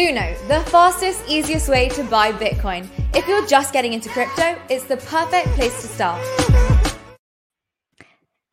Luno, 0.00 0.48
the 0.48 0.60
fastest, 0.70 1.22
easiest 1.28 1.68
way 1.68 1.86
to 1.90 2.02
buy 2.04 2.32
Bitcoin. 2.32 2.88
If 3.14 3.28
you're 3.28 3.46
just 3.46 3.70
getting 3.74 3.92
into 3.92 4.08
crypto, 4.08 4.58
it's 4.70 4.84
the 4.84 4.96
perfect 4.96 5.48
place 5.48 5.78
to 5.82 5.88
start. 5.88 6.22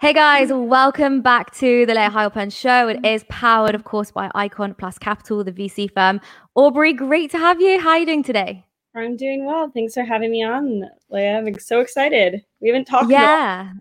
Hey 0.01 0.11
guys, 0.11 0.51
welcome 0.51 1.21
back 1.21 1.53
to 1.55 1.85
the 1.85 1.93
Layah 1.93 2.09
Heilpern 2.09 2.51
show. 2.51 2.89
It 2.89 3.05
is 3.05 3.23
powered, 3.29 3.75
of 3.75 3.85
course, 3.85 4.11
by 4.11 4.29
Icon 4.35 4.73
Plus 4.73 4.97
Capital, 4.97 5.41
the 5.45 5.53
VC 5.53 5.89
firm. 5.89 6.19
Aubrey, 6.53 6.91
great 6.91 7.31
to 7.31 7.37
have 7.37 7.61
you. 7.61 7.79
How 7.79 7.91
are 7.91 7.99
you 7.99 8.05
doing 8.05 8.23
today? 8.23 8.65
I'm 8.93 9.15
doing 9.15 9.45
well. 9.45 9.71
Thanks 9.73 9.93
for 9.93 10.03
having 10.03 10.31
me 10.31 10.43
on, 10.43 10.83
Leah. 11.09 11.37
I'm 11.37 11.59
so 11.59 11.79
excited. 11.79 12.43
We 12.59 12.67
haven't 12.67 12.85
talked. 12.85 13.09
Yeah. 13.09 13.71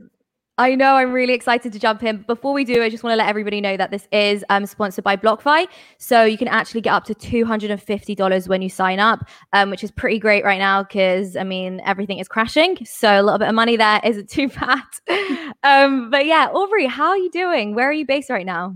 I 0.58 0.74
know 0.74 0.96
I'm 0.96 1.12
really 1.12 1.34
excited 1.34 1.70
to 1.74 1.78
jump 1.78 2.02
in. 2.02 2.22
Before 2.22 2.54
we 2.54 2.64
do, 2.64 2.82
I 2.82 2.88
just 2.88 3.04
want 3.04 3.12
to 3.12 3.18
let 3.18 3.28
everybody 3.28 3.60
know 3.60 3.76
that 3.76 3.90
this 3.90 4.08
is 4.10 4.42
um, 4.48 4.64
sponsored 4.64 5.04
by 5.04 5.14
BlockFi. 5.14 5.66
So 5.98 6.24
you 6.24 6.38
can 6.38 6.48
actually 6.48 6.80
get 6.80 6.94
up 6.94 7.04
to 7.04 7.14
$250 7.14 8.48
when 8.48 8.62
you 8.62 8.70
sign 8.70 8.98
up, 8.98 9.28
um, 9.52 9.68
which 9.68 9.84
is 9.84 9.90
pretty 9.90 10.18
great 10.18 10.44
right 10.44 10.58
now 10.58 10.82
because, 10.82 11.36
I 11.36 11.44
mean, 11.44 11.82
everything 11.84 12.20
is 12.20 12.28
crashing. 12.28 12.78
So 12.86 13.20
a 13.20 13.22
little 13.22 13.38
bit 13.38 13.48
of 13.48 13.54
money 13.54 13.76
there 13.76 14.00
isn't 14.02 14.30
too 14.30 14.48
bad. 15.08 15.56
um, 15.62 16.08
but 16.08 16.24
yeah, 16.24 16.46
Aubrey, 16.46 16.86
how 16.86 17.08
are 17.08 17.18
you 17.18 17.30
doing? 17.30 17.74
Where 17.74 17.90
are 17.90 17.92
you 17.92 18.06
based 18.06 18.30
right 18.30 18.46
now? 18.46 18.74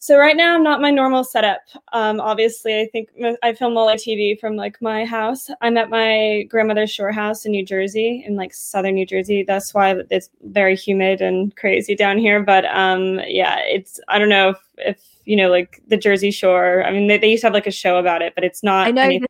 So 0.00 0.16
right 0.16 0.36
now 0.36 0.54
I'm 0.54 0.62
not 0.62 0.80
my 0.80 0.90
normal 0.90 1.24
setup. 1.24 1.60
Um, 1.92 2.20
obviously, 2.20 2.80
I 2.80 2.86
think 2.92 3.10
I 3.42 3.52
film 3.52 3.76
all 3.76 3.86
my 3.86 3.96
TV 3.96 4.38
from 4.38 4.54
like 4.54 4.80
my 4.80 5.04
house. 5.04 5.50
I'm 5.60 5.76
at 5.76 5.90
my 5.90 6.44
grandmother's 6.48 6.90
shore 6.90 7.10
house 7.10 7.44
in 7.44 7.52
New 7.52 7.64
Jersey, 7.64 8.22
in 8.24 8.36
like 8.36 8.54
southern 8.54 8.94
New 8.94 9.06
Jersey. 9.06 9.42
That's 9.42 9.74
why 9.74 9.96
it's 10.10 10.30
very 10.42 10.76
humid 10.76 11.20
and 11.20 11.54
crazy 11.56 11.96
down 11.96 12.16
here. 12.18 12.40
But 12.42 12.64
um, 12.66 13.20
yeah, 13.26 13.58
it's 13.58 13.98
I 14.08 14.18
don't 14.20 14.28
know 14.28 14.50
if, 14.50 14.58
if 14.78 15.04
you 15.24 15.36
know 15.36 15.50
like 15.50 15.82
the 15.88 15.96
Jersey 15.96 16.30
Shore. 16.30 16.84
I 16.84 16.92
mean, 16.92 17.08
they, 17.08 17.18
they 17.18 17.30
used 17.30 17.40
to 17.40 17.48
have 17.48 17.54
like 17.54 17.66
a 17.66 17.72
show 17.72 17.98
about 17.98 18.22
it, 18.22 18.34
but 18.36 18.44
it's 18.44 18.62
not. 18.62 18.86
I 18.86 18.92
know. 18.92 19.02
Anything 19.02 19.26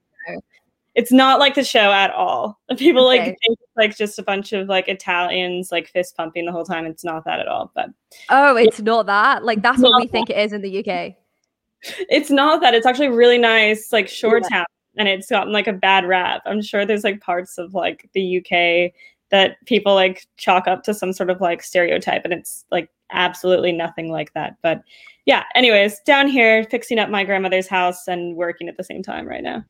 it's 0.95 1.13
not 1.13 1.39
like 1.39 1.55
the 1.55 1.65
show 1.65 1.93
at 1.93 2.11
all. 2.11 2.61
People 2.77 3.09
okay. 3.09 3.19
like 3.19 3.25
think 3.25 3.59
it's 3.61 3.77
like 3.77 3.97
just 3.97 4.19
a 4.19 4.23
bunch 4.23 4.53
of 4.53 4.69
like 4.69 4.89
Italians 4.89 5.71
like 5.71 5.89
fist 5.89 6.17
pumping 6.17 6.45
the 6.45 6.53
whole 6.53 6.65
time. 6.65 6.87
It's 6.87 7.05
not 7.05 7.25
that 7.25 7.41
at 7.41 7.49
all. 7.49 7.71
But 7.75 7.91
oh, 8.29 8.57
it's 8.57 8.81
not 8.81 9.07
that. 9.07 9.45
Like 9.45 9.63
that's 9.63 9.81
what 9.81 10.01
we 10.01 10.07
that. 10.07 10.13
think 10.13 10.31
it 10.31 10.39
is 10.39 10.53
in 10.53 10.63
the 10.63 10.79
UK. 10.79 11.15
It's 12.11 12.29
not 12.29 12.61
that. 12.61 12.75
It's 12.75 12.87
actually 12.87 13.07
really 13.07 13.39
nice, 13.39 13.93
like 13.93 14.09
shore 14.09 14.41
yeah. 14.43 14.49
town, 14.49 14.67
and 14.97 15.07
it's 15.07 15.31
gotten 15.31 15.53
like 15.53 15.69
a 15.69 15.73
bad 15.73 16.05
rap. 16.05 16.43
I'm 16.45 16.61
sure 16.61 16.85
there's 16.85 17.05
like 17.05 17.21
parts 17.21 17.57
of 17.57 17.73
like 17.73 18.11
the 18.15 18.39
UK 18.39 18.93
that 19.31 19.65
people 19.65 19.95
like 19.95 20.27
chalk 20.39 20.67
up 20.67 20.83
to 20.83 20.93
some 20.93 21.13
sort 21.13 21.31
of 21.31 21.41
like 21.41 21.63
stereotype, 21.63 22.25
and 22.25 22.33
it's 22.33 22.65
like 22.73 22.91
absolutely 23.13 23.71
nothing 23.71 24.11
like 24.11 24.35
that. 24.35 24.57
But 24.61 24.83
yeah, 25.25 25.45
anyways, 25.55 26.01
down 26.01 26.27
here 26.27 26.65
fixing 26.65 26.99
up 26.99 27.11
my 27.11 27.23
grandmother's 27.23 27.69
house 27.69 28.09
and 28.09 28.35
working 28.35 28.69
at 28.69 28.77
the 28.77 28.83
same 28.83 29.05
time 29.05 29.29
right 29.29 29.45
now. 29.45 29.65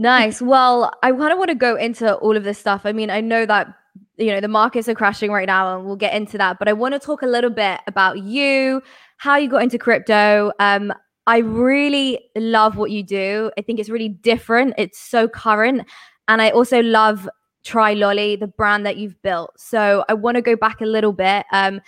Nice. 0.00 0.40
Well, 0.40 0.90
I 1.02 1.10
kind 1.12 1.30
of 1.30 1.36
want 1.36 1.50
to 1.50 1.54
go 1.54 1.76
into 1.76 2.14
all 2.14 2.34
of 2.34 2.42
this 2.42 2.58
stuff. 2.58 2.86
I 2.86 2.92
mean, 2.92 3.10
I 3.10 3.20
know 3.20 3.44
that 3.44 3.68
you 4.16 4.28
know 4.28 4.40
the 4.40 4.48
markets 4.48 4.88
are 4.88 4.94
crashing 4.94 5.30
right 5.30 5.46
now, 5.46 5.76
and 5.76 5.84
we'll 5.84 5.96
get 5.96 6.14
into 6.14 6.38
that. 6.38 6.58
But 6.58 6.68
I 6.68 6.72
want 6.72 6.94
to 6.94 6.98
talk 6.98 7.20
a 7.20 7.26
little 7.26 7.50
bit 7.50 7.82
about 7.86 8.20
you, 8.20 8.80
how 9.18 9.36
you 9.36 9.50
got 9.50 9.62
into 9.62 9.76
crypto. 9.76 10.52
Um, 10.58 10.90
I 11.26 11.40
really 11.40 12.18
love 12.34 12.78
what 12.78 12.90
you 12.90 13.02
do. 13.02 13.50
I 13.58 13.60
think 13.60 13.78
it's 13.78 13.90
really 13.90 14.08
different. 14.08 14.72
It's 14.78 14.98
so 14.98 15.28
current, 15.28 15.86
and 16.28 16.40
I 16.40 16.48
also 16.48 16.80
love 16.80 17.28
Try 17.62 17.92
Lolli, 17.92 18.36
the 18.36 18.46
brand 18.46 18.86
that 18.86 18.96
you've 18.96 19.20
built. 19.20 19.52
So 19.60 20.06
I 20.08 20.14
want 20.14 20.36
to 20.36 20.40
go 20.40 20.56
back 20.56 20.80
a 20.80 20.86
little 20.86 21.12
bit. 21.12 21.44
Um, 21.52 21.82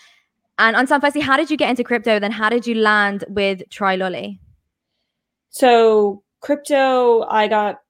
and 0.59 0.77
Ansan, 0.77 1.01
firstly, 1.01 1.23
how 1.23 1.39
did 1.39 1.51
you 1.51 1.57
get 1.57 1.71
into 1.71 1.83
crypto? 1.83 2.19
Then 2.19 2.31
how 2.31 2.51
did 2.51 2.67
you 2.67 2.75
land 2.75 3.25
with 3.29 3.63
Try 3.71 3.97
Lolli? 3.97 4.39
So 5.49 6.23
crypto, 6.43 7.23
I 7.23 7.49
got 7.49 7.82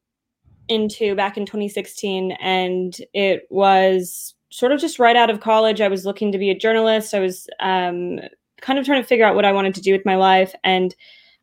into 0.69 1.15
back 1.15 1.37
in 1.37 1.47
2016 1.47 2.33
and 2.41 2.97
it 3.15 3.47
was 3.51 4.35
sort 4.51 4.73
of 4.73 4.81
just 4.81 4.99
right 4.99 5.17
out 5.17 5.31
of 5.31 5.41
college. 5.41 5.81
I 5.81 5.89
was 5.89 6.05
looking 6.05 6.31
to 6.33 6.39
be 6.39 6.51
a 6.51 6.59
journalist. 6.59 7.15
I 7.15 7.21
was 7.21 7.49
um, 7.61 8.21
kind 8.63 8.79
of 8.79 8.87
trying 8.87 9.03
to 9.03 9.07
figure 9.07 9.27
out 9.27 9.35
what 9.35 9.45
i 9.45 9.53
wanted 9.53 9.75
to 9.75 9.83
do 9.83 9.93
with 9.93 10.07
my 10.07 10.17
life 10.17 10.55
and 10.65 10.95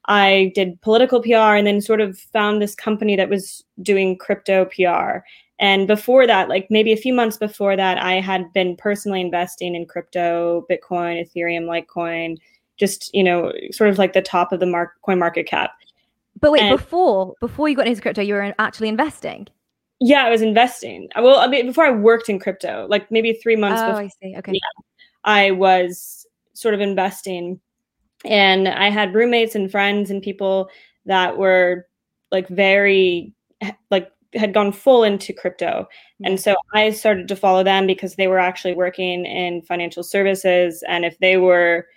i 0.05 0.51
did 0.55 0.81
political 0.81 1.21
pr 1.21 1.35
and 1.35 1.67
then 1.67 1.81
sort 1.81 2.01
of 2.01 2.17
found 2.17 2.61
this 2.61 2.73
company 2.73 3.15
that 3.15 3.29
was 3.29 3.63
doing 3.83 4.17
crypto 4.17 4.65
pr 4.65 5.19
and 5.59 5.87
before 5.87 6.25
that 6.25 6.49
like 6.49 6.65
maybe 6.71 6.91
a 6.91 6.97
few 6.97 7.13
months 7.13 7.37
before 7.37 7.75
that 7.75 7.97
i 7.99 8.13
had 8.13 8.51
been 8.53 8.75
personally 8.75 9.21
investing 9.21 9.75
in 9.75 9.85
crypto 9.85 10.65
bitcoin 10.71 11.21
ethereum 11.21 11.65
litecoin 11.65 12.37
just 12.77 13.13
you 13.13 13.23
know 13.23 13.51
sort 13.71 13.89
of 13.89 13.97
like 13.97 14.13
the 14.13 14.21
top 14.21 14.51
of 14.51 14.59
the 14.59 14.65
mark, 14.65 14.93
coin 15.01 15.19
market 15.19 15.45
cap 15.45 15.71
but 16.39 16.51
wait, 16.51 16.61
and, 16.61 16.77
before 16.77 17.33
before 17.39 17.69
you 17.69 17.75
got 17.75 17.87
into 17.87 18.01
crypto, 18.01 18.21
you 18.21 18.33
were 18.33 18.53
actually 18.59 18.89
investing. 18.89 19.47
Yeah, 19.99 20.23
I 20.25 20.29
was 20.29 20.41
investing. 20.41 21.09
Well, 21.15 21.39
I 21.39 21.47
mean, 21.47 21.67
before 21.67 21.85
I 21.85 21.91
worked 21.91 22.29
in 22.29 22.39
crypto, 22.39 22.87
like 22.89 23.11
maybe 23.11 23.33
three 23.33 23.55
months. 23.55 23.81
Oh, 23.81 23.87
before, 23.87 24.01
I 24.01 24.07
see. 24.07 24.35
Okay. 24.37 24.53
Yeah, 24.53 24.83
I 25.25 25.51
was 25.51 26.25
sort 26.53 26.73
of 26.73 26.81
investing, 26.81 27.59
and 28.25 28.67
I 28.67 28.89
had 28.89 29.13
roommates 29.13 29.55
and 29.55 29.69
friends 29.69 30.09
and 30.09 30.21
people 30.21 30.69
that 31.05 31.37
were 31.37 31.87
like 32.31 32.47
very 32.47 33.33
like 33.91 34.11
had 34.33 34.53
gone 34.53 34.71
full 34.71 35.03
into 35.03 35.33
crypto. 35.33 35.87
Hmm. 36.19 36.25
And 36.25 36.39
so 36.39 36.55
I 36.73 36.91
started 36.91 37.27
to 37.27 37.35
follow 37.35 37.63
them 37.63 37.87
because 37.87 38.15
they 38.15 38.27
were 38.27 38.39
actually 38.39 38.75
working 38.75 39.25
in 39.25 39.61
financial 39.63 40.03
services. 40.03 40.83
And 40.87 41.03
if 41.03 41.17
they 41.19 41.37
were 41.37 41.87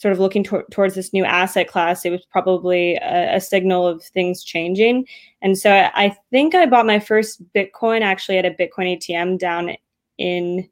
sort 0.00 0.12
of 0.12 0.18
looking 0.18 0.42
to- 0.42 0.64
towards 0.70 0.94
this 0.94 1.12
new 1.12 1.24
asset 1.24 1.68
class, 1.68 2.06
it 2.06 2.10
was 2.10 2.24
probably 2.24 2.94
a, 2.96 3.36
a, 3.36 3.40
signal 3.40 3.86
of 3.86 4.02
things 4.02 4.42
changing. 4.42 5.06
And 5.42 5.58
so 5.58 5.70
I, 5.70 5.90
I, 5.94 6.16
think 6.30 6.54
I 6.54 6.64
bought 6.64 6.86
my 6.86 6.98
first 6.98 7.42
Bitcoin 7.52 8.00
actually 8.00 8.38
at 8.38 8.46
a 8.46 8.50
Bitcoin 8.50 8.96
ATM 8.96 9.38
down 9.38 9.76
in, 10.16 10.66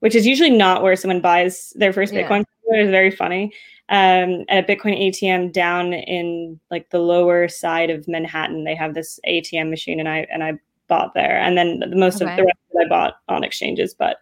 which 0.00 0.16
is 0.16 0.26
usually 0.26 0.50
not 0.50 0.82
where 0.82 0.96
someone 0.96 1.20
buys 1.20 1.72
their 1.76 1.92
first 1.92 2.12
yeah. 2.12 2.28
Bitcoin. 2.28 2.40
It 2.40 2.82
was 2.82 2.90
very 2.90 3.12
funny. 3.12 3.52
Um, 3.88 4.44
at 4.48 4.68
a 4.68 4.74
Bitcoin 4.76 5.00
ATM 5.00 5.52
down 5.52 5.92
in 5.92 6.58
like 6.68 6.90
the 6.90 6.98
lower 6.98 7.46
side 7.46 7.90
of 7.90 8.08
Manhattan, 8.08 8.64
they 8.64 8.74
have 8.74 8.94
this 8.94 9.20
ATM 9.28 9.70
machine, 9.70 10.00
and 10.00 10.08
I 10.08 10.26
and 10.32 10.42
I 10.42 10.54
bought 10.88 11.14
there. 11.14 11.38
And 11.38 11.56
then 11.56 11.78
the 11.78 11.94
most 11.94 12.20
okay. 12.20 12.28
of 12.28 12.36
the 12.36 12.42
rest 12.42 12.58
I 12.80 12.88
bought 12.88 13.14
on 13.28 13.44
exchanges, 13.44 13.94
but 13.94 14.16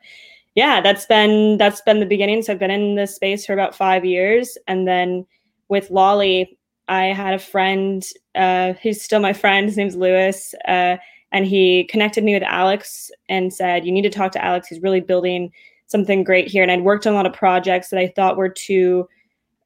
yeah, 0.54 0.80
that's 0.80 1.06
been 1.06 1.58
that's 1.58 1.80
been 1.80 2.00
the 2.00 2.06
beginning. 2.06 2.42
So 2.42 2.52
I've 2.52 2.58
been 2.58 2.70
in 2.70 2.94
this 2.94 3.14
space 3.14 3.44
for 3.44 3.52
about 3.52 3.74
five 3.74 4.04
years, 4.04 4.56
and 4.68 4.86
then 4.86 5.26
with 5.68 5.90
Lolli, 5.90 6.56
I 6.88 7.06
had 7.06 7.34
a 7.34 7.38
friend 7.38 8.04
uh, 8.34 8.74
who's 8.82 9.02
still 9.02 9.20
my 9.20 9.32
friend. 9.32 9.66
His 9.66 9.76
name's 9.76 9.96
Lewis, 9.96 10.54
uh, 10.68 10.96
and 11.32 11.46
he 11.46 11.84
connected 11.84 12.22
me 12.22 12.34
with 12.34 12.44
Alex 12.44 13.10
and 13.28 13.52
said, 13.52 13.84
"You 13.84 13.92
need 13.92 14.02
to 14.02 14.10
talk 14.10 14.32
to 14.32 14.44
Alex. 14.44 14.68
He's 14.68 14.82
really 14.82 15.00
building 15.00 15.50
something 15.86 16.22
great 16.22 16.48
here." 16.48 16.62
And 16.62 16.70
I'd 16.70 16.82
worked 16.84 17.06
on 17.06 17.14
a 17.14 17.16
lot 17.16 17.26
of 17.26 17.32
projects 17.32 17.90
that 17.90 17.98
I 17.98 18.12
thought 18.14 18.36
were 18.36 18.48
too 18.48 19.08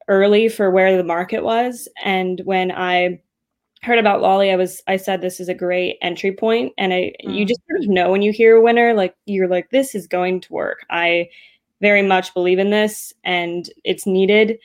early 0.07 0.49
for 0.49 0.71
where 0.71 0.97
the 0.97 1.03
market 1.03 1.43
was, 1.43 1.87
and 2.03 2.41
when 2.45 2.71
I 2.71 3.21
heard 3.81 3.99
about 3.99 4.21
Lolli, 4.21 4.51
I 4.51 4.55
was 4.55 4.81
I 4.87 4.97
said 4.97 5.21
this 5.21 5.39
is 5.39 5.49
a 5.49 5.53
great 5.53 5.97
entry 6.01 6.31
point, 6.31 6.73
and 6.77 6.93
I 6.93 7.13
mm. 7.25 7.35
you 7.35 7.45
just 7.45 7.61
sort 7.69 7.81
of 7.81 7.89
know 7.89 8.11
when 8.11 8.21
you 8.21 8.31
hear 8.31 8.57
a 8.57 8.61
winner, 8.61 8.93
like 8.93 9.15
you're 9.25 9.47
like 9.47 9.69
this 9.69 9.95
is 9.95 10.07
going 10.07 10.41
to 10.41 10.53
work. 10.53 10.85
I 10.89 11.29
very 11.81 12.01
much 12.01 12.33
believe 12.33 12.59
in 12.59 12.69
this, 12.69 13.13
and 13.23 13.69
it's 13.83 14.05
needed. 14.05 14.59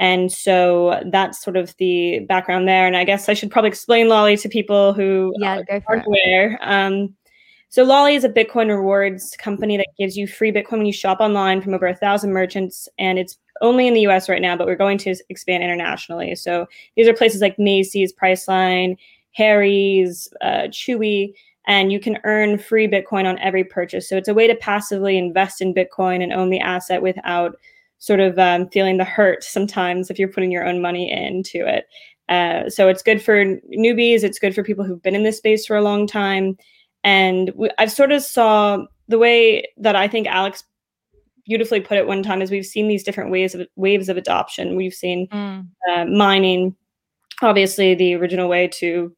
And 0.00 0.30
so 0.30 1.02
that's 1.10 1.42
sort 1.42 1.56
of 1.56 1.74
the 1.78 2.20
background 2.20 2.68
there. 2.68 2.86
And 2.86 2.96
I 2.96 3.02
guess 3.02 3.28
I 3.28 3.34
should 3.34 3.50
probably 3.50 3.68
explain 3.68 4.08
Lolli 4.08 4.36
to 4.36 4.48
people 4.48 4.92
who 4.92 5.32
yeah, 5.40 5.62
uh, 5.68 5.80
aren't 5.88 6.06
aware. 6.06 6.56
Um, 6.62 7.16
so 7.70 7.82
Lolli 7.82 8.14
is 8.14 8.24
a 8.24 8.28
Bitcoin 8.28 8.68
rewards 8.68 9.36
company 9.38 9.76
that 9.76 9.88
gives 9.98 10.16
you 10.16 10.26
free 10.26 10.52
Bitcoin 10.52 10.78
when 10.78 10.86
you 10.86 10.92
shop 10.92 11.18
online 11.20 11.60
from 11.60 11.74
over 11.74 11.86
a 11.86 11.94
thousand 11.94 12.32
merchants, 12.32 12.88
and 12.98 13.18
it's 13.18 13.38
only 13.60 13.86
in 13.86 13.94
the 13.94 14.06
US 14.08 14.28
right 14.28 14.42
now, 14.42 14.56
but 14.56 14.66
we're 14.66 14.76
going 14.76 14.98
to 14.98 15.14
expand 15.28 15.62
internationally. 15.62 16.34
So 16.34 16.66
these 16.96 17.08
are 17.08 17.14
places 17.14 17.40
like 17.40 17.58
Macy's, 17.58 18.12
Priceline, 18.12 18.96
Harry's, 19.32 20.28
uh, 20.40 20.68
Chewy, 20.68 21.34
and 21.66 21.92
you 21.92 22.00
can 22.00 22.18
earn 22.24 22.58
free 22.58 22.88
Bitcoin 22.88 23.26
on 23.26 23.38
every 23.40 23.62
purchase. 23.62 24.08
So 24.08 24.16
it's 24.16 24.28
a 24.28 24.34
way 24.34 24.46
to 24.46 24.54
passively 24.54 25.18
invest 25.18 25.60
in 25.60 25.74
Bitcoin 25.74 26.22
and 26.22 26.32
own 26.32 26.50
the 26.50 26.60
asset 26.60 27.02
without 27.02 27.56
sort 27.98 28.20
of 28.20 28.38
um, 28.38 28.68
feeling 28.68 28.96
the 28.96 29.04
hurt 29.04 29.44
sometimes 29.44 30.10
if 30.10 30.18
you're 30.18 30.28
putting 30.28 30.50
your 30.50 30.66
own 30.66 30.80
money 30.80 31.10
into 31.10 31.66
it. 31.66 31.86
Uh, 32.28 32.68
so 32.68 32.88
it's 32.88 33.02
good 33.02 33.22
for 33.22 33.44
newbies. 33.44 34.22
It's 34.22 34.38
good 34.38 34.54
for 34.54 34.62
people 34.62 34.84
who've 34.84 35.02
been 35.02 35.14
in 35.14 35.24
this 35.24 35.38
space 35.38 35.66
for 35.66 35.76
a 35.76 35.82
long 35.82 36.06
time. 36.06 36.56
And 37.04 37.52
we, 37.54 37.70
I've 37.78 37.92
sort 37.92 38.12
of 38.12 38.22
saw 38.22 38.84
the 39.08 39.18
way 39.18 39.66
that 39.78 39.96
I 39.96 40.08
think 40.08 40.26
Alex 40.26 40.64
beautifully 41.48 41.80
put 41.80 41.96
it 41.96 42.06
one 42.06 42.22
time 42.22 42.42
is 42.42 42.50
we've 42.50 42.66
seen 42.66 42.86
these 42.86 43.02
different 43.02 43.30
waves 43.30 43.54
of 43.54 43.66
waves 43.76 44.08
of 44.08 44.16
adoption. 44.16 44.76
We've 44.76 44.94
seen 44.94 45.26
mm. 45.28 45.66
uh, 45.90 46.04
mining, 46.04 46.76
obviously 47.42 47.94
the 47.94 48.14
original 48.14 48.48
way 48.48 48.68
to 48.68 49.12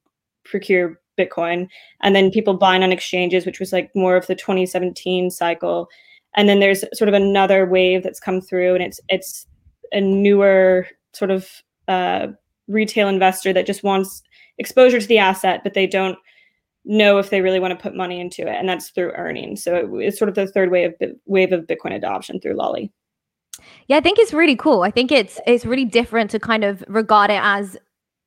procure 0.44 1.00
Bitcoin, 1.19 1.67
and 2.03 2.15
then 2.15 2.31
people 2.31 2.55
buying 2.55 2.82
on 2.82 2.93
exchanges, 2.93 3.44
which 3.44 3.61
was 3.61 3.73
like 3.73 3.91
more 3.94 4.17
of 4.17 4.27
the 4.29 4.35
2017 4.35 5.31
cycle. 5.31 5.88
And 6.37 6.49
then 6.49 6.61
there's 6.61 6.85
sort 6.97 7.09
of 7.09 7.15
another 7.15 7.67
wave 7.67 8.05
that's 8.05 8.21
come 8.21 8.41
through, 8.41 8.75
and 8.77 8.85
it's 8.85 9.00
it's 9.09 9.47
a 9.93 10.00
newer 10.00 10.87
sort 11.12 11.32
of 11.32 11.50
uh, 11.88 12.29
retail 12.69 13.09
investor 13.09 13.53
that 13.53 13.67
just 13.67 13.82
wants 13.82 14.23
exposure 14.59 15.00
to 15.00 15.06
the 15.06 15.19
asset, 15.19 15.62
but 15.65 15.75
they 15.75 15.87
don't 15.87 16.17
know 16.85 17.19
if 17.19 17.31
they 17.31 17.41
really 17.41 17.61
want 17.61 17.77
to 17.77 17.82
put 17.82 17.94
money 17.94 18.21
into 18.21 18.43
it, 18.43 18.56
and 18.56 18.69
that's 18.69 18.91
through 18.91 19.12
earning. 19.12 19.56
So 19.56 19.99
it's 19.99 20.19
sort 20.19 20.29
of 20.29 20.35
the 20.35 20.47
third 20.47 20.71
wave 20.71 20.93
of 21.00 21.11
wave 21.27 21.53
of 21.53 21.67
Bitcoin 21.67 21.94
adoption 21.94 22.41
through 22.41 22.55
Lolli. 22.55 22.91
Yeah, 23.88 23.99
I 23.99 24.00
think 24.00 24.19
it's 24.19 24.32
really 24.32 24.56
cool. 24.56 24.82
I 24.82 24.91
think 24.91 25.12
it's 25.12 25.41
it's 25.47 25.67
really 25.67 25.85
different 25.85 26.31
to 26.31 26.41
kind 26.41 26.65
of 26.65 26.85
regard 26.88 27.31
it 27.31 27.41
as 27.43 27.77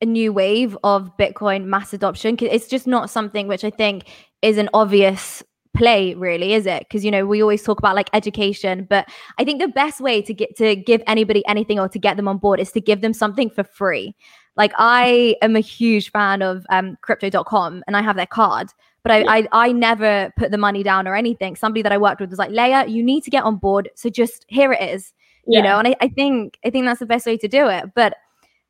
a 0.00 0.06
new 0.06 0.32
wave 0.32 0.76
of 0.84 1.16
Bitcoin 1.16 1.64
mass 1.64 1.92
adoption. 1.92 2.36
It's 2.40 2.68
just 2.68 2.86
not 2.86 3.10
something 3.10 3.48
which 3.48 3.64
I 3.64 3.70
think 3.70 4.08
is 4.42 4.58
an 4.58 4.68
obvious 4.74 5.42
play 5.74 6.14
really 6.14 6.54
is 6.54 6.66
it 6.66 6.84
because 6.88 7.04
you 7.04 7.10
know 7.10 7.26
we 7.26 7.42
always 7.42 7.62
talk 7.62 7.80
about 7.80 7.96
like 7.96 8.08
education 8.12 8.86
but 8.88 9.08
i 9.38 9.44
think 9.44 9.60
the 9.60 9.66
best 9.66 10.00
way 10.00 10.22
to 10.22 10.32
get 10.32 10.56
to 10.56 10.76
give 10.76 11.02
anybody 11.08 11.44
anything 11.48 11.80
or 11.80 11.88
to 11.88 11.98
get 11.98 12.16
them 12.16 12.28
on 12.28 12.38
board 12.38 12.60
is 12.60 12.70
to 12.70 12.80
give 12.80 13.00
them 13.00 13.12
something 13.12 13.50
for 13.50 13.64
free 13.64 14.14
like 14.56 14.72
i 14.78 15.36
am 15.42 15.56
a 15.56 15.60
huge 15.60 16.10
fan 16.10 16.42
of 16.42 16.66
um, 16.70 16.96
crypto.com 17.02 17.82
and 17.86 17.96
i 17.96 18.02
have 18.02 18.16
their 18.16 18.26
card 18.26 18.70
but 19.02 19.12
I, 19.12 19.40
I, 19.40 19.48
I 19.52 19.72
never 19.72 20.32
put 20.38 20.50
the 20.50 20.56
money 20.56 20.82
down 20.82 21.06
or 21.06 21.14
anything. 21.14 21.56
Somebody 21.56 21.82
that 21.82 21.92
i 21.92 21.98
worked 21.98 22.22
with 22.22 22.30
was 22.30 22.38
like 22.38 22.50
layah 22.50 22.86
you 22.88 23.02
need 23.02 23.22
to 23.24 23.30
get 23.30 23.44
on 23.44 23.56
board 23.56 23.90
so 23.94 24.08
just 24.08 24.46
here 24.48 24.72
it 24.72 24.80
is. 24.82 25.12
You 25.46 25.58
yeah. 25.58 25.62
know 25.62 25.78
and 25.78 25.88
I, 25.88 25.96
I 26.00 26.08
think 26.08 26.58
i 26.64 26.70
think 26.70 26.86
that's 26.86 27.00
the 27.00 27.06
best 27.06 27.26
way 27.26 27.36
to 27.36 27.46
do 27.46 27.68
it 27.68 27.90
but 27.94 28.14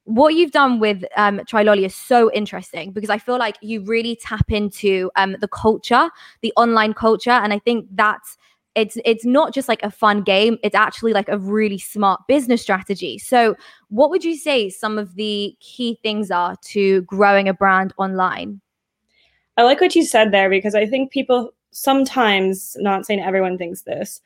what 0.05 0.35
you've 0.35 0.51
done 0.51 0.81
with 0.81 1.03
um, 1.17 1.39
TryLolli 1.41 1.87
is 1.87 1.95
so 1.95 2.31
interesting 2.33 2.93
because 2.93 3.11
I 3.11 3.19
feel 3.19 3.39
like 3.39 3.57
you 3.63 3.83
really 3.83 4.17
tap 4.17 4.53
into 4.53 5.11
um, 5.17 5.37
the 5.41 5.49
culture, 5.49 6.11
the 6.43 6.53
online 6.57 6.93
culture, 6.93 7.31
and 7.31 7.53
I 7.53 7.59
think 7.59 7.87
that's 7.91 8.37
it's 8.75 8.99
it's 9.05 9.25
not 9.25 9.55
just 9.55 9.69
like 9.69 9.83
a 9.83 9.91
fun 9.91 10.23
game; 10.23 10.59
it's 10.63 10.75
actually 10.75 11.13
like 11.13 11.29
a 11.29 11.39
really 11.39 11.79
smart 11.79 12.21
business 12.27 12.63
strategy. 12.63 13.19
So, 13.19 13.57
what 13.89 14.11
would 14.11 14.25
you 14.25 14.37
say 14.37 14.71
some 14.71 14.99
of 14.99 15.15
the 15.15 15.57
key 15.61 15.99
things 16.03 16.31
are 16.31 16.57
to 16.63 17.03
growing 17.03 17.49
a 17.49 17.55
brand 17.55 17.93
online? 17.99 18.61
I 19.57 19.63
like 19.63 19.81
what 19.81 19.95
you 19.95 20.05
said 20.05 20.33
there 20.33 20.51
because 20.51 20.75
I 20.75 20.87
think 20.87 21.13
people 21.13 21.53
sometimes, 21.71 22.77
not 22.81 23.07
saying 23.07 23.21
everyone 23.21 23.59
thinks 23.59 23.83
this, 23.83 24.21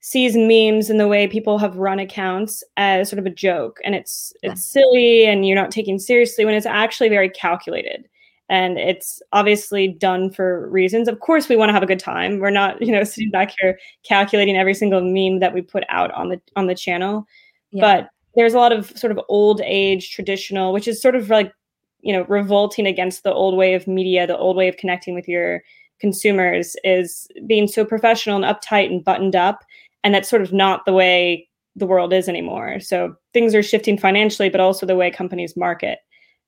sees 0.00 0.36
memes 0.36 0.88
and 0.88 1.00
the 1.00 1.08
way 1.08 1.26
people 1.26 1.58
have 1.58 1.76
run 1.76 1.98
accounts 1.98 2.62
as 2.76 3.08
sort 3.08 3.18
of 3.18 3.26
a 3.26 3.30
joke 3.30 3.80
and 3.84 3.94
it's 3.94 4.32
it's 4.42 4.64
silly 4.64 5.26
and 5.26 5.46
you're 5.46 5.56
not 5.56 5.72
taking 5.72 5.98
seriously 5.98 6.44
when 6.44 6.54
it's 6.54 6.64
actually 6.64 7.08
very 7.08 7.28
calculated 7.28 8.08
and 8.48 8.78
it's 8.78 9.20
obviously 9.32 9.88
done 9.88 10.30
for 10.30 10.68
reasons. 10.70 11.08
Of 11.08 11.20
course 11.20 11.48
we 11.48 11.56
want 11.56 11.70
to 11.70 11.72
have 11.72 11.82
a 11.82 11.86
good 11.86 11.98
time. 11.98 12.38
We're 12.38 12.50
not 12.50 12.80
you 12.80 12.92
know 12.92 13.04
sitting 13.04 13.30
back 13.30 13.54
here 13.58 13.78
calculating 14.04 14.56
every 14.56 14.74
single 14.74 15.00
meme 15.00 15.40
that 15.40 15.54
we 15.54 15.62
put 15.62 15.84
out 15.88 16.10
on 16.12 16.28
the 16.28 16.40
on 16.56 16.66
the 16.66 16.74
channel. 16.74 17.26
Yeah. 17.72 17.82
but 17.82 18.10
there's 18.36 18.54
a 18.54 18.58
lot 18.58 18.72
of 18.72 18.96
sort 18.96 19.10
of 19.10 19.20
old 19.28 19.60
age 19.64 20.12
traditional 20.12 20.72
which 20.72 20.86
is 20.86 21.02
sort 21.02 21.16
of 21.16 21.30
like 21.30 21.52
you 22.00 22.12
know 22.12 22.24
revolting 22.28 22.86
against 22.86 23.24
the 23.24 23.32
old 23.32 23.56
way 23.56 23.74
of 23.74 23.88
media 23.88 24.26
the 24.26 24.36
old 24.36 24.56
way 24.56 24.68
of 24.68 24.76
connecting 24.76 25.14
with 25.14 25.26
your 25.26 25.62
consumers 26.00 26.76
is 26.84 27.26
being 27.46 27.66
so 27.66 27.84
professional 27.84 28.36
and 28.36 28.44
uptight 28.44 28.86
and 28.86 29.04
buttoned 29.04 29.36
up. 29.36 29.64
And 30.04 30.14
that's 30.14 30.28
sort 30.28 30.42
of 30.42 30.52
not 30.52 30.84
the 30.84 30.92
way 30.92 31.48
the 31.74 31.86
world 31.86 32.12
is 32.12 32.28
anymore. 32.28 32.80
So 32.80 33.16
things 33.32 33.54
are 33.54 33.62
shifting 33.62 33.98
financially 33.98 34.48
but 34.48 34.60
also 34.60 34.86
the 34.86 34.96
way 34.96 35.10
companies 35.10 35.56
market. 35.56 35.98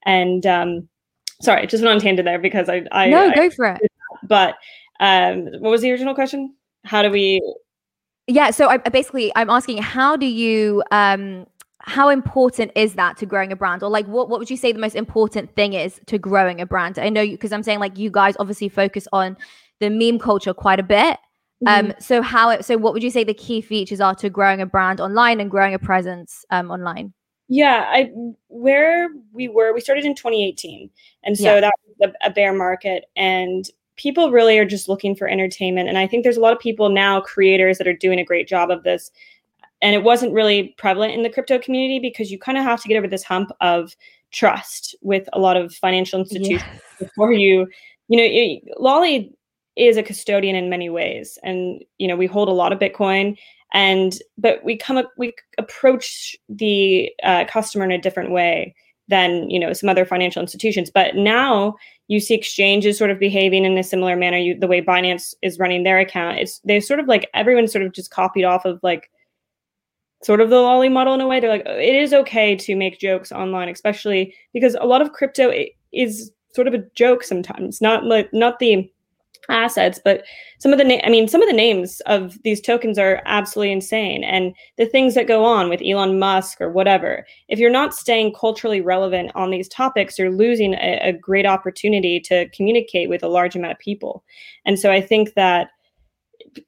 And 0.05 0.47
um 0.47 0.89
sorry 1.41 1.67
just 1.67 1.83
went 1.83 1.95
on 1.95 2.01
tangent 2.01 2.27
there 2.27 2.39
because 2.39 2.69
i 2.69 2.83
i 2.93 3.09
no 3.09 3.29
I, 3.29 3.35
go 3.35 3.51
for 3.51 3.67
it. 3.67 3.81
but 4.25 4.57
um 5.01 5.47
what 5.61 5.71
was 5.71 5.83
the 5.83 5.91
original 5.91 6.15
question? 6.15 6.55
How 6.85 7.03
do 7.03 7.11
we 7.11 7.41
yeah 8.27 8.51
so 8.51 8.69
i 8.69 8.79
basically 8.79 9.33
i'm 9.37 9.51
asking 9.51 9.79
how 9.79 10.17
do 10.17 10.27
you 10.27 10.83
um 10.91 11.47
how 11.81 12.09
important 12.09 12.73
is 12.75 12.95
that 12.95 13.17
to 13.19 13.27
growing 13.27 13.53
a 13.53 13.57
brand? 13.57 13.83
Or 13.83 13.89
like 13.89 14.07
what, 14.07 14.29
what 14.29 14.41
would 14.41 14.51
you 14.51 14.57
say 14.57 14.73
the 14.73 14.79
most 14.79 14.97
important 14.97 15.55
thing 15.55 15.73
is 15.73 16.01
to 16.07 16.19
growing 16.19 16.61
a 16.61 16.67
brand? 16.67 16.99
I 16.99 17.09
know 17.09 17.21
you 17.21 17.33
because 17.33 17.53
i'm 17.53 17.63
saying 17.63 17.79
like 17.79 17.97
you 17.99 18.11
guys 18.11 18.35
obviously 18.39 18.69
focus 18.69 19.07
on 19.13 19.37
the 19.81 19.91
meme 19.91 20.19
culture 20.19 20.55
quite 20.55 20.81
a 20.81 20.83
bit. 20.83 21.19
Um, 21.67 21.87
mm-hmm. 21.87 21.91
Um, 21.91 21.95
so 22.01 22.23
how 22.23 22.61
so 22.61 22.77
what 22.77 22.93
would 22.93 23.03
you 23.03 23.11
say 23.11 23.25
the 23.25 23.35
key 23.35 23.61
features 23.61 24.01
are 24.01 24.15
to 24.17 24.31
growing 24.31 24.61
a 24.61 24.67
brand 24.67 25.01
online 25.01 25.41
and 25.41 25.51
growing 25.51 25.75
a 25.75 25.79
presence 25.79 26.45
um 26.51 26.71
online? 26.71 27.15
Yeah, 27.49 27.87
I 27.89 28.11
where 28.49 29.09
we 29.33 29.49
were, 29.49 29.73
we 29.73 29.81
started 29.81 30.05
in 30.05 30.15
2018, 30.15 30.91
and 31.25 31.37
so 31.37 31.55
yeah. 31.55 31.61
that 31.61 31.73
was 31.87 32.11
a, 32.11 32.27
a 32.27 32.31
bear 32.31 32.53
market, 32.53 33.07
and 33.17 33.69
people 33.99 34.31
really 34.31 34.59
are 34.59 34.65
just 34.65 34.89
looking 34.89 35.15
for 35.15 35.29
entertainment. 35.29 35.89
And 35.89 35.99
I 35.99 36.07
think 36.07 36.23
there's 36.23 36.37
a 36.37 36.41
lot 36.41 36.53
of 36.53 36.59
people 36.59 36.89
now, 36.89 37.21
creators 37.21 37.79
that 37.79 37.89
are 37.89 37.93
doing 37.93 38.19
a 38.19 38.25
great 38.25 38.49
job 38.49 38.71
of 38.71 38.85
this. 38.85 39.11
And 39.83 39.95
it 39.95 40.03
wasn't 40.03 40.33
really 40.33 40.75
prevalent 40.79 41.15
in 41.15 41.23
the 41.23 41.31
crypto 41.31 41.59
community 41.59 41.99
because 41.99 42.31
you 42.31 42.39
kind 42.39 42.59
of 42.59 42.65
have 42.65 42.81
to 42.83 42.89
get 42.89 42.97
over 42.97 43.07
this 43.07 43.23
hump 43.23 43.51
of 43.61 43.95
trust 44.31 44.95
with 45.03 45.29
a 45.33 45.39
lot 45.39 45.57
of 45.57 45.75
financial 45.75 46.21
institutions 46.21 46.63
yeah. 46.63 46.79
before 47.07 47.33
you, 47.33 47.69
you 48.09 48.17
know, 48.17 48.25
it, 48.25 48.63
Lolli 48.81 49.33
is 49.77 49.97
a 49.97 50.03
custodian 50.03 50.57
in 50.57 50.69
many 50.69 50.91
ways 50.91 51.39
and 51.45 51.85
you 51.99 52.09
know 52.09 52.17
we 52.17 52.27
hold 52.27 52.49
a 52.49 52.53
lot 52.53 52.73
of 52.73 52.81
bitcoin 52.81 53.39
and 53.73 54.19
but 54.37 54.65
we 54.65 54.77
come 54.77 54.97
up 54.97 55.11
we 55.17 55.35
approach 55.59 56.37
the 56.49 57.11
uh, 57.23 57.45
customer 57.47 57.85
in 57.85 57.93
a 57.93 58.01
different 58.01 58.31
way 58.31 58.75
than 59.09 59.49
you 59.51 59.59
know 59.59 59.73
some 59.73 59.89
other 59.89 60.05
financial 60.05 60.41
institutions. 60.43 60.91
But 60.91 61.17
now 61.17 61.77
you 62.09 62.21
see 62.21 62.35
exchanges 62.35 62.97
sort 62.97 63.11
of 63.11 63.19
behaving 63.19 63.65
in 63.65 63.77
a 63.77 63.83
similar 63.83 64.17
manner. 64.17 64.39
You, 64.39 64.59
the 64.59 64.67
way 64.67 64.81
binance 64.83 65.35
is 65.43 65.59
running 65.59 65.83
their 65.83 65.99
account 65.99 66.39
it's 66.39 66.61
they 66.61 66.81
sort 66.81 67.01
of 67.01 67.07
like 67.07 67.29
everyone 67.35 67.69
sort 67.69 67.85
of 67.85 67.93
just 67.93 68.11
copied 68.11 68.45
off 68.45 68.65
of 68.65 68.81
like 68.83 69.11
sort 70.23 70.41
of 70.41 70.51
the 70.51 70.57
lolli 70.57 70.89
model 70.89 71.15
in 71.15 71.21
a 71.21 71.27
way. 71.27 71.41
They're 71.41 71.51
like 71.51 71.67
it 71.67 71.95
is 71.95 72.13
okay 72.13 72.57
to 72.57 72.77
make 72.77 73.01
jokes 73.01 73.33
online 73.33 73.69
especially 73.69 74.35
because 74.53 74.77
a 74.81 74.87
lot 74.87 75.03
of 75.03 75.13
crypto 75.13 75.53
is 75.93 76.33
sort 76.55 76.67
of 76.67 76.75
a 76.75 76.85
joke 76.95 77.23
sometimes 77.23 77.81
not 77.81 78.05
like 78.05 78.29
not 78.33 78.59
the 78.59 78.91
assets 79.49 80.01
but 80.05 80.25
some 80.59 80.73
of 80.73 80.79
the 80.79 80.85
na- 80.85 81.01
i 81.05 81.11
mean 81.11 81.27
some 81.29 81.43
of 81.43 81.49
the 81.49 81.55
names 81.55 82.01
of 82.07 82.37
these 82.45 82.61
tokens 82.61 82.99
are 82.99 83.23
absolutely 83.25 83.73
insane. 83.73 84.25
And 84.25 84.55
the 84.77 84.87
things 84.87 85.15
that 85.15 85.27
go 85.27 85.45
on 85.45 85.69
with 85.69 85.83
elon 85.85 86.19
musk 86.19 86.61
or 86.61 86.71
whatever 86.71 87.27
if 87.49 87.59
you're 87.59 87.71
not 87.71 87.95
staying 87.95 88.35
culturally 88.35 88.81
relevant 88.81 89.31
on 89.35 89.51
these 89.51 89.69
topics 89.69 90.19
you're 90.19 90.31
losing 90.31 90.75
a, 90.75 91.01
a 91.03 91.13
great 91.13 91.47
opportunity 91.47 92.21
to 92.21 92.49
communicate 92.51 93.09
with 93.09 93.23
a 93.23 93.29
large 93.29 93.57
amount 93.57 93.73
of 93.73 93.79
people. 93.79 94.25
And 94.65 94.79
so 94.79 94.91
i 94.91 95.01
think 95.01 95.35
that 95.35 95.71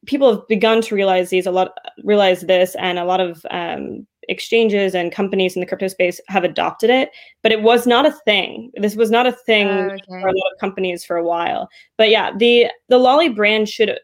people 0.06 0.34
have 0.34 0.48
begun 0.48 0.80
to 0.82 0.94
realize 0.94 1.30
these 1.30 1.46
a 1.46 1.50
lot 1.50 1.72
realize 2.04 2.42
this 2.42 2.74
and 2.76 2.98
a 2.98 3.04
lot 3.04 3.20
of 3.20 3.44
um, 3.50 4.06
exchanges 4.30 4.94
and 4.94 5.12
companies 5.12 5.56
in 5.56 5.60
the 5.60 5.66
crypto 5.66 5.88
space 5.88 6.20
have 6.28 6.44
adopted 6.44 6.88
it, 6.88 7.10
but 7.42 7.52
it 7.52 7.62
was 7.62 7.86
not 7.86 8.06
a 8.06 8.12
thing. 8.24 8.70
This 8.76 8.96
was 8.96 9.10
not 9.10 9.26
a 9.26 9.32
thing 9.32 9.68
oh, 9.68 9.90
okay. 9.90 10.00
for 10.06 10.28
a 10.28 10.36
lot 10.36 10.52
of 10.52 10.60
companies 10.60 11.04
for 11.04 11.16
a 11.16 11.24
while. 11.24 11.68
But 11.98 12.08
yeah, 12.10 12.30
the 12.36 12.68
the 12.88 12.98
Lolli 12.98 13.28
brand 13.28 13.68
should 13.68 13.98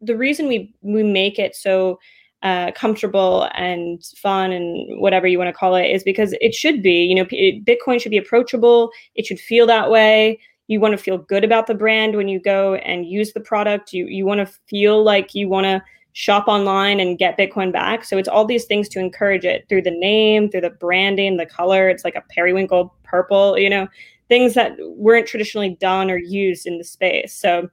the 0.00 0.16
reason 0.16 0.46
we 0.46 0.74
we 0.82 1.02
make 1.02 1.38
it 1.38 1.56
so 1.56 1.98
uh, 2.42 2.70
comfortable 2.72 3.48
and 3.54 4.04
fun 4.18 4.52
and 4.52 5.00
whatever 5.00 5.26
you 5.26 5.38
want 5.38 5.48
to 5.48 5.58
call 5.58 5.74
it 5.74 5.86
is 5.86 6.04
because 6.04 6.34
it 6.40 6.54
should 6.54 6.82
be. 6.82 7.04
You 7.04 7.14
know, 7.14 7.26
it, 7.30 7.64
Bitcoin 7.64 8.00
should 8.00 8.10
be 8.10 8.18
approachable. 8.18 8.90
It 9.14 9.24
should 9.24 9.40
feel 9.40 9.66
that 9.66 9.90
way. 9.90 10.38
You 10.66 10.78
want 10.78 10.92
to 10.92 10.98
feel 11.02 11.18
good 11.18 11.42
about 11.42 11.66
the 11.66 11.74
brand 11.74 12.16
when 12.16 12.28
you 12.28 12.40
go 12.40 12.74
and 12.74 13.06
use 13.06 13.32
the 13.32 13.40
product. 13.40 13.92
You 13.92 14.06
you 14.06 14.26
want 14.26 14.46
to 14.46 14.54
feel 14.68 15.02
like 15.02 15.34
you 15.34 15.48
want 15.48 15.64
to 15.64 15.82
shop 16.14 16.46
online 16.46 17.00
and 17.00 17.18
get 17.18 17.36
Bitcoin 17.36 17.72
back. 17.72 18.04
So 18.04 18.16
it's 18.16 18.28
all 18.28 18.44
these 18.44 18.64
things 18.64 18.88
to 18.90 19.00
encourage 19.00 19.44
it 19.44 19.68
through 19.68 19.82
the 19.82 19.90
name, 19.90 20.48
through 20.48 20.62
the 20.62 20.70
branding, 20.70 21.36
the 21.36 21.44
color. 21.44 21.88
It's 21.88 22.04
like 22.04 22.14
a 22.14 22.22
periwinkle 22.30 22.94
purple, 23.02 23.58
you 23.58 23.68
know, 23.68 23.88
things 24.28 24.54
that 24.54 24.76
weren't 24.80 25.26
traditionally 25.26 25.76
done 25.80 26.10
or 26.10 26.16
used 26.16 26.66
in 26.66 26.78
the 26.78 26.84
space. 26.84 27.34
So 27.34 27.68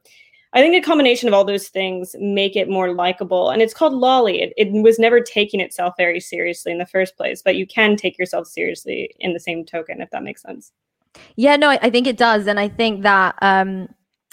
I 0.53 0.59
think 0.59 0.75
a 0.75 0.85
combination 0.85 1.27
of 1.27 1.35
all 1.35 1.45
those 1.45 1.69
things 1.69 2.15
make 2.19 2.55
it 2.55 2.67
more 2.67 2.93
likable. 2.93 3.51
And 3.51 3.61
it's 3.61 3.75
called 3.75 3.93
Lolli. 3.93 4.41
It, 4.41 4.53
it 4.57 4.71
was 4.71 4.97
never 4.97 5.21
taking 5.21 5.59
itself 5.59 5.93
very 5.95 6.19
seriously 6.19 6.71
in 6.71 6.79
the 6.79 6.85
first 6.87 7.15
place, 7.15 7.43
but 7.43 7.55
you 7.55 7.67
can 7.67 7.95
take 7.95 8.17
yourself 8.17 8.47
seriously 8.47 9.15
in 9.19 9.33
the 9.33 9.39
same 9.39 9.65
token, 9.65 10.01
if 10.01 10.09
that 10.09 10.23
makes 10.23 10.41
sense. 10.41 10.71
Yeah, 11.35 11.57
no, 11.57 11.69
I 11.69 11.91
think 11.91 12.07
it 12.07 12.17
does. 12.17 12.47
And 12.47 12.59
I 12.59 12.69
think 12.69 13.03
that 13.03 13.35
um 13.41 13.87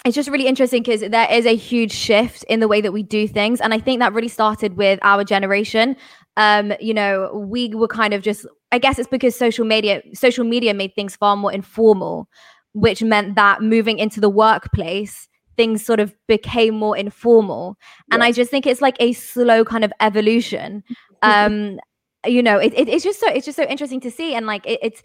it's 0.04 0.14
just 0.14 0.30
really 0.30 0.46
interesting 0.46 0.82
because 0.82 1.00
there 1.00 1.30
is 1.30 1.44
a 1.44 1.56
huge 1.56 1.92
shift 1.92 2.44
in 2.44 2.60
the 2.60 2.68
way 2.68 2.80
that 2.80 2.92
we 2.92 3.02
do 3.02 3.26
things 3.26 3.60
and 3.60 3.74
i 3.74 3.78
think 3.78 4.00
that 4.00 4.12
really 4.12 4.28
started 4.28 4.76
with 4.76 4.98
our 5.02 5.24
generation. 5.24 5.96
Um 6.36 6.72
you 6.80 6.94
know 6.94 7.30
we 7.34 7.74
were 7.74 7.88
kind 7.88 8.14
of 8.14 8.22
just 8.22 8.46
i 8.70 8.78
guess 8.78 8.98
it's 8.98 9.08
because 9.08 9.34
social 9.34 9.64
media 9.64 10.02
social 10.14 10.44
media 10.44 10.72
made 10.72 10.94
things 10.94 11.16
far 11.16 11.36
more 11.36 11.52
informal 11.52 12.28
which 12.74 13.02
meant 13.02 13.34
that 13.34 13.60
moving 13.60 13.98
into 13.98 14.20
the 14.20 14.30
workplace 14.30 15.28
things 15.56 15.84
sort 15.84 15.98
of 15.98 16.14
became 16.28 16.74
more 16.76 16.96
informal. 16.96 17.76
And 18.12 18.22
i 18.22 18.30
just 18.32 18.50
think 18.50 18.66
it's 18.66 18.80
like 18.80 18.96
a 19.00 19.12
slow 19.12 19.64
kind 19.64 19.84
of 19.84 19.92
evolution. 20.00 20.84
Um 21.20 21.80
you 22.24 22.44
know 22.44 22.58
it, 22.58 22.72
it, 22.76 22.88
it's 22.88 23.02
just 23.02 23.18
so 23.18 23.28
it's 23.28 23.44
just 23.44 23.56
so 23.56 23.64
interesting 23.64 24.00
to 24.02 24.10
see 24.10 24.34
and 24.36 24.46
like 24.46 24.64
it, 24.66 24.78
it's 24.82 25.02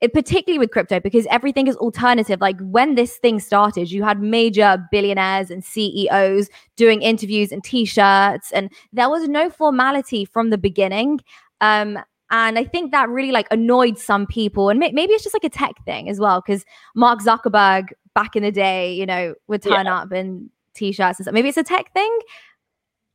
it, 0.00 0.12
particularly 0.12 0.58
with 0.58 0.70
crypto 0.70 1.00
because 1.00 1.26
everything 1.30 1.66
is 1.66 1.76
alternative 1.76 2.40
like 2.40 2.60
when 2.60 2.94
this 2.96 3.16
thing 3.16 3.40
started 3.40 3.90
you 3.90 4.02
had 4.02 4.20
major 4.20 4.76
billionaires 4.90 5.50
and 5.50 5.64
ceos 5.64 6.48
doing 6.76 7.02
interviews 7.02 7.50
and 7.52 7.64
t-shirts 7.64 8.52
and 8.52 8.70
there 8.92 9.08
was 9.08 9.28
no 9.28 9.48
formality 9.48 10.24
from 10.24 10.50
the 10.50 10.58
beginning 10.58 11.20
um 11.60 11.98
And 12.30 12.58
I 12.58 12.64
think 12.64 12.90
that 12.90 13.08
really 13.08 13.30
like 13.30 13.46
annoyed 13.52 13.98
some 13.98 14.26
people. 14.26 14.68
And 14.68 14.80
maybe 14.80 15.12
it's 15.12 15.22
just 15.22 15.32
like 15.32 15.44
a 15.44 15.48
tech 15.48 15.76
thing 15.84 16.08
as 16.08 16.18
well, 16.18 16.42
because 16.44 16.64
Mark 16.96 17.20
Zuckerberg 17.20 17.92
back 18.14 18.34
in 18.34 18.42
the 18.42 18.50
day, 18.50 18.92
you 18.92 19.06
know, 19.06 19.34
would 19.46 19.62
turn 19.62 19.86
yeah. 19.86 20.00
up 20.00 20.12
in 20.12 20.50
t-shirts 20.74 21.20
and 21.20 21.24
stuff. 21.24 21.34
Maybe 21.34 21.48
it's 21.48 21.56
a 21.56 21.62
tech 21.62 21.92
thing. 21.92 22.18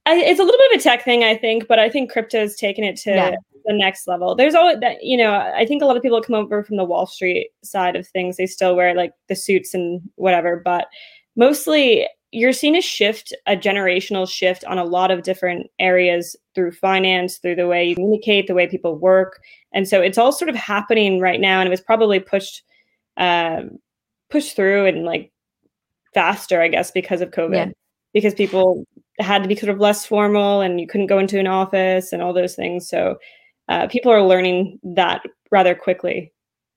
I, 0.05 0.15
it's 0.15 0.39
a 0.39 0.43
little 0.43 0.59
bit 0.59 0.75
of 0.75 0.79
a 0.79 0.83
tech 0.83 1.03
thing, 1.03 1.23
I 1.23 1.37
think, 1.37 1.67
but 1.67 1.79
I 1.79 1.89
think 1.89 2.11
crypto's 2.11 2.55
taken 2.55 2.83
it 2.83 2.95
to 2.97 3.11
yeah. 3.11 3.35
the 3.65 3.73
next 3.73 4.07
level. 4.07 4.35
There's 4.35 4.55
always 4.55 4.79
that, 4.79 5.03
you 5.03 5.15
know, 5.15 5.33
I 5.33 5.65
think 5.65 5.83
a 5.83 5.85
lot 5.85 5.95
of 5.95 6.01
people 6.01 6.21
come 6.21 6.35
over 6.35 6.63
from 6.63 6.77
the 6.77 6.83
Wall 6.83 7.05
Street 7.05 7.49
side 7.63 7.95
of 7.95 8.07
things. 8.07 8.37
They 8.37 8.47
still 8.47 8.75
wear 8.75 8.95
like 8.95 9.13
the 9.29 9.35
suits 9.35 9.73
and 9.73 10.01
whatever, 10.15 10.61
but 10.63 10.87
mostly 11.35 12.07
you're 12.31 12.53
seeing 12.53 12.75
a 12.75 12.81
shift, 12.81 13.33
a 13.45 13.55
generational 13.55 14.29
shift 14.29 14.63
on 14.65 14.77
a 14.77 14.85
lot 14.85 15.11
of 15.11 15.23
different 15.23 15.67
areas 15.79 16.35
through 16.55 16.71
finance, 16.71 17.37
through 17.37 17.55
the 17.55 17.67
way 17.67 17.85
you 17.85 17.95
communicate, 17.95 18.47
the 18.47 18.53
way 18.53 18.67
people 18.67 18.95
work. 18.95 19.41
And 19.73 19.87
so 19.87 20.01
it's 20.01 20.17
all 20.17 20.31
sort 20.31 20.49
of 20.49 20.55
happening 20.55 21.19
right 21.19 21.39
now. 21.39 21.59
And 21.59 21.67
it 21.67 21.71
was 21.71 21.81
probably 21.81 22.19
pushed 22.19 22.63
um, 23.17 23.77
pushed 24.29 24.55
through 24.55 24.85
and 24.85 25.03
like 25.03 25.31
faster, 26.13 26.61
I 26.61 26.69
guess, 26.69 26.89
because 26.89 27.21
of 27.21 27.31
COVID. 27.31 27.67
Yeah. 27.67 27.71
Because 28.13 28.33
people 28.33 28.85
had 29.19 29.43
to 29.43 29.47
be 29.47 29.55
sort 29.55 29.69
of 29.69 29.79
less 29.79 30.05
formal 30.05 30.61
and 30.61 30.79
you 30.79 30.87
couldn't 30.87 31.07
go 31.07 31.19
into 31.19 31.39
an 31.39 31.47
office 31.47 32.11
and 32.11 32.21
all 32.21 32.33
those 32.33 32.55
things. 32.55 32.87
So 32.89 33.17
uh, 33.69 33.87
people 33.87 34.11
are 34.11 34.23
learning 34.23 34.79
that 34.83 35.21
rather 35.51 35.75
quickly. 35.75 36.33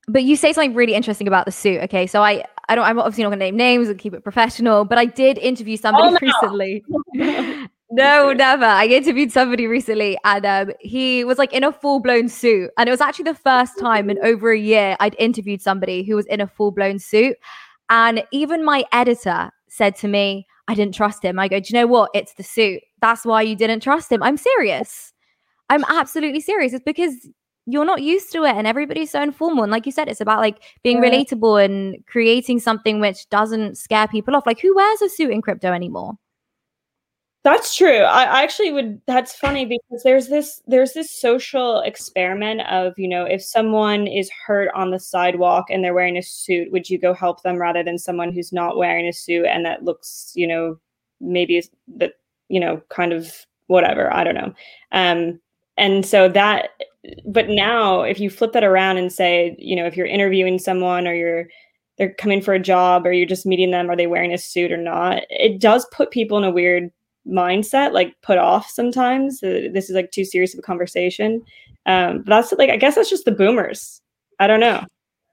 But 0.06 0.24
you 0.24 0.36
say 0.36 0.52
something 0.52 0.74
really 0.74 0.94
interesting 0.94 1.26
about 1.26 1.46
the 1.46 1.52
suit. 1.52 1.80
Okay, 1.82 2.06
so 2.06 2.22
I 2.22 2.44
I 2.68 2.74
don't 2.74 2.84
I'm 2.84 2.98
obviously 2.98 3.24
not 3.24 3.30
going 3.30 3.38
to 3.38 3.44
name 3.46 3.56
names 3.56 3.88
and 3.88 3.98
keep 3.98 4.12
it 4.12 4.22
professional, 4.22 4.84
but 4.84 4.98
I 4.98 5.06
did 5.06 5.38
interview 5.38 5.76
somebody 5.76 6.08
oh, 6.08 6.10
no. 6.10 6.18
recently. 6.20 6.84
no, 7.90 8.32
never. 8.32 8.66
I 8.66 8.86
interviewed 8.86 9.32
somebody 9.32 9.66
recently, 9.66 10.18
and 10.24 10.44
um, 10.44 10.72
he 10.80 11.24
was 11.24 11.38
like 11.38 11.54
in 11.54 11.64
a 11.64 11.72
full 11.72 12.00
blown 12.00 12.28
suit, 12.28 12.70
and 12.76 12.86
it 12.86 12.92
was 12.92 13.00
actually 13.00 13.24
the 13.24 13.34
first 13.34 13.78
time 13.78 14.10
in 14.10 14.18
over 14.22 14.52
a 14.52 14.58
year 14.58 14.96
I'd 15.00 15.16
interviewed 15.18 15.62
somebody 15.62 16.02
who 16.04 16.16
was 16.16 16.26
in 16.26 16.42
a 16.42 16.46
full 16.46 16.70
blown 16.70 16.98
suit, 16.98 17.36
and 17.88 18.22
even 18.30 18.62
my 18.62 18.84
editor 18.92 19.50
said 19.68 19.96
to 19.96 20.08
me, 20.08 20.46
I 20.68 20.74
didn't 20.74 20.94
trust 20.94 21.22
him. 21.22 21.38
I 21.38 21.48
go, 21.48 21.60
do 21.60 21.66
you 21.68 21.80
know 21.80 21.86
what? 21.86 22.10
It's 22.14 22.34
the 22.34 22.42
suit. 22.42 22.82
That's 23.00 23.24
why 23.24 23.42
you 23.42 23.56
didn't 23.56 23.80
trust 23.80 24.10
him. 24.10 24.22
I'm 24.22 24.36
serious. 24.36 25.12
I'm 25.68 25.84
absolutely 25.84 26.40
serious. 26.40 26.72
It's 26.72 26.84
because 26.84 27.28
you're 27.66 27.84
not 27.84 28.02
used 28.02 28.32
to 28.32 28.44
it 28.44 28.54
and 28.56 28.66
everybody's 28.66 29.10
so 29.10 29.22
informal. 29.22 29.62
And 29.62 29.72
like 29.72 29.86
you 29.86 29.92
said, 29.92 30.08
it's 30.08 30.20
about 30.20 30.40
like 30.40 30.62
being 30.82 31.02
yeah. 31.02 31.10
relatable 31.10 31.64
and 31.64 32.04
creating 32.06 32.60
something 32.60 33.00
which 33.00 33.28
doesn't 33.30 33.78
scare 33.78 34.06
people 34.08 34.36
off. 34.36 34.46
Like 34.46 34.60
who 34.60 34.74
wears 34.74 35.02
a 35.02 35.08
suit 35.08 35.30
in 35.30 35.42
crypto 35.42 35.72
anymore? 35.72 36.14
That's 37.44 37.76
true. 37.76 37.98
I 37.98 38.42
actually 38.42 38.72
would 38.72 39.02
that's 39.06 39.34
funny 39.34 39.66
because 39.66 40.02
there's 40.02 40.28
this 40.28 40.62
there's 40.66 40.94
this 40.94 41.10
social 41.10 41.80
experiment 41.80 42.62
of, 42.62 42.94
you 42.98 43.06
know, 43.06 43.26
if 43.26 43.42
someone 43.44 44.06
is 44.06 44.30
hurt 44.46 44.70
on 44.74 44.90
the 44.90 44.98
sidewalk 44.98 45.66
and 45.68 45.84
they're 45.84 45.92
wearing 45.92 46.16
a 46.16 46.22
suit, 46.22 46.72
would 46.72 46.88
you 46.88 46.98
go 46.98 47.12
help 47.12 47.42
them 47.42 47.56
rather 47.58 47.82
than 47.82 47.98
someone 47.98 48.32
who's 48.32 48.50
not 48.50 48.78
wearing 48.78 49.06
a 49.06 49.12
suit 49.12 49.44
and 49.44 49.62
that 49.66 49.84
looks, 49.84 50.32
you 50.34 50.46
know, 50.46 50.78
maybe 51.20 51.62
that, 51.98 52.14
you 52.48 52.58
know, 52.58 52.80
kind 52.88 53.12
of 53.12 53.44
whatever, 53.66 54.12
I 54.12 54.24
don't 54.24 54.34
know. 54.34 54.54
Um 54.92 55.38
and 55.76 56.06
so 56.06 56.30
that 56.30 56.70
but 57.26 57.50
now 57.50 58.02
if 58.02 58.18
you 58.20 58.30
flip 58.30 58.52
that 58.52 58.64
around 58.64 58.96
and 58.96 59.12
say, 59.12 59.54
you 59.58 59.76
know, 59.76 59.84
if 59.86 59.98
you're 59.98 60.06
interviewing 60.06 60.58
someone 60.58 61.06
or 61.06 61.14
you're 61.14 61.46
they're 61.98 62.14
coming 62.14 62.40
for 62.40 62.54
a 62.54 62.58
job 62.58 63.06
or 63.06 63.12
you're 63.12 63.26
just 63.26 63.44
meeting 63.46 63.70
them, 63.70 63.90
are 63.90 63.96
they 63.96 64.06
wearing 64.06 64.32
a 64.32 64.38
suit 64.38 64.72
or 64.72 64.76
not? 64.78 65.22
It 65.30 65.60
does 65.60 65.86
put 65.92 66.10
people 66.10 66.38
in 66.38 66.44
a 66.44 66.50
weird 66.50 66.90
mindset 67.26 67.92
like 67.92 68.14
put 68.22 68.38
off 68.38 68.68
sometimes 68.68 69.42
uh, 69.42 69.68
this 69.72 69.88
is 69.88 69.96
like 69.96 70.10
too 70.10 70.24
serious 70.24 70.52
of 70.54 70.58
a 70.58 70.62
conversation. 70.62 71.42
Um 71.86 72.18
but 72.18 72.26
that's 72.26 72.52
like 72.52 72.70
i 72.70 72.76
guess 72.76 72.94
that's 72.94 73.10
just 73.10 73.24
the 73.24 73.32
boomers. 73.32 74.00
I 74.38 74.46
don't 74.46 74.60
know. 74.60 74.84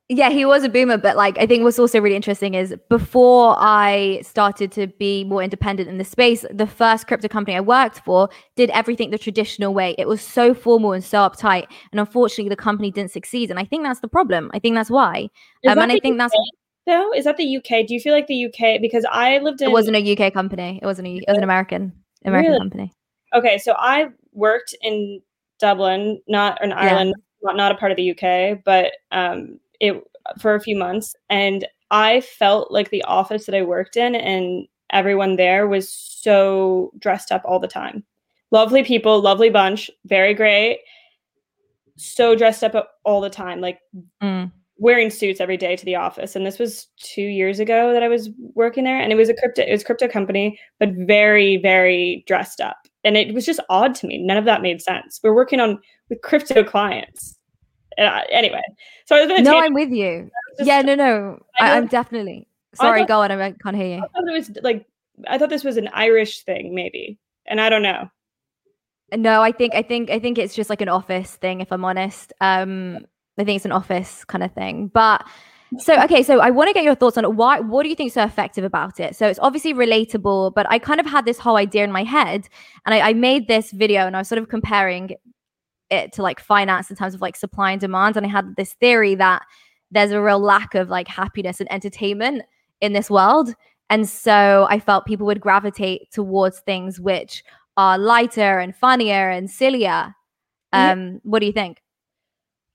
Yeah 0.10 0.29
he 0.29 0.43
was 0.43 0.65
a 0.65 0.69
boomer 0.69 0.98
but 0.98 1.15
like 1.15 1.38
i 1.38 1.48
think 1.48 1.63
what's 1.63 1.79
also 1.79 2.01
really 2.01 2.17
interesting 2.17 2.53
is 2.53 2.75
before 2.89 3.55
i 3.57 4.19
started 4.24 4.69
to 4.74 4.88
be 4.88 5.24
more 5.24 5.41
independent 5.41 5.88
in 5.88 6.00
the 6.00 6.03
space 6.03 6.43
the 6.51 6.67
first 6.67 7.07
crypto 7.07 7.29
company 7.29 7.55
i 7.55 7.62
worked 7.62 8.00
for 8.00 8.27
did 8.57 8.69
everything 8.71 9.12
the 9.12 9.17
traditional 9.17 9.74
way. 9.74 9.95
It 9.98 10.10
was 10.10 10.21
so 10.21 10.53
formal 10.53 10.91
and 10.91 11.03
so 11.03 11.19
uptight 11.19 11.65
and 11.93 12.00
unfortunately 12.01 12.50
the 12.50 12.57
company 12.57 12.91
didn't 12.91 13.12
succeed 13.12 13.50
and 13.50 13.57
i 13.57 13.63
think 13.63 13.83
that's 13.83 14.01
the 14.01 14.10
problem. 14.10 14.51
I 14.53 14.60
think 14.60 14.75
that's 14.75 14.91
why. 14.91 15.29
Um, 15.65 15.79
and 15.79 15.91
i 15.93 16.00
think 16.00 16.17
that's 16.17 16.36
though? 16.85 17.13
Is 17.13 17.25
that 17.25 17.38
the 17.38 17.57
UK? 17.57 17.88
Do 17.88 17.93
you 17.93 18.00
feel 18.00 18.13
like 18.13 18.27
the 18.27 18.45
UK? 18.45 18.81
Because 18.81 19.05
I 19.11 19.38
lived 19.39 19.61
in. 19.61 19.69
It 19.69 19.73
wasn't 19.73 19.97
a 19.97 20.17
UK 20.17 20.33
company. 20.33 20.79
It 20.81 20.85
wasn't 20.85 21.07
a. 21.07 21.15
It 21.15 21.25
was 21.27 21.38
an 21.38 21.43
American 21.43 21.93
American 22.25 22.51
really? 22.51 22.59
company. 22.59 22.93
Okay, 23.33 23.57
so 23.57 23.75
I 23.77 24.09
worked 24.33 24.75
in 24.81 25.21
Dublin, 25.59 26.21
not 26.27 26.61
in 26.63 26.73
Ireland, 26.73 27.13
yeah. 27.43 27.53
not 27.53 27.71
a 27.71 27.75
part 27.75 27.91
of 27.91 27.97
the 27.97 28.11
UK, 28.11 28.63
but 28.63 28.91
um, 29.11 29.59
it 29.79 30.03
for 30.39 30.55
a 30.55 30.61
few 30.61 30.75
months, 30.75 31.15
and 31.29 31.67
I 31.91 32.21
felt 32.21 32.71
like 32.71 32.89
the 32.89 33.03
office 33.03 33.45
that 33.45 33.55
I 33.55 33.61
worked 33.61 33.97
in 33.97 34.15
and 34.15 34.67
everyone 34.91 35.35
there 35.35 35.67
was 35.67 35.89
so 35.89 36.91
dressed 37.00 37.31
up 37.31 37.41
all 37.45 37.59
the 37.59 37.67
time. 37.67 38.03
Lovely 38.51 38.83
people, 38.83 39.21
lovely 39.21 39.50
bunch, 39.50 39.89
very 40.05 40.33
great. 40.33 40.79
So 41.97 42.35
dressed 42.35 42.63
up 42.63 42.91
all 43.03 43.21
the 43.21 43.29
time, 43.29 43.61
like 43.61 43.79
mm 44.21 44.51
wearing 44.81 45.09
suits 45.09 45.39
every 45.39 45.57
day 45.57 45.75
to 45.75 45.85
the 45.85 45.95
office 45.95 46.35
and 46.35 46.45
this 46.45 46.57
was 46.57 46.88
two 46.97 47.21
years 47.21 47.59
ago 47.59 47.93
that 47.93 48.01
i 48.03 48.07
was 48.07 48.29
working 48.55 48.83
there 48.83 49.00
and 49.00 49.11
it 49.11 49.15
was 49.15 49.29
a 49.29 49.33
crypto 49.35 49.61
it 49.61 49.71
was 49.71 49.83
a 49.83 49.85
crypto 49.85 50.07
company 50.07 50.59
but 50.79 50.89
very 50.93 51.57
very 51.57 52.23
dressed 52.27 52.59
up 52.59 52.77
and 53.03 53.17
it 53.17 53.33
was 53.33 53.45
just 53.45 53.59
odd 53.69 53.95
to 53.95 54.07
me. 54.07 54.17
None 54.17 54.38
of 54.38 54.45
that 54.45 54.61
made 54.61 54.81
sense. 54.81 55.19
We're 55.23 55.33
working 55.33 55.59
on 55.59 55.79
with 56.09 56.21
crypto 56.21 56.63
clients. 56.63 57.38
Uh, 57.97 58.21
anyway 58.31 58.61
so 59.05 59.17
I 59.17 59.19
was 59.19 59.27
going 59.27 59.43
to 59.43 59.51
no 59.51 59.59
i'm 59.59 59.73
with 59.73 59.91
you. 59.91 60.31
Just, 60.57 60.67
yeah 60.67 60.81
no 60.81 60.95
no. 60.95 61.39
I 61.59 61.75
am 61.77 61.88
definitely 61.88 62.47
sorry 62.73 63.01
thought, 63.01 63.07
go 63.29 63.35
on 63.35 63.41
i 63.41 63.51
can't 63.51 63.75
hear 63.75 63.97
you. 63.97 63.97
I 63.97 64.07
thought 64.07 64.29
it 64.29 64.31
was 64.31 64.51
like 64.63 64.88
i 65.27 65.38
thought 65.38 65.50
this 65.50 65.65
was 65.65 65.75
an 65.75 65.89
irish 65.93 66.43
thing 66.43 66.73
maybe 66.73 67.19
and 67.47 67.59
i 67.59 67.69
don't 67.69 67.81
know. 67.81 68.09
No 69.13 69.41
i 69.41 69.51
think 69.51 69.75
i 69.75 69.81
think 69.81 70.09
i 70.09 70.19
think 70.19 70.38
it's 70.38 70.55
just 70.55 70.69
like 70.69 70.79
an 70.79 70.88
office 70.88 71.35
thing 71.35 71.59
if 71.59 71.69
i'm 71.73 71.83
honest. 71.83 72.31
Um 72.39 73.05
I 73.41 73.45
think 73.45 73.57
it's 73.57 73.65
an 73.65 73.71
office 73.71 74.24
kind 74.25 74.43
of 74.43 74.53
thing. 74.53 74.88
But 74.93 75.25
so 75.77 76.01
okay, 76.03 76.21
so 76.21 76.39
I 76.39 76.50
want 76.50 76.67
to 76.67 76.74
get 76.74 76.83
your 76.83 76.95
thoughts 76.95 77.17
on 77.17 77.24
it. 77.24 77.33
Why 77.33 77.60
what 77.60 77.83
do 77.83 77.89
you 77.89 77.95
think 77.95 78.07
is 78.07 78.13
so 78.13 78.24
effective 78.24 78.63
about 78.63 79.00
it? 79.00 79.15
So 79.15 79.27
it's 79.27 79.39
obviously 79.39 79.74
relatable, 79.74 80.53
but 80.53 80.65
I 80.69 80.79
kind 80.79 81.00
of 81.00 81.05
had 81.05 81.25
this 81.25 81.39
whole 81.39 81.55
idea 81.55 81.83
in 81.83 81.91
my 81.91 82.03
head 82.03 82.50
and 82.86 82.93
I, 82.93 83.10
I 83.10 83.13
made 83.13 83.48
this 83.48 83.71
video 83.71 84.05
and 84.05 84.15
I 84.15 84.19
was 84.19 84.27
sort 84.27 84.39
of 84.39 84.50
comparing 84.50 85.15
it 85.89 86.13
to 86.13 86.21
like 86.21 86.39
finance 86.39 86.89
in 86.89 86.95
terms 86.95 87.13
of 87.13 87.21
like 87.21 87.36
supply 87.36 87.71
and 87.71 87.81
demand. 87.81 88.17
And 88.17 88.25
I 88.25 88.29
had 88.29 88.55
this 88.55 88.74
theory 88.74 89.15
that 89.15 89.43
there's 89.91 90.12
a 90.12 90.21
real 90.21 90.39
lack 90.39 90.75
of 90.75 90.89
like 90.89 91.07
happiness 91.07 91.60
and 91.60 91.71
entertainment 91.71 92.43
in 92.79 92.93
this 92.93 93.10
world. 93.10 93.53
And 93.89 94.07
so 94.07 94.67
I 94.69 94.79
felt 94.79 95.05
people 95.05 95.25
would 95.27 95.41
gravitate 95.41 96.12
towards 96.12 96.60
things 96.62 97.00
which 97.00 97.43
are 97.77 97.98
lighter 97.98 98.60
and 98.60 98.75
funnier 98.75 99.29
and 99.29 99.50
sillier. 99.50 100.15
Um, 100.74 101.19
what 101.24 101.39
do 101.39 101.45
you 101.45 101.51
think? 101.51 101.81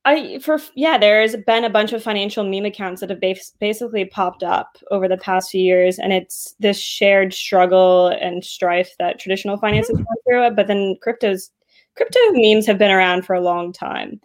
I 0.07 0.39
for 0.39 0.61
yeah, 0.77 0.99
there's 0.99 1.35
been 1.35 1.65
a 1.65 1.71
bunch 1.71 1.93
of 1.93 2.01
financial 2.01 2.45
meme 2.45 2.65
accounts 2.65 3.01
that 3.01 3.11
have 3.11 3.21
bas- 3.21 3.55
basically 3.59 4.05
popped 4.05 4.45
up 4.45 4.79
over 4.93 5.09
the 5.09 5.17
past 5.17 5.51
few 5.51 5.61
years, 5.61 5.99
and 5.99 6.13
it's 6.13 6.55
this 6.61 6.81
shared 6.81 7.35
struggle 7.35 8.09
and 8.09 8.45
strife 8.45 8.95
that 9.01 9.19
traditional 9.19 9.59
finance 9.59 9.89
has 9.89 9.97
gone 9.97 10.07
through. 10.25 10.51
But 10.53 10.69
then 10.69 10.95
cryptos, 11.05 11.51
crypto 11.97 12.21
memes 12.31 12.67
have 12.67 12.79
been 12.79 12.93
around 12.93 13.27
for 13.27 13.35
a 13.35 13.41
long 13.41 13.73
time. 13.73 14.21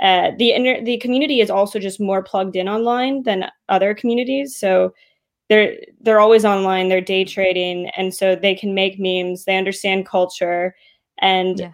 Uh, 0.00 0.30
the 0.38 0.52
inter- 0.52 0.84
the 0.84 0.98
community 0.98 1.40
is 1.40 1.50
also 1.50 1.80
just 1.80 2.00
more 2.00 2.22
plugged 2.22 2.54
in 2.54 2.68
online 2.68 3.24
than 3.24 3.50
other 3.68 3.92
communities, 3.92 4.56
so 4.56 4.94
they're 5.48 5.76
they're 6.00 6.20
always 6.20 6.44
online. 6.44 6.88
They're 6.88 7.00
day 7.00 7.24
trading, 7.24 7.90
and 7.96 8.14
so 8.14 8.36
they 8.36 8.54
can 8.54 8.72
make 8.72 9.00
memes. 9.00 9.46
They 9.46 9.56
understand 9.58 10.06
culture, 10.06 10.76
and 11.18 11.58
yeah 11.58 11.72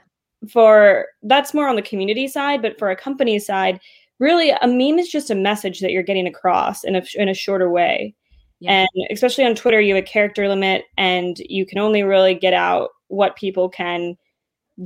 for 0.49 1.07
that's 1.23 1.55
more 1.55 1.69
on 1.69 1.77
the 1.77 1.83
community 1.83 2.29
side, 2.29 2.63
but 2.63 2.79
for 2.79 2.91
a 2.91 2.97
company 2.97 3.39
side, 3.39 3.81
really 4.19 4.51
a 4.51 4.67
meme 4.67 4.99
is 4.99 5.09
just 5.09 5.31
a 5.31 5.35
message 5.35 5.81
that 5.81 5.93
you're 5.93 6.03
getting 6.03 6.27
across 6.27 6.85
in 6.85 6.97
a 6.97 7.03
in 7.15 7.29
a 7.29 7.35
shorter 7.35 7.71
way. 7.71 8.15
Yeah. 8.61 8.81
And 8.81 8.89
especially 9.11 9.45
on 9.45 9.55
Twitter, 9.55 9.81
you 9.81 9.95
have 9.95 10.05
a 10.05 10.07
character 10.07 10.49
limit, 10.49 10.85
and 10.97 11.39
you 11.41 11.65
can 11.65 11.79
only 11.79 12.03
really 12.03 12.35
get 12.35 12.53
out 12.53 12.91
what 13.09 13.37
people 13.37 13.69
can 13.69 14.17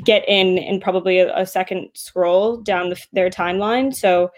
get 0.05 0.25
in 0.29 0.59
in 0.59 0.81
probably 0.81 1.19
a, 1.19 1.37
a 1.37 1.47
second 1.47 1.89
scroll 1.95 2.57
down 2.59 2.91
the, 2.91 3.01
their 3.13 3.31
timeline. 3.31 3.95
So 3.95 4.31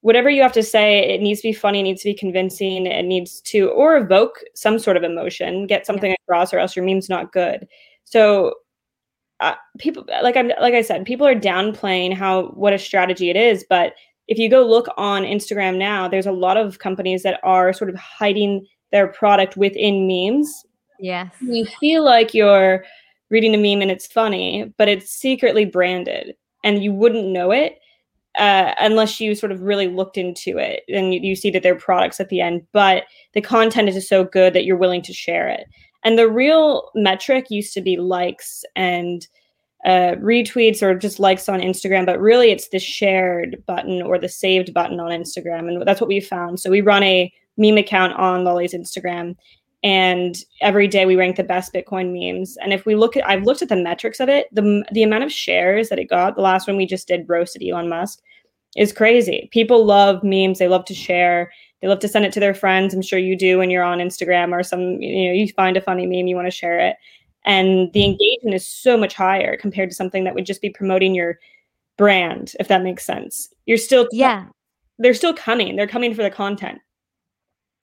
whatever 0.00 0.28
you 0.30 0.42
have 0.42 0.52
to 0.52 0.62
say, 0.62 1.00
it 1.00 1.20
needs 1.20 1.40
to 1.40 1.48
be 1.48 1.52
funny, 1.52 1.80
it 1.80 1.84
needs 1.84 2.02
to 2.02 2.10
be 2.10 2.14
convincing, 2.14 2.86
it 2.86 3.04
needs 3.04 3.40
to 3.42 3.70
or 3.70 3.96
evoke 3.96 4.40
some 4.54 4.78
sort 4.78 4.96
of 4.96 5.02
emotion, 5.02 5.66
get 5.66 5.86
something 5.86 6.10
yeah. 6.10 6.16
across, 6.26 6.52
or 6.52 6.58
else 6.58 6.76
your 6.76 6.84
meme's 6.84 7.08
not 7.08 7.32
good. 7.32 7.66
So 8.04 8.54
uh, 9.42 9.54
people 9.78 10.04
like 10.22 10.36
I'm 10.36 10.50
like 10.60 10.74
I 10.74 10.82
said, 10.82 11.04
people 11.04 11.26
are 11.26 11.34
downplaying 11.34 12.14
how 12.14 12.48
what 12.54 12.72
a 12.72 12.78
strategy 12.78 13.28
it 13.28 13.36
is. 13.36 13.64
But 13.68 13.94
if 14.28 14.38
you 14.38 14.48
go 14.48 14.66
look 14.66 14.86
on 14.96 15.24
Instagram 15.24 15.76
now, 15.78 16.08
there's 16.08 16.26
a 16.26 16.32
lot 16.32 16.56
of 16.56 16.78
companies 16.78 17.22
that 17.24 17.40
are 17.42 17.72
sort 17.72 17.90
of 17.90 17.96
hiding 17.96 18.66
their 18.92 19.08
product 19.08 19.56
within 19.56 20.06
memes. 20.06 20.48
Yes, 20.98 21.32
you 21.40 21.66
feel 21.80 22.04
like 22.04 22.32
you're 22.34 22.84
reading 23.30 23.54
a 23.54 23.58
meme 23.58 23.82
and 23.82 23.90
it's 23.90 24.06
funny, 24.06 24.72
but 24.78 24.88
it's 24.88 25.10
secretly 25.10 25.64
branded, 25.64 26.34
and 26.64 26.82
you 26.84 26.92
wouldn't 26.92 27.28
know 27.28 27.50
it. 27.50 27.78
uh, 28.38 28.74
unless 28.80 29.20
you 29.20 29.34
sort 29.34 29.52
of 29.52 29.60
really 29.62 29.88
looked 29.88 30.16
into 30.16 30.56
it 30.58 30.82
and 30.88 31.12
you, 31.12 31.20
you 31.20 31.36
see 31.36 31.50
that 31.50 31.62
they're 31.62 31.74
products 31.74 32.20
at 32.20 32.28
the 32.28 32.40
end. 32.40 32.62
But 32.72 33.04
the 33.34 33.40
content 33.40 33.88
is 33.88 33.94
just 33.94 34.08
so 34.08 34.24
good 34.24 34.54
that 34.54 34.64
you're 34.64 34.76
willing 34.76 35.02
to 35.02 35.12
share 35.12 35.48
it. 35.48 35.66
And 36.04 36.18
the 36.18 36.28
real 36.28 36.90
metric 36.94 37.46
used 37.50 37.74
to 37.74 37.80
be 37.80 37.96
likes 37.96 38.64
and 38.74 39.26
uh, 39.84 40.14
retweets 40.20 40.82
or 40.82 40.94
just 40.94 41.20
likes 41.20 41.48
on 41.48 41.60
Instagram, 41.60 42.06
but 42.06 42.20
really 42.20 42.50
it's 42.50 42.68
the 42.68 42.78
shared 42.78 43.62
button 43.66 44.02
or 44.02 44.18
the 44.18 44.28
saved 44.28 44.72
button 44.72 45.00
on 45.00 45.10
Instagram. 45.10 45.68
And 45.68 45.86
that's 45.86 46.00
what 46.00 46.08
we 46.08 46.20
found. 46.20 46.60
So 46.60 46.70
we 46.70 46.80
run 46.80 47.02
a 47.02 47.32
meme 47.56 47.78
account 47.78 48.14
on 48.14 48.44
Lolli's 48.44 48.74
Instagram. 48.74 49.36
And 49.84 50.36
every 50.60 50.86
day 50.86 51.06
we 51.06 51.16
rank 51.16 51.36
the 51.36 51.42
best 51.42 51.74
Bitcoin 51.74 52.12
memes. 52.12 52.56
And 52.62 52.72
if 52.72 52.86
we 52.86 52.94
look 52.94 53.16
at, 53.16 53.28
I've 53.28 53.42
looked 53.42 53.62
at 53.62 53.68
the 53.68 53.76
metrics 53.76 54.20
of 54.20 54.28
it, 54.28 54.46
the, 54.52 54.84
the 54.92 55.02
amount 55.02 55.24
of 55.24 55.32
shares 55.32 55.88
that 55.88 55.98
it 55.98 56.08
got, 56.08 56.36
the 56.36 56.42
last 56.42 56.68
one 56.68 56.76
we 56.76 56.86
just 56.86 57.08
did 57.08 57.28
roasted 57.28 57.64
Elon 57.68 57.88
Musk, 57.88 58.20
is 58.76 58.92
crazy. 58.92 59.48
People 59.52 59.84
love 59.84 60.22
memes. 60.22 60.60
They 60.60 60.68
love 60.68 60.84
to 60.86 60.94
share. 60.94 61.52
They 61.82 61.88
love 61.88 61.98
to 61.98 62.08
send 62.08 62.24
it 62.24 62.32
to 62.32 62.40
their 62.40 62.54
friends. 62.54 62.94
I'm 62.94 63.02
sure 63.02 63.18
you 63.18 63.36
do 63.36 63.58
when 63.58 63.68
you're 63.68 63.82
on 63.82 63.98
Instagram 63.98 64.52
or 64.52 64.62
some, 64.62 65.02
you 65.02 65.26
know, 65.28 65.34
you 65.34 65.48
find 65.48 65.76
a 65.76 65.80
funny 65.80 66.06
meme, 66.06 66.28
you 66.28 66.36
want 66.36 66.46
to 66.46 66.50
share 66.50 66.78
it 66.78 66.96
and 67.44 67.92
the 67.92 68.00
mm-hmm. 68.00 68.12
engagement 68.12 68.54
is 68.54 68.66
so 68.66 68.96
much 68.96 69.14
higher 69.14 69.56
compared 69.56 69.90
to 69.90 69.96
something 69.96 70.24
that 70.24 70.34
would 70.34 70.46
just 70.46 70.60
be 70.60 70.70
promoting 70.70 71.14
your 71.14 71.38
brand 71.98 72.54
if 72.58 72.68
that 72.68 72.82
makes 72.82 73.04
sense 73.04 73.48
you're 73.66 73.78
still 73.78 74.08
yeah 74.12 74.46
they're 74.98 75.14
still 75.14 75.34
coming 75.34 75.76
they're 75.76 75.86
coming 75.86 76.14
for 76.14 76.22
the 76.22 76.30
content 76.30 76.78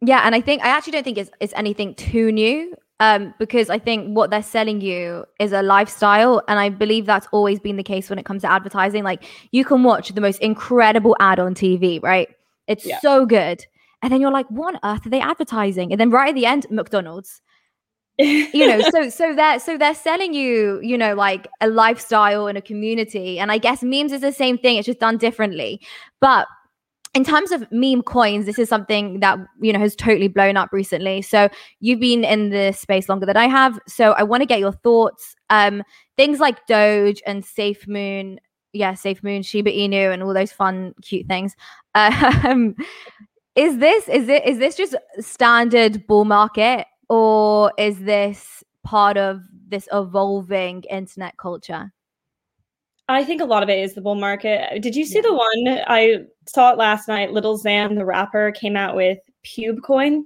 yeah 0.02 0.22
and 0.24 0.36
i 0.36 0.42
think 0.42 0.64
i 0.64 0.68
actually 0.68 0.92
don't 0.92 1.04
think 1.04 1.18
it's, 1.18 1.30
it's 1.40 1.54
anything 1.56 1.94
too 1.96 2.32
new 2.32 2.74
um, 3.02 3.34
because 3.40 3.70
I 3.70 3.80
think 3.80 4.14
what 4.14 4.30
they're 4.30 4.44
selling 4.44 4.82
you 4.82 5.24
is 5.40 5.54
a 5.54 5.62
lifestyle. 5.62 6.42
And 6.50 6.60
I 6.60 6.68
believe 6.68 7.06
that's 7.06 7.30
always 7.32 7.58
been 7.58 7.78
the 7.78 7.84
case 7.84 8.10
when 8.10 8.20
it 8.20 8.26
comes 8.26 8.42
to 8.42 8.52
advertising. 8.52 9.06
Like 9.06 9.24
you 9.52 9.64
can 9.64 9.84
watch 9.84 10.10
the 10.10 10.20
most 10.20 10.38
incredible 10.40 11.16
ad 11.22 11.40
on 11.40 11.56
TV, 11.56 12.04
right? 12.04 12.28
It's 12.68 12.86
yeah. 12.86 13.00
so 13.00 13.26
good. 13.26 13.66
And 14.02 14.12
then 14.12 14.22
you're 14.22 14.32
like, 14.32 14.48
what 14.50 14.76
on 14.76 14.96
earth 14.96 15.06
are 15.06 15.10
they 15.10 15.20
advertising? 15.20 15.92
And 15.92 16.00
then 16.00 16.10
right 16.10 16.30
at 16.30 16.36
the 16.36 16.46
end, 16.46 16.66
McDonald's. 16.70 17.42
You 18.20 18.68
know 18.68 18.82
so 18.92 19.10
so 19.10 19.34
they're 19.34 19.60
so 19.60 19.78
they're 19.78 19.96
selling 19.96 20.34
you 20.34 20.82
you 20.84 20.98
know 20.98 21.16
like 21.16 21.48
a 21.62 21.70
lifestyle 21.70 22.48
and 22.48 22.58
a 22.58 22.62
community. 22.62 23.40
And 23.40 23.50
i 23.50 23.58
guess 23.58 23.82
memes 23.82 24.12
is 24.12 24.20
the 24.20 24.34
same 24.34 24.58
thing 24.58 24.76
it's 24.76 24.88
just 24.88 25.00
done 25.00 25.18
differently. 25.18 25.80
But 26.20 26.46
in 27.14 27.24
terms 27.24 27.54
of 27.54 27.66
meme 27.72 28.02
coins 28.02 28.46
this 28.46 28.60
is 28.60 28.68
something 28.68 29.22
that 29.22 29.40
you 29.62 29.72
know 29.72 29.80
has 29.80 29.96
totally 29.96 30.28
blown 30.28 30.58
up 30.58 30.74
recently. 30.74 31.22
So 31.22 31.48
you've 31.80 32.02
been 32.02 32.26
in 32.26 32.50
the 32.50 32.74
space 32.74 33.08
longer 33.08 33.26
than 33.26 33.38
i 33.38 33.48
have. 33.48 33.80
So 33.88 34.12
i 34.12 34.24
want 34.24 34.42
to 34.42 34.46
get 34.46 34.60
your 34.60 34.74
thoughts. 34.74 35.34
Um 35.50 35.82
things 36.18 36.42
like 36.42 36.68
doge 36.68 37.22
and 37.26 37.46
safe 37.46 37.88
moon 37.88 38.42
yeah 38.74 38.96
safe 38.96 39.24
moon 39.24 39.44
shiba 39.44 39.72
inu 39.72 40.14
and 40.14 40.22
all 40.24 40.34
those 40.34 40.52
fun 40.52 40.94
cute 41.02 41.26
things. 41.28 41.56
Um 41.96 42.76
is 43.60 43.78
this 43.78 44.08
is 44.08 44.30
it 44.30 44.46
is 44.46 44.58
this 44.58 44.76
just 44.76 44.96
standard 45.20 46.08
bull 46.08 46.24
market 46.24 46.88
or 47.10 47.74
is 47.78 48.00
this 48.00 48.64
part 48.84 49.18
of 49.18 49.42
this 49.68 49.88
evolving 49.92 50.84
internet 50.90 51.38
culture? 51.38 51.92
I 53.10 53.26
think 53.26 53.42
a 53.42 53.46
lot 53.46 53.64
of 53.64 53.70
it 53.70 53.80
is 53.80 53.96
the 53.96 54.02
bull 54.02 54.16
market. 54.16 54.82
Did 54.82 54.96
you 54.96 55.04
see 55.04 55.16
yeah. 55.16 55.24
the 55.24 55.34
one 55.34 55.84
I 55.88 56.20
saw 56.48 56.72
it 56.72 56.78
last 56.78 57.08
night? 57.08 57.34
Lil 57.34 57.60
Xan, 57.60 57.96
the 57.96 58.06
rapper, 58.06 58.52
came 58.52 58.78
out 58.78 58.96
with 58.96 59.18
Pube 59.44 59.82
Coin. 59.82 60.26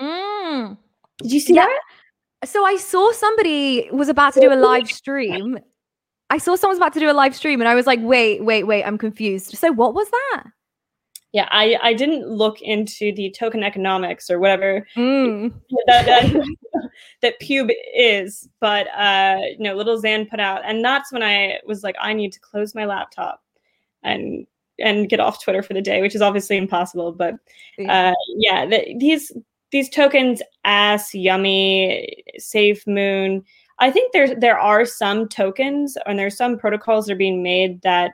Mm. 0.00 0.76
Did 1.18 1.32
you 1.32 1.40
see 1.40 1.54
yeah. 1.54 1.66
that? 1.66 2.48
So 2.48 2.64
I 2.64 2.76
saw 2.76 3.12
somebody 3.12 3.88
was 3.92 4.08
about 4.08 4.34
to 4.34 4.40
do 4.40 4.52
a 4.52 4.56
live 4.56 4.90
stream. 4.90 5.58
I 6.30 6.38
saw 6.38 6.56
someone 6.56 6.72
was 6.72 6.78
about 6.78 6.94
to 6.94 7.00
do 7.00 7.10
a 7.10 7.12
live 7.12 7.36
stream, 7.36 7.60
and 7.60 7.68
I 7.68 7.76
was 7.76 7.86
like, 7.86 8.00
"Wait, 8.02 8.42
wait, 8.42 8.64
wait! 8.64 8.82
I'm 8.82 8.98
confused." 8.98 9.56
So 9.56 9.70
what 9.70 9.94
was 9.94 10.10
that? 10.10 10.44
Yeah, 11.32 11.48
I, 11.50 11.78
I 11.82 11.94
didn't 11.94 12.28
look 12.28 12.60
into 12.60 13.12
the 13.14 13.30
token 13.30 13.62
economics 13.62 14.28
or 14.30 14.38
whatever 14.38 14.86
mm. 14.94 15.52
that, 15.86 16.04
that, 16.04 16.46
that 17.22 17.40
pube 17.40 17.72
is, 17.96 18.48
but 18.60 18.86
uh, 18.94 19.38
you 19.50 19.64
know, 19.64 19.74
Lil 19.74 20.00
Xan 20.00 20.28
put 20.28 20.40
out, 20.40 20.60
and 20.64 20.84
that's 20.84 21.10
when 21.10 21.22
I 21.22 21.58
was 21.66 21.82
like, 21.82 21.96
I 22.00 22.12
need 22.12 22.32
to 22.32 22.40
close 22.40 22.74
my 22.74 22.84
laptop 22.84 23.42
and 24.02 24.46
and 24.78 25.08
get 25.08 25.20
off 25.20 25.42
Twitter 25.42 25.62
for 25.62 25.74
the 25.74 25.80
day, 25.80 26.02
which 26.02 26.14
is 26.14 26.22
obviously 26.22 26.56
impossible. 26.56 27.12
But 27.12 27.34
uh, 27.88 28.12
yeah, 28.36 28.66
the, 28.66 28.94
these 28.98 29.32
these 29.70 29.88
tokens, 29.88 30.42
ass, 30.64 31.14
yummy, 31.14 32.24
safe 32.36 32.86
moon. 32.86 33.42
I 33.78 33.90
think 33.90 34.12
there 34.12 34.34
there 34.34 34.58
are 34.58 34.84
some 34.84 35.28
tokens 35.28 35.96
and 36.04 36.18
there's 36.18 36.36
some 36.36 36.58
protocols 36.58 37.06
that 37.06 37.14
are 37.14 37.16
being 37.16 37.42
made 37.42 37.80
that 37.82 38.12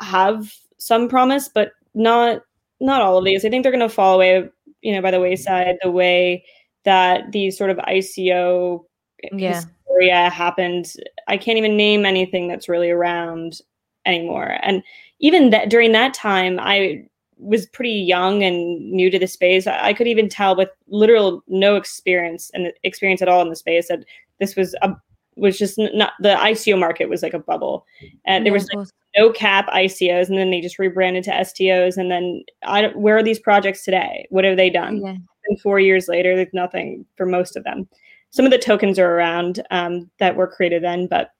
have 0.00 0.54
some 0.78 1.08
promise, 1.08 1.50
but 1.52 1.72
not 1.96 2.42
not 2.78 3.00
all 3.00 3.18
of 3.18 3.24
these. 3.24 3.44
I 3.44 3.48
think 3.48 3.62
they're 3.62 3.72
going 3.72 3.80
to 3.80 3.88
fall 3.88 4.14
away, 4.14 4.48
you 4.82 4.94
know, 4.94 5.02
by 5.02 5.10
the 5.10 5.20
wayside 5.20 5.76
the 5.82 5.90
way 5.90 6.44
that 6.84 7.32
these 7.32 7.56
sort 7.56 7.70
of 7.70 7.78
ICO 7.78 8.84
yeah. 9.32 9.54
hysteria 9.54 10.28
happened. 10.28 10.92
I 11.26 11.36
can't 11.36 11.58
even 11.58 11.76
name 11.76 12.04
anything 12.04 12.48
that's 12.48 12.68
really 12.68 12.90
around 12.90 13.60
anymore. 14.04 14.58
And 14.62 14.82
even 15.20 15.50
that 15.50 15.70
during 15.70 15.92
that 15.92 16.14
time, 16.14 16.60
I 16.60 17.06
was 17.38 17.66
pretty 17.66 17.90
young 17.90 18.42
and 18.42 18.90
new 18.90 19.10
to 19.10 19.18
the 19.18 19.26
space. 19.26 19.66
I, 19.66 19.88
I 19.88 19.92
could 19.94 20.06
even 20.06 20.28
tell 20.28 20.54
with 20.54 20.68
literal 20.88 21.42
no 21.48 21.76
experience 21.76 22.50
and 22.54 22.72
experience 22.82 23.22
at 23.22 23.28
all 23.28 23.42
in 23.42 23.48
the 23.48 23.56
space 23.56 23.88
that 23.88 24.04
this 24.38 24.54
was 24.54 24.74
a 24.82 24.94
was 25.36 25.58
just 25.58 25.78
not 25.78 26.12
the 26.20 26.34
ICO 26.34 26.78
market 26.78 27.08
was 27.08 27.22
like 27.22 27.34
a 27.34 27.38
bubble, 27.38 27.86
and 28.24 28.44
there 28.44 28.52
was 28.52 28.68
like 28.72 28.88
no 29.16 29.30
cap 29.30 29.68
ICOs, 29.68 30.28
and 30.28 30.38
then 30.38 30.50
they 30.50 30.60
just 30.60 30.78
rebranded 30.78 31.24
to 31.24 31.30
STOs, 31.30 31.96
and 31.96 32.10
then 32.10 32.42
I 32.64 32.88
where 32.88 33.16
are 33.16 33.22
these 33.22 33.38
projects 33.38 33.84
today? 33.84 34.26
What 34.30 34.44
have 34.44 34.56
they 34.56 34.70
done? 34.70 35.02
Yeah. 35.04 35.16
And 35.48 35.60
four 35.60 35.78
years 35.78 36.08
later, 36.08 36.34
there's 36.34 36.52
nothing 36.52 37.04
for 37.16 37.26
most 37.26 37.56
of 37.56 37.64
them. 37.64 37.88
Some 38.30 38.44
of 38.44 38.50
the 38.50 38.58
tokens 38.58 38.98
are 38.98 39.16
around 39.16 39.62
um, 39.70 40.10
that 40.18 40.36
were 40.36 40.48
created 40.48 40.82
then, 40.82 41.06
but 41.06 41.30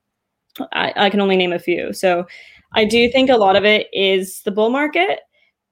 I, 0.72 0.92
I 0.96 1.10
can 1.10 1.20
only 1.20 1.36
name 1.36 1.52
a 1.52 1.58
few. 1.58 1.92
So 1.92 2.26
I 2.74 2.84
do 2.84 3.10
think 3.10 3.30
a 3.30 3.36
lot 3.36 3.56
of 3.56 3.64
it 3.64 3.88
is 3.92 4.42
the 4.42 4.50
bull 4.52 4.70
market. 4.70 5.20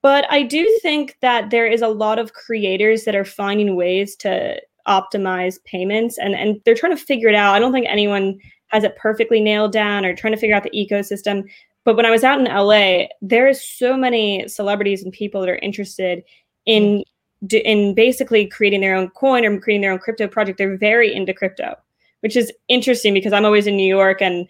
But 0.01 0.31
I 0.31 0.43
do 0.43 0.79
think 0.83 1.17
that 1.21 1.49
there 1.49 1.65
is 1.65 1.81
a 1.81 1.87
lot 1.87 2.19
of 2.19 2.33
creators 2.33 3.05
that 3.05 3.15
are 3.15 3.25
finding 3.25 3.75
ways 3.75 4.15
to 4.17 4.61
optimize 4.87 5.63
payments 5.63 6.17
and, 6.17 6.35
and 6.35 6.61
they're 6.63 6.75
trying 6.75 6.95
to 6.95 7.03
figure 7.03 7.29
it 7.29 7.35
out. 7.35 7.55
I 7.55 7.59
don't 7.59 7.71
think 7.71 7.87
anyone 7.89 8.39
has 8.67 8.83
it 8.83 8.95
perfectly 8.97 9.41
nailed 9.41 9.71
down 9.71 10.05
or 10.05 10.15
trying 10.15 10.33
to 10.33 10.39
figure 10.39 10.55
out 10.55 10.63
the 10.63 10.69
ecosystem. 10.71 11.43
But 11.83 11.95
when 11.95 12.05
I 12.05 12.11
was 12.11 12.23
out 12.23 12.39
in 12.39 12.45
LA, 12.45 13.07
there 13.21 13.47
is 13.47 13.63
so 13.63 13.95
many 13.95 14.47
celebrities 14.47 15.03
and 15.03 15.13
people 15.13 15.41
that 15.41 15.49
are 15.49 15.57
interested 15.57 16.23
in 16.65 17.03
in 17.51 17.93
basically 17.93 18.47
creating 18.47 18.81
their 18.81 18.95
own 18.95 19.09
coin 19.09 19.45
or 19.45 19.59
creating 19.59 19.81
their 19.81 19.91
own 19.91 19.99
crypto 19.99 20.27
project. 20.27 20.57
They're 20.57 20.77
very 20.77 21.13
into 21.13 21.33
crypto, 21.33 21.75
which 22.21 22.35
is 22.35 22.51
interesting 22.69 23.13
because 23.13 23.33
I'm 23.33 23.45
always 23.45 23.67
in 23.67 23.77
New 23.77 23.87
York 23.87 24.21
and 24.21 24.47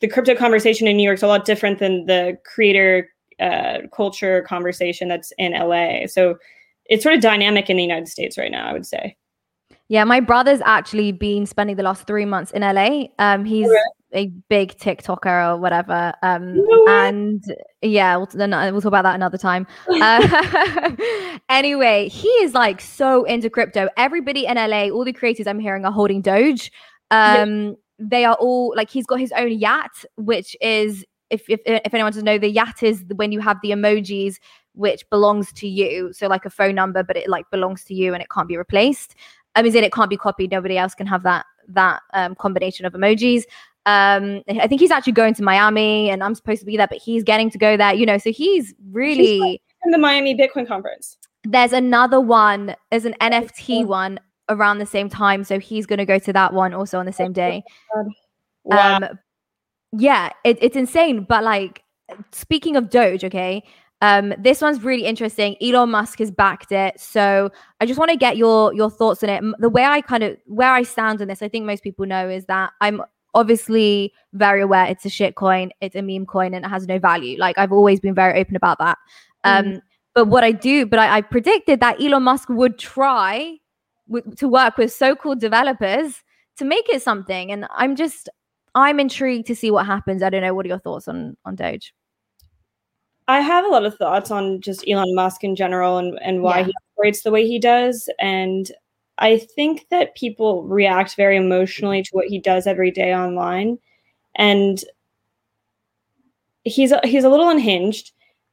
the 0.00 0.08
crypto 0.08 0.34
conversation 0.34 0.86
in 0.86 0.96
New 0.96 1.02
York 1.02 1.18
is 1.18 1.22
a 1.22 1.26
lot 1.26 1.44
different 1.44 1.78
than 1.78 2.06
the 2.06 2.38
creator 2.44 3.10
uh, 3.40 3.80
culture 3.94 4.42
conversation 4.42 5.08
that's 5.08 5.32
in 5.38 5.52
LA. 5.52 6.06
So 6.06 6.36
it's 6.86 7.02
sort 7.02 7.14
of 7.14 7.20
dynamic 7.20 7.68
in 7.68 7.76
the 7.76 7.82
United 7.82 8.08
States 8.08 8.38
right 8.38 8.50
now, 8.50 8.68
I 8.68 8.72
would 8.72 8.86
say. 8.86 9.16
Yeah, 9.90 10.04
my 10.04 10.20
brother's 10.20 10.60
actually 10.64 11.10
been 11.10 11.46
spending 11.46 11.74
the 11.74 11.82
last 11.82 12.06
three 12.06 12.24
months 12.24 12.52
in 12.52 12.62
LA. 12.62 13.06
Um, 13.18 13.44
he's 13.44 13.68
a 14.14 14.28
big 14.48 14.78
TikToker 14.78 15.48
or 15.48 15.56
whatever. 15.56 16.14
Um, 16.22 16.64
and 16.86 17.42
yeah, 17.82 18.16
we'll, 18.16 18.26
then 18.26 18.52
uh, 18.52 18.70
we'll 18.70 18.82
talk 18.82 18.90
about 18.90 19.02
that 19.02 19.16
another 19.16 19.36
time. 19.36 19.66
Uh, 19.90 20.96
anyway, 21.48 22.08
he 22.08 22.28
is 22.28 22.54
like 22.54 22.80
so 22.80 23.24
into 23.24 23.50
crypto. 23.50 23.88
Everybody 23.96 24.46
in 24.46 24.54
LA, 24.54 24.90
all 24.90 25.04
the 25.04 25.12
creators 25.12 25.48
I'm 25.48 25.58
hearing 25.58 25.84
are 25.84 25.92
holding 25.92 26.22
Doge. 26.22 26.70
Um. 27.10 27.76
They 28.02 28.24
are 28.24 28.36
all 28.36 28.72
like 28.74 28.88
he's 28.88 29.04
got 29.04 29.20
his 29.20 29.30
own 29.32 29.52
yacht, 29.52 30.06
which 30.16 30.56
is 30.62 31.04
if 31.28 31.50
if 31.50 31.60
if 31.66 31.92
anyone 31.92 32.12
doesn't 32.12 32.24
know, 32.24 32.38
the 32.38 32.48
yacht 32.48 32.82
is 32.82 33.04
when 33.14 33.30
you 33.30 33.40
have 33.40 33.58
the 33.62 33.72
emojis 33.72 34.36
which 34.74 35.08
belongs 35.10 35.52
to 35.52 35.68
you. 35.68 36.12
So 36.12 36.26
like 36.26 36.44
a 36.44 36.50
phone 36.50 36.74
number, 36.74 37.02
but 37.02 37.16
it 37.16 37.28
like 37.28 37.50
belongs 37.50 37.84
to 37.84 37.94
you 37.94 38.14
and 38.14 38.22
it 38.22 38.28
can't 38.30 38.48
be 38.48 38.56
replaced. 38.56 39.14
I 39.54 39.62
mean, 39.62 39.74
it 39.76 39.92
can't 39.92 40.10
be 40.10 40.16
copied. 40.16 40.50
Nobody 40.50 40.78
else 40.78 40.94
can 40.94 41.06
have 41.06 41.22
that 41.24 41.46
that 41.68 42.02
um, 42.14 42.34
combination 42.34 42.86
of 42.86 42.92
emojis. 42.92 43.44
Um, 43.86 44.42
I 44.48 44.66
think 44.66 44.80
he's 44.80 44.90
actually 44.90 45.14
going 45.14 45.34
to 45.34 45.42
Miami, 45.42 46.10
and 46.10 46.22
I'm 46.22 46.34
supposed 46.34 46.60
to 46.60 46.66
be 46.66 46.76
there, 46.76 46.86
but 46.86 46.98
he's 46.98 47.24
getting 47.24 47.50
to 47.50 47.58
go 47.58 47.76
there. 47.76 47.94
You 47.94 48.06
know, 48.06 48.18
so 48.18 48.30
he's 48.30 48.74
really 48.90 49.60
in 49.84 49.90
the 49.90 49.98
Miami 49.98 50.36
Bitcoin 50.36 50.66
conference. 50.66 51.16
There's 51.44 51.72
another 51.72 52.20
one. 52.20 52.76
There's 52.90 53.06
an 53.06 53.14
NFT 53.20 53.86
one 53.86 54.20
around 54.48 54.78
the 54.78 54.86
same 54.86 55.08
time, 55.08 55.44
so 55.44 55.58
he's 55.58 55.86
going 55.86 55.98
to 55.98 56.04
go 56.04 56.18
to 56.18 56.32
that 56.32 56.52
one 56.52 56.74
also 56.74 56.98
on 56.98 57.06
the 57.06 57.12
same 57.12 57.32
day. 57.32 57.62
Wow. 58.64 58.96
Um, 58.96 59.18
yeah, 59.92 60.30
it, 60.44 60.58
it's 60.60 60.76
insane. 60.76 61.24
But 61.24 61.44
like, 61.44 61.82
speaking 62.32 62.76
of 62.76 62.90
Doge, 62.90 63.24
okay, 63.24 63.64
um, 64.02 64.32
this 64.38 64.60
one's 64.62 64.82
really 64.82 65.04
interesting. 65.04 65.56
Elon 65.60 65.90
Musk 65.90 66.20
has 66.20 66.30
backed 66.30 66.72
it, 66.72 66.98
so 66.98 67.50
I 67.80 67.86
just 67.86 67.98
want 67.98 68.10
to 68.10 68.16
get 68.16 68.36
your 68.36 68.72
your 68.74 68.90
thoughts 68.90 69.22
on 69.22 69.28
it. 69.28 69.42
The 69.58 69.68
way 69.68 69.84
I 69.84 70.00
kind 70.00 70.22
of 70.22 70.36
where 70.46 70.72
I 70.72 70.82
stand 70.82 71.20
on 71.20 71.28
this, 71.28 71.42
I 71.42 71.48
think 71.48 71.66
most 71.66 71.82
people 71.82 72.06
know, 72.06 72.28
is 72.28 72.46
that 72.46 72.72
I'm 72.80 73.02
obviously 73.34 74.12
very 74.32 74.62
aware 74.62 74.86
it's 74.86 75.04
a 75.04 75.10
shit 75.10 75.34
coin, 75.34 75.70
it's 75.80 75.94
a 75.96 76.02
meme 76.02 76.26
coin, 76.26 76.54
and 76.54 76.64
it 76.64 76.68
has 76.68 76.86
no 76.86 76.98
value. 76.98 77.38
Like 77.38 77.58
I've 77.58 77.72
always 77.72 78.00
been 78.00 78.14
very 78.14 78.40
open 78.40 78.56
about 78.56 78.78
that. 78.78 78.98
Um, 79.44 79.80
but 80.14 80.26
what 80.26 80.44
I 80.44 80.52
do, 80.52 80.86
but 80.86 80.98
I, 80.98 81.18
I 81.18 81.20
predicted 81.20 81.80
that 81.80 82.02
Elon 82.02 82.22
Musk 82.22 82.48
would 82.48 82.78
try 82.78 83.58
w- 84.10 84.34
to 84.36 84.48
work 84.48 84.76
with 84.76 84.92
so-called 84.92 85.40
developers 85.40 86.22
to 86.56 86.64
make 86.64 86.88
it 86.88 87.02
something, 87.02 87.52
and 87.52 87.66
I'm 87.70 87.96
just 87.96 88.28
I'm 88.74 88.98
intrigued 88.98 89.46
to 89.48 89.54
see 89.54 89.70
what 89.70 89.84
happens. 89.86 90.22
I 90.22 90.30
don't 90.30 90.42
know. 90.42 90.54
What 90.54 90.64
are 90.64 90.70
your 90.70 90.78
thoughts 90.78 91.06
on 91.06 91.36
on 91.44 91.54
Doge? 91.54 91.92
I 93.30 93.40
have 93.40 93.64
a 93.64 93.68
lot 93.68 93.84
of 93.84 93.96
thoughts 93.96 94.30
on 94.30 94.60
just 94.60 94.84
Elon 94.88 95.14
Musk 95.14 95.44
in 95.44 95.54
general 95.56 95.98
and, 95.98 96.18
and 96.22 96.42
why 96.42 96.58
Yeah. 96.60 96.64
he 96.66 96.72
operates 96.96 97.22
the 97.22 97.30
way 97.30 97.46
he 97.46 97.58
does. 97.58 98.08
And 98.18 98.70
I 99.18 99.38
think 99.38 99.86
that 99.90 100.14
people 100.16 100.64
react 100.64 101.16
very 101.16 101.36
emotionally 101.36 102.02
to 102.02 102.10
what 102.12 102.26
he 102.26 102.38
does 102.38 102.66
every 102.66 102.90
day 102.90 103.14
online. 103.14 103.78
And 104.36 104.82
he's 106.64 106.92
a, 106.92 107.00
he's 107.04 107.24
a 107.24 107.28
little 107.28 107.48
unhinged. 107.48 108.12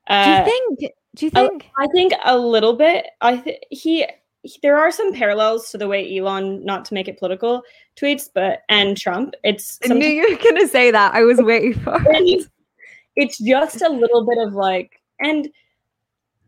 Do 0.09 0.13
you 0.15 0.19
Uh, 0.19 0.45
think? 0.45 0.79
Do 1.15 1.25
you 1.25 1.31
I- 1.35 1.47
think? 1.47 1.65
I 1.77 1.87
think 1.87 2.13
a 2.23 2.37
little 2.37 2.73
bit. 2.73 3.07
I 3.21 3.37
think 3.37 3.57
he, 3.71 4.05
he- 4.43 4.59
there 4.61 4.77
are 4.77 4.91
some 4.91 5.11
parallels 5.13 5.71
to 5.71 5.77
the 5.77 5.87
way 5.87 6.17
Elon, 6.17 6.63
not 6.63 6.85
to 6.85 6.93
make 6.93 7.07
it 7.07 7.17
political, 7.17 7.63
tweets, 7.99 8.29
but 8.33 8.61
and 8.69 8.95
Trump. 8.95 9.33
It's 9.43 9.79
I 9.89 9.93
knew 9.93 10.07
you 10.07 10.29
were 10.29 10.43
gonna 10.43 10.67
say 10.67 10.91
that. 10.91 11.13
I 11.15 11.23
was 11.23 11.41
waiting 11.41 11.73
for 11.73 11.97
it. 12.09 12.47
It's, 13.17 13.39
just 13.39 13.81
a 13.81 13.89
little 13.89 14.25
bit 14.25 14.37
of 14.37 14.53
like, 14.53 15.01
and 15.19 15.49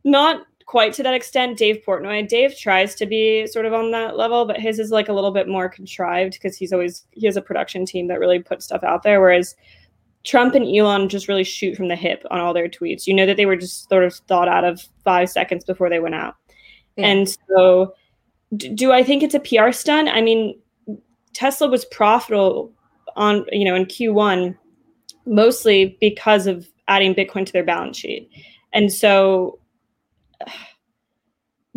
not 0.03 0.45
quite 0.65 0.93
to 0.93 1.03
that 1.03 1.15
extent. 1.15 1.57
Dave 1.57 1.81
Portnoy, 1.85 2.27
Dave 2.27 2.55
tries 2.57 2.95
to 2.95 3.05
be 3.05 3.47
sort 3.47 3.65
of 3.65 3.73
on 3.73 3.91
that 3.91 4.15
level, 4.15 4.45
but 4.45 4.59
his 4.59 4.79
is 4.79 4.91
like 4.91 5.09
a 5.09 5.13
little 5.13 5.31
bit 5.31 5.47
more 5.47 5.67
contrived 5.67 6.33
because 6.33 6.55
he's 6.55 6.71
always 6.71 7.05
he 7.11 7.25
has 7.25 7.35
a 7.35 7.41
production 7.41 7.85
team 7.85 8.07
that 8.07 8.19
really 8.19 8.39
puts 8.39 8.65
stuff 8.65 8.83
out 8.83 9.03
there, 9.03 9.19
whereas. 9.19 9.55
Trump 10.25 10.53
and 10.53 10.67
Elon 10.67 11.07
just 11.07 11.29
really 11.29 11.45
shoot 11.45 11.77
from 11.77 11.87
the 11.87 11.95
hip 11.95 12.25
on 12.29 12.41
all 12.41 12.53
their 12.53 12.67
tweets. 12.67 13.07
You 13.07 13.13
know 13.13 13.25
that 13.25 13.37
they 13.37 13.45
were 13.45 13.55
just 13.55 13.87
sort 13.87 14.03
of 14.03 14.13
thought 14.27 14.49
out 14.49 14.65
of 14.65 14.85
five 15.05 15.29
seconds 15.29 15.63
before 15.63 15.89
they 15.89 16.01
went 16.01 16.13
out. 16.13 16.35
Yeah. 16.97 17.07
And 17.07 17.37
so, 17.47 17.93
d- 18.57 18.67
do 18.75 18.91
I 18.91 19.01
think 19.01 19.23
it's 19.23 19.33
a 19.33 19.39
PR 19.39 19.71
stunt? 19.71 20.09
I 20.09 20.19
mean, 20.19 20.59
Tesla 21.33 21.69
was 21.69 21.85
profitable 21.85 22.73
on 23.15 23.45
you 23.53 23.63
know 23.63 23.75
in 23.75 23.85
Q1 23.85 24.57
mostly 25.29 25.97
because 26.01 26.47
of 26.47 26.67
adding 26.87 27.13
Bitcoin 27.13 27.45
to 27.45 27.53
their 27.53 27.63
balance 27.63 27.97
sheet, 27.97 28.29
and 28.73 28.91
so. 28.91 29.59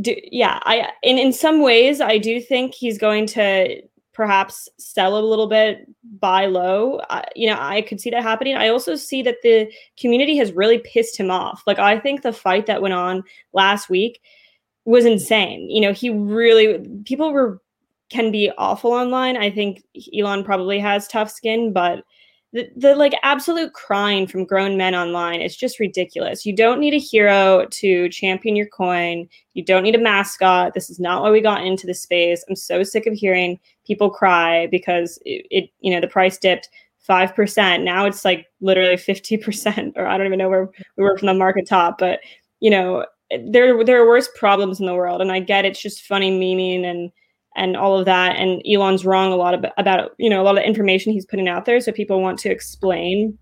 Do, 0.00 0.16
yeah, 0.24 0.58
I 0.62 0.88
in 1.02 1.18
in 1.18 1.34
some 1.34 1.60
ways 1.60 2.00
I 2.00 2.16
do 2.16 2.40
think 2.40 2.74
he's 2.74 2.96
going 2.96 3.26
to 3.26 3.82
perhaps 4.12 4.68
sell 4.78 5.18
a 5.18 5.20
little 5.20 5.46
bit, 5.46 5.86
buy 6.20 6.46
low. 6.46 7.00
I, 7.10 7.24
you 7.34 7.48
know, 7.48 7.56
I 7.58 7.82
could 7.82 8.00
see 8.00 8.10
that 8.10 8.22
happening. 8.22 8.54
I 8.54 8.68
also 8.68 8.94
see 8.94 9.22
that 9.22 9.38
the 9.42 9.72
community 9.98 10.36
has 10.36 10.52
really 10.52 10.78
pissed 10.78 11.16
him 11.18 11.30
off. 11.30 11.62
Like 11.66 11.78
I 11.78 11.98
think 11.98 12.22
the 12.22 12.32
fight 12.32 12.66
that 12.66 12.82
went 12.82 12.94
on 12.94 13.22
last 13.52 13.88
week 13.88 14.20
was 14.84 15.04
insane. 15.04 15.70
You 15.70 15.80
know, 15.80 15.92
he 15.92 16.10
really 16.10 16.86
people 17.04 17.32
were 17.32 17.60
can 18.10 18.30
be 18.30 18.50
awful 18.58 18.92
online. 18.92 19.36
I 19.38 19.50
think 19.50 19.82
Elon 20.16 20.44
probably 20.44 20.78
has 20.78 21.08
tough 21.08 21.30
skin, 21.30 21.72
but 21.72 22.04
the, 22.52 22.68
the 22.76 22.94
like 22.94 23.14
absolute 23.22 23.72
crying 23.72 24.26
from 24.26 24.44
grown 24.44 24.76
men 24.76 24.94
online 24.94 25.40
is 25.40 25.56
just 25.56 25.80
ridiculous. 25.80 26.44
You 26.44 26.54
don't 26.54 26.80
need 26.80 26.92
a 26.92 26.98
hero 26.98 27.66
to 27.70 28.08
champion 28.10 28.56
your 28.56 28.66
coin. 28.66 29.26
You 29.54 29.64
don't 29.64 29.82
need 29.82 29.94
a 29.94 29.98
mascot. 29.98 30.74
This 30.74 30.90
is 30.90 31.00
not 31.00 31.22
why 31.22 31.30
we 31.30 31.40
got 31.40 31.64
into 31.64 31.86
this 31.86 32.02
space. 32.02 32.44
I'm 32.48 32.56
so 32.56 32.82
sick 32.82 33.06
of 33.06 33.14
hearing 33.14 33.58
people 33.86 34.10
cry 34.10 34.66
because 34.66 35.18
it, 35.24 35.46
it 35.50 35.70
you 35.80 35.92
know 35.92 36.00
the 36.00 36.08
price 36.08 36.36
dipped 36.36 36.68
5%. 37.08 37.82
Now 37.82 38.06
it's 38.06 38.24
like 38.24 38.46
literally 38.60 38.94
50% 38.94 39.92
or 39.96 40.06
I 40.06 40.16
don't 40.16 40.26
even 40.26 40.38
know 40.38 40.48
where 40.48 40.70
we 40.96 41.04
were 41.04 41.18
from 41.18 41.26
the 41.26 41.34
market 41.34 41.66
top, 41.66 41.98
but 41.98 42.20
you 42.60 42.70
know, 42.70 43.04
there 43.48 43.82
there 43.82 44.02
are 44.02 44.06
worse 44.06 44.28
problems 44.36 44.78
in 44.78 44.84
the 44.84 44.94
world 44.94 45.22
and 45.22 45.32
I 45.32 45.40
get 45.40 45.64
it's 45.64 45.80
just 45.80 46.02
funny 46.02 46.30
meaning 46.30 46.84
and 46.84 47.10
and 47.56 47.76
all 47.76 47.98
of 47.98 48.06
that. 48.06 48.36
And 48.36 48.62
Elon's 48.66 49.04
wrong 49.04 49.32
a 49.32 49.36
lot 49.36 49.54
about, 49.54 49.72
about 49.76 50.10
you 50.18 50.30
know 50.30 50.40
a 50.40 50.44
lot 50.44 50.58
of 50.58 50.64
information 50.64 51.12
he's 51.12 51.26
putting 51.26 51.48
out 51.48 51.64
there. 51.64 51.80
So 51.80 51.92
people 51.92 52.20
want 52.20 52.38
to 52.40 52.50
explain 52.50 53.38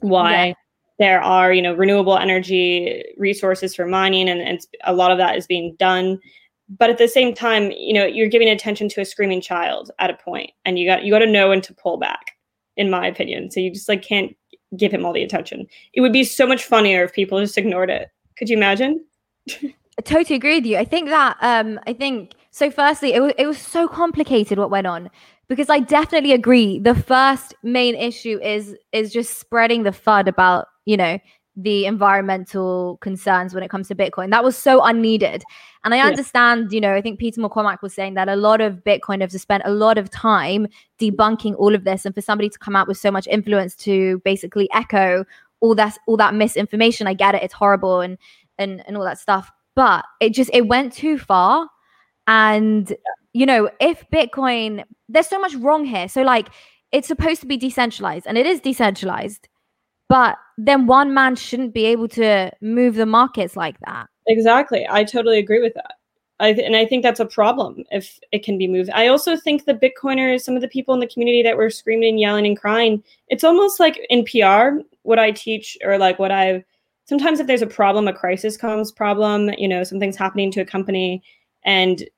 why 0.00 0.46
Yeah. 0.48 0.54
there 0.98 1.20
are 1.20 1.52
you 1.52 1.62
know 1.62 1.74
renewable 1.74 2.16
energy 2.18 3.02
resources 3.16 3.74
for 3.74 3.86
mining 3.86 4.28
and, 4.28 4.40
and 4.40 4.60
a 4.84 4.92
lot 4.92 5.10
of 5.10 5.18
that 5.18 5.36
is 5.36 5.46
being 5.46 5.74
done. 5.78 6.18
But 6.68 6.90
at 6.90 6.98
the 6.98 7.08
same 7.08 7.34
time 7.34 7.72
you 7.72 7.92
know 7.94 8.04
you're 8.04 8.28
giving 8.28 8.48
attention 8.48 8.88
to 8.90 9.00
a 9.00 9.04
screaming 9.04 9.40
child 9.40 9.90
at 9.98 10.10
a 10.10 10.14
point 10.14 10.50
and 10.64 10.78
you 10.78 10.88
got 10.88 11.04
you 11.04 11.12
got 11.12 11.20
to 11.20 11.26
know 11.26 11.48
when 11.48 11.60
to 11.62 11.74
pull 11.74 11.96
back 11.98 12.32
in 12.76 12.90
my 12.90 13.06
opinion. 13.06 13.50
So 13.50 13.60
you 13.60 13.72
just 13.72 13.88
like 13.88 14.02
can't 14.02 14.36
give 14.76 14.92
him 14.92 15.04
all 15.04 15.12
the 15.12 15.22
attention. 15.22 15.66
It 15.94 16.00
would 16.02 16.12
be 16.12 16.24
so 16.24 16.46
much 16.46 16.62
funnier 16.62 17.02
if 17.02 17.12
people 17.12 17.40
just 17.40 17.58
ignored 17.58 17.90
it. 17.90 18.10
Could 18.36 18.48
you 18.50 18.56
imagine? 18.56 19.04
I 19.98 20.02
totally 20.04 20.36
agree 20.36 20.56
with 20.56 20.66
you. 20.66 20.76
I 20.76 20.84
think 20.84 21.08
that 21.08 21.36
um 21.40 21.80
I 21.86 21.92
think 21.92 22.34
so 22.58 22.70
firstly 22.70 23.12
it 23.14 23.20
was 23.20 23.32
it 23.38 23.46
was 23.46 23.58
so 23.58 23.86
complicated 23.86 24.58
what 24.58 24.70
went 24.70 24.86
on 24.86 25.08
because 25.48 25.70
I 25.70 25.78
definitely 25.80 26.32
agree 26.32 26.78
the 26.78 26.94
first 26.94 27.54
main 27.62 27.94
issue 27.94 28.38
is 28.42 28.76
is 28.92 29.12
just 29.12 29.38
spreading 29.38 29.82
the 29.84 29.90
fud 29.90 30.26
about, 30.28 30.66
you 30.84 30.96
know, 30.96 31.18
the 31.56 31.86
environmental 31.86 32.98
concerns 33.00 33.54
when 33.54 33.62
it 33.62 33.70
comes 33.70 33.88
to 33.88 33.94
Bitcoin. 33.94 34.30
That 34.30 34.44
was 34.44 34.56
so 34.56 34.82
unneeded. 34.82 35.42
And 35.84 35.94
I 35.94 35.98
Yeah. 35.98 36.06
understand, 36.06 36.72
you 36.72 36.80
know, 36.80 36.94
I 36.94 37.00
think 37.00 37.18
Peter 37.18 37.40
McCormack 37.40 37.80
was 37.82 37.94
saying 37.94 38.14
that 38.14 38.28
a 38.28 38.36
lot 38.36 38.60
of 38.60 38.82
Bitcoiners 38.84 39.32
have 39.32 39.40
spent 39.40 39.62
a 39.64 39.70
lot 39.70 39.96
of 39.96 40.10
time 40.10 40.66
debunking 41.00 41.54
all 41.58 41.74
of 41.74 41.84
this 41.84 42.04
and 42.04 42.14
for 42.14 42.20
somebody 42.20 42.48
to 42.50 42.58
come 42.58 42.76
out 42.76 42.88
with 42.88 42.98
so 42.98 43.10
much 43.10 43.26
influence 43.28 43.74
to 43.76 44.20
basically 44.24 44.68
echo 44.74 45.24
all 45.60 45.74
that 45.76 45.96
all 46.06 46.16
that 46.16 46.34
misinformation. 46.34 47.06
I 47.06 47.14
get 47.14 47.34
it, 47.36 47.42
it's 47.42 47.54
horrible 47.54 48.00
and 48.00 48.18
and 48.58 48.82
and 48.86 48.96
all 48.96 49.04
that 49.04 49.18
stuff 49.18 49.50
but 49.74 50.04
it 50.20 50.30
just 50.34 50.50
it 50.52 50.66
went 50.66 50.92
too 50.92 51.16
far 51.18 51.68
and 52.28 52.96
you 53.32 53.44
know 53.44 53.68
if 53.80 54.08
bitcoin 54.10 54.84
there's 55.08 55.26
so 55.26 55.40
much 55.40 55.54
wrong 55.56 55.84
here 55.84 56.08
so 56.08 56.22
like 56.22 56.48
it's 56.92 57.08
supposed 57.08 57.40
to 57.40 57.46
be 57.46 57.56
decentralized 57.56 58.26
and 58.26 58.38
it 58.38 58.46
is 58.46 58.60
decentralized 58.60 59.48
but 60.08 60.36
then 60.56 60.86
one 60.86 61.12
man 61.12 61.34
shouldn't 61.34 61.74
be 61.74 61.84
able 61.84 62.08
to 62.08 62.50
move 62.60 62.94
the 62.94 63.04
markets 63.04 63.56
like 63.56 63.78
that 63.80 64.06
Exactly. 64.28 64.86
I 64.88 65.04
totally 65.04 65.38
agree 65.38 65.60
with 65.60 65.74
that. 65.74 65.94
I 66.40 66.52
th- 66.52 66.64
and 66.64 66.76
I 66.76 66.86
think 66.86 67.02
that's 67.02 67.18
a 67.18 67.26
problem 67.26 67.84
if 67.90 68.20
it 68.30 68.44
can 68.44 68.58
be 68.58 68.68
moved. 68.68 68.90
I 68.90 69.08
also 69.08 69.36
think 69.36 69.64
the 69.64 69.74
Bitcoiners, 69.74 70.42
some 70.42 70.54
of 70.54 70.62
the 70.62 70.68
people 70.68 70.94
in 70.94 71.00
the 71.00 71.08
community 71.08 71.42
that 71.42 71.56
were 71.56 71.70
screaming, 71.70 72.10
and 72.10 72.20
yelling, 72.20 72.46
and 72.46 72.56
crying, 72.56 73.02
it's 73.28 73.42
almost 73.42 73.80
like 73.80 73.98
in 74.08 74.24
PR, 74.24 74.82
what 75.02 75.18
I 75.18 75.32
teach 75.32 75.76
or 75.82 75.98
like 75.98 76.18
what 76.18 76.30
I've 76.30 76.62
sometimes 77.06 77.40
if 77.40 77.46
there's 77.46 77.62
a 77.62 77.66
problem, 77.66 78.06
a 78.06 78.12
crisis 78.12 78.56
comes 78.56 78.92
problem, 78.92 79.50
you 79.58 79.66
know, 79.66 79.82
something's 79.82 80.16
happening 80.16 80.52
to 80.52 80.60
a 80.60 80.66
company 80.66 81.22
and 81.64 82.08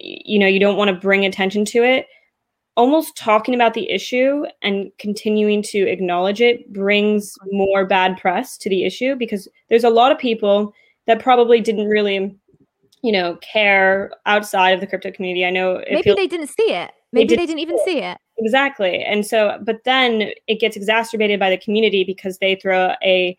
you 0.00 0.38
know, 0.38 0.46
you 0.46 0.60
don't 0.60 0.76
want 0.76 0.88
to 0.88 0.94
bring 0.94 1.24
attention 1.24 1.64
to 1.66 1.82
it. 1.82 2.06
Almost 2.76 3.16
talking 3.16 3.54
about 3.54 3.74
the 3.74 3.90
issue 3.90 4.44
and 4.62 4.92
continuing 4.98 5.62
to 5.64 5.78
acknowledge 5.88 6.40
it 6.40 6.72
brings 6.72 7.34
more 7.50 7.84
bad 7.84 8.16
press 8.18 8.56
to 8.58 8.70
the 8.70 8.84
issue 8.84 9.16
because 9.16 9.48
there's 9.68 9.84
a 9.84 9.90
lot 9.90 10.12
of 10.12 10.18
people 10.18 10.72
that 11.06 11.20
probably 11.20 11.60
didn't 11.60 11.88
really, 11.88 12.36
you 13.02 13.12
know, 13.12 13.36
care 13.36 14.12
outside 14.26 14.70
of 14.70 14.80
the 14.80 14.86
crypto 14.86 15.10
community. 15.10 15.44
I 15.44 15.50
know 15.50 15.82
maybe 15.90 16.14
they 16.14 16.28
didn't 16.28 16.48
see 16.48 16.72
it 16.72 16.92
maybe 17.12 17.28
didn't 17.28 17.40
they 17.40 17.46
didn't 17.46 17.60
even 17.60 17.78
see 17.84 17.98
it 17.98 18.18
exactly, 18.38 19.02
and 19.02 19.26
so, 19.26 19.58
but 19.62 19.82
then 19.84 20.30
it 20.46 20.60
gets 20.60 20.76
exacerbated 20.76 21.40
by 21.40 21.50
the 21.50 21.58
community 21.58 22.04
because 22.04 22.38
they 22.38 22.54
throw 22.54 22.94
a, 23.02 23.36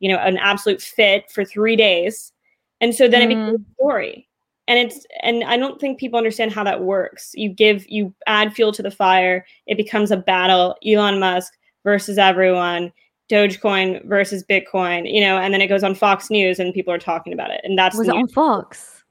you 0.00 0.10
know, 0.10 0.18
an 0.18 0.36
absolute 0.38 0.80
fit 0.80 1.30
for 1.30 1.44
three 1.44 1.76
days, 1.76 2.32
and 2.80 2.94
so 2.94 3.08
then 3.08 3.22
it 3.22 3.28
becomes 3.28 3.54
mm-hmm. 3.54 3.70
a 3.70 3.74
story. 3.74 4.27
And 4.68 4.78
it's 4.78 5.04
and 5.22 5.42
I 5.44 5.56
don't 5.56 5.80
think 5.80 5.98
people 5.98 6.18
understand 6.18 6.52
how 6.52 6.62
that 6.62 6.82
works. 6.84 7.32
You 7.34 7.48
give 7.48 7.88
you 7.88 8.14
add 8.26 8.54
fuel 8.54 8.70
to 8.72 8.82
the 8.82 8.90
fire, 8.90 9.44
it 9.66 9.76
becomes 9.76 10.10
a 10.10 10.16
battle. 10.16 10.76
Elon 10.86 11.18
Musk 11.18 11.54
versus 11.82 12.18
everyone. 12.18 12.92
Dogecoin 13.30 14.04
versus 14.06 14.42
Bitcoin, 14.48 15.12
you 15.12 15.20
know, 15.20 15.36
and 15.36 15.52
then 15.52 15.60
it 15.60 15.66
goes 15.66 15.82
on 15.82 15.94
Fox 15.94 16.30
News 16.30 16.58
and 16.58 16.72
people 16.72 16.92
are 16.94 16.98
talking 16.98 17.32
about 17.32 17.50
it. 17.50 17.60
And 17.62 17.76
that's 17.76 17.96
was 17.96 18.08
it 18.08 18.14
on 18.14 18.28
fox 18.28 19.02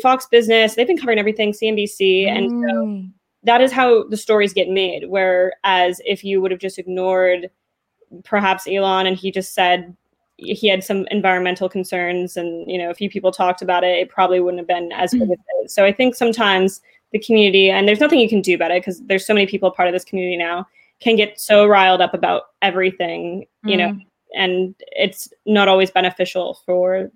Fox 0.00 0.26
Business. 0.26 0.74
They've 0.76 0.86
been 0.86 0.96
covering 0.96 1.18
everything, 1.18 1.52
CNBC, 1.52 2.28
and 2.28 2.50
so 2.50 2.86
Mm. 2.86 3.10
that 3.42 3.60
is 3.60 3.72
how 3.72 4.04
the 4.04 4.16
stories 4.16 4.52
get 4.52 4.68
made. 4.68 5.08
Whereas 5.08 6.00
if 6.04 6.22
you 6.22 6.40
would 6.40 6.52
have 6.52 6.60
just 6.60 6.78
ignored 6.78 7.50
perhaps 8.22 8.68
Elon 8.68 9.06
and 9.06 9.16
he 9.16 9.32
just 9.32 9.54
said 9.54 9.96
he 10.36 10.68
had 10.68 10.82
some 10.82 11.06
environmental 11.10 11.68
concerns 11.68 12.36
and 12.36 12.70
you 12.70 12.76
know 12.78 12.90
a 12.90 12.94
few 12.94 13.08
people 13.08 13.30
talked 13.30 13.62
about 13.62 13.84
it, 13.84 13.98
it 13.98 14.08
probably 14.08 14.40
wouldn't 14.40 14.58
have 14.58 14.66
been 14.66 14.90
as 14.92 15.12
big 15.12 15.22
as 15.22 15.30
it 15.30 15.64
is. 15.64 15.74
So 15.74 15.84
I 15.84 15.92
think 15.92 16.14
sometimes 16.14 16.80
the 17.12 17.18
community 17.20 17.70
and 17.70 17.86
there's 17.86 18.00
nothing 18.00 18.18
you 18.18 18.28
can 18.28 18.40
do 18.40 18.54
about 18.54 18.70
it 18.72 18.80
because 18.82 19.00
there's 19.06 19.24
so 19.26 19.32
many 19.34 19.46
people 19.46 19.70
part 19.70 19.88
of 19.88 19.92
this 19.92 20.04
community 20.04 20.36
now 20.36 20.66
can 21.00 21.16
get 21.16 21.38
so 21.40 21.66
riled 21.66 22.00
up 22.00 22.14
about 22.14 22.42
everything, 22.62 23.46
you 23.64 23.76
know, 23.76 23.88
Mm. 23.90 24.06
and 24.34 24.74
it's 24.92 25.28
not 25.46 25.68
always 25.68 25.90
beneficial 25.90 26.58
for 26.66 27.10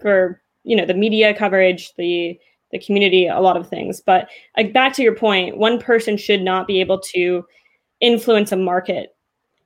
for 0.00 0.40
you 0.64 0.76
know 0.76 0.86
the 0.86 0.94
media 0.94 1.34
coverage 1.34 1.92
the 1.96 2.38
the 2.70 2.78
community 2.78 3.26
a 3.26 3.40
lot 3.40 3.56
of 3.56 3.68
things. 3.68 4.00
But 4.00 4.28
like 4.56 4.72
back 4.72 4.94
to 4.94 5.02
your 5.02 5.14
point, 5.14 5.58
one 5.58 5.78
person 5.78 6.16
should 6.16 6.42
not 6.42 6.66
be 6.66 6.80
able 6.80 7.00
to 7.00 7.44
influence 8.00 8.50
a 8.52 8.56
market 8.56 9.14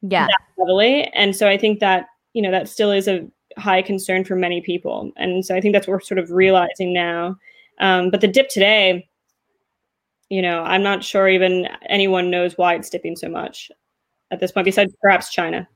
Yeah. 0.02 0.28
heavily. 0.58 1.04
And 1.14 1.34
so 1.34 1.48
I 1.48 1.56
think 1.56 1.80
that, 1.80 2.06
you 2.32 2.42
know, 2.42 2.50
that 2.50 2.68
still 2.68 2.90
is 2.90 3.08
a 3.08 3.26
high 3.58 3.82
concern 3.82 4.24
for 4.24 4.36
many 4.36 4.60
people. 4.60 5.12
And 5.16 5.44
so 5.44 5.54
I 5.54 5.60
think 5.60 5.72
that's 5.72 5.86
what 5.86 5.94
we're 5.94 6.00
sort 6.00 6.18
of 6.18 6.30
realizing 6.30 6.92
now. 6.92 7.36
Um, 7.80 8.10
but 8.10 8.20
the 8.20 8.28
dip 8.28 8.48
today, 8.48 9.08
you 10.28 10.42
know, 10.42 10.62
I'm 10.62 10.82
not 10.82 11.04
sure 11.04 11.28
even 11.28 11.68
anyone 11.88 12.30
knows 12.30 12.58
why 12.58 12.74
it's 12.74 12.90
dipping 12.90 13.16
so 13.16 13.28
much 13.28 13.70
at 14.30 14.40
this 14.40 14.52
point, 14.52 14.64
besides 14.64 14.92
perhaps 15.00 15.30
China. 15.30 15.68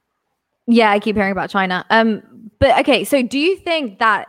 Yeah, 0.67 0.91
I 0.91 0.99
keep 0.99 1.17
hearing 1.17 1.33
about 1.33 1.51
China. 1.51 1.85
Um, 1.91 2.23
but 2.59 2.79
okay, 2.81 3.05
so 3.05 3.23
do 3.23 3.39
you 3.39 3.57
think 3.57 3.99
that 3.99 4.29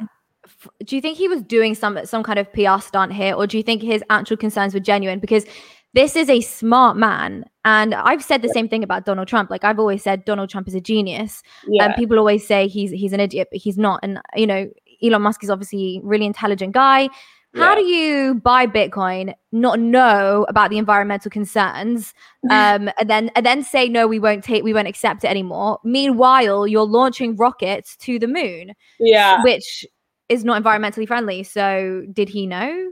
do 0.86 0.95
you 0.95 1.01
think 1.01 1.17
he 1.17 1.27
was 1.27 1.41
doing 1.41 1.75
some 1.75 1.99
some 2.06 2.23
kind 2.23 2.39
of 2.39 2.51
PR 2.54 2.80
stunt 2.80 3.13
here, 3.13 3.34
or 3.34 3.47
do 3.47 3.58
you 3.58 3.63
think 3.63 3.82
his 3.82 4.04
actual 4.10 4.38
concerns 4.38 4.73
were 4.73 4.80
genuine? 4.80 5.19
Because 5.19 5.45
this 5.93 6.15
is 6.15 6.30
a 6.30 6.41
smart 6.41 6.97
man, 6.97 7.45
and 7.65 7.93
I've 7.93 8.23
said 8.23 8.41
the 8.41 8.49
same 8.49 8.69
thing 8.69 8.84
about 8.84 9.06
Donald 9.06 9.27
Trump. 9.27 9.49
Like 9.49 9.63
I've 9.63 9.80
always 9.80 10.01
said, 10.04 10.25
Donald 10.25 10.49
Trump 10.49 10.67
is 10.67 10.75
a 10.75 10.82
genius. 10.82 11.43
Yeah. 11.67 11.86
And 11.86 11.95
people 11.95 12.17
always 12.17 12.45
say 12.45 12.67
he's 12.67 12.91
he's 12.91 13.13
an 13.13 13.19
idiot, 13.19 13.49
but 13.51 13.60
he's 13.60 13.77
not. 13.77 13.99
And 14.04 14.19
you 14.36 14.47
know, 14.47 14.69
Elon 15.04 15.21
Musk 15.21 15.43
is 15.43 15.49
obviously 15.49 15.97
a 15.97 16.06
really 16.06 16.25
intelligent 16.25 16.73
guy. 16.73 17.10
How 17.54 17.71
Yeah. 17.71 17.75
do 17.75 17.82
you 17.84 18.36
buy 18.36 18.65
Bitcoin, 18.65 19.34
not 19.51 19.77
know 19.77 20.45
about 20.47 20.69
the 20.69 20.77
environmental 20.77 21.30
concerns, 21.30 22.13
um, 22.49 22.89
and 22.97 23.10
then 23.10 23.30
and 23.36 23.45
then 23.45 23.62
say 23.62 23.89
no, 23.89 24.08
we 24.08 24.19
won't 24.19 24.43
take, 24.43 24.63
we 24.63 24.73
won't 24.73 24.88
accept 24.88 25.25
it 25.25 25.27
anymore? 25.27 25.80
Meanwhile, 25.84 26.67
you're 26.67 26.86
launching 26.86 27.36
rockets 27.36 27.97
to 27.97 28.17
the 28.17 28.27
moon, 28.27 28.73
yeah. 28.99 29.43
which 29.43 29.86
is 30.30 30.45
not 30.45 30.63
environmentally 30.63 31.06
friendly. 31.06 31.43
So, 31.43 32.06
did 32.13 32.30
he 32.30 32.47
know? 32.47 32.91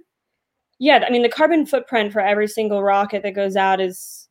Yeah 0.80 1.04
i 1.06 1.10
mean 1.12 1.22
the 1.22 1.30
carbon 1.30 1.66
footprint 1.66 2.12
for 2.12 2.20
every 2.22 2.48
single 2.48 2.82
rocket 2.82 3.22
that 3.24 3.32
goes 3.34 3.56
out 3.56 3.80
is 3.80 4.28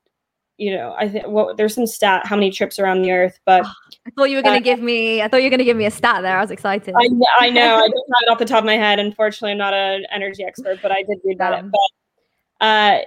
you 0.57 0.75
know 0.75 0.95
i 0.99 1.09
think 1.09 1.25
well 1.29 1.55
there's 1.57 1.75
some 1.75 1.87
stat 1.87 2.27
how 2.27 2.35
many 2.35 2.51
trips 2.51 2.79
around 2.79 3.03
the 3.03 3.13
earth 3.13 3.39
but 3.45 3.65
I 4.07 4.11
thought 4.17 4.31
you 4.31 4.37
were 4.37 4.43
going 4.43 4.55
Uh, 4.57 4.59
to 4.59 4.65
give 4.65 4.81
me. 4.81 5.21
I 5.21 5.29
thought 5.29 5.37
you 5.39 5.45
were 5.45 5.51
going 5.51 5.59
to 5.59 5.65
give 5.67 5.77
me 5.77 5.85
a 5.85 5.91
stat 5.91 6.23
there. 6.23 6.39
I 6.39 6.41
was 6.41 6.51
excited. 6.51 6.95
I, 6.97 7.07
I 7.41 7.51
know 7.51 7.77
i 7.77 7.81
don't 7.89 8.13
have 8.15 8.23
it 8.23 8.31
off 8.31 8.39
the 8.39 8.47
top 8.47 8.61
of 8.61 8.65
my 8.65 8.77
head 8.77 8.99
unfortunately 8.99 9.53
i'm 9.53 9.59
not 9.59 9.75
an 9.75 10.07
energy 10.11 10.43
expert 10.45 10.79
but 10.83 10.91
i 10.91 11.03
did 11.03 11.19
read 11.25 11.35
about 11.37 11.53
it 11.53 11.59
Um. 11.65 11.71
but 11.73 12.67
uh 12.67 12.99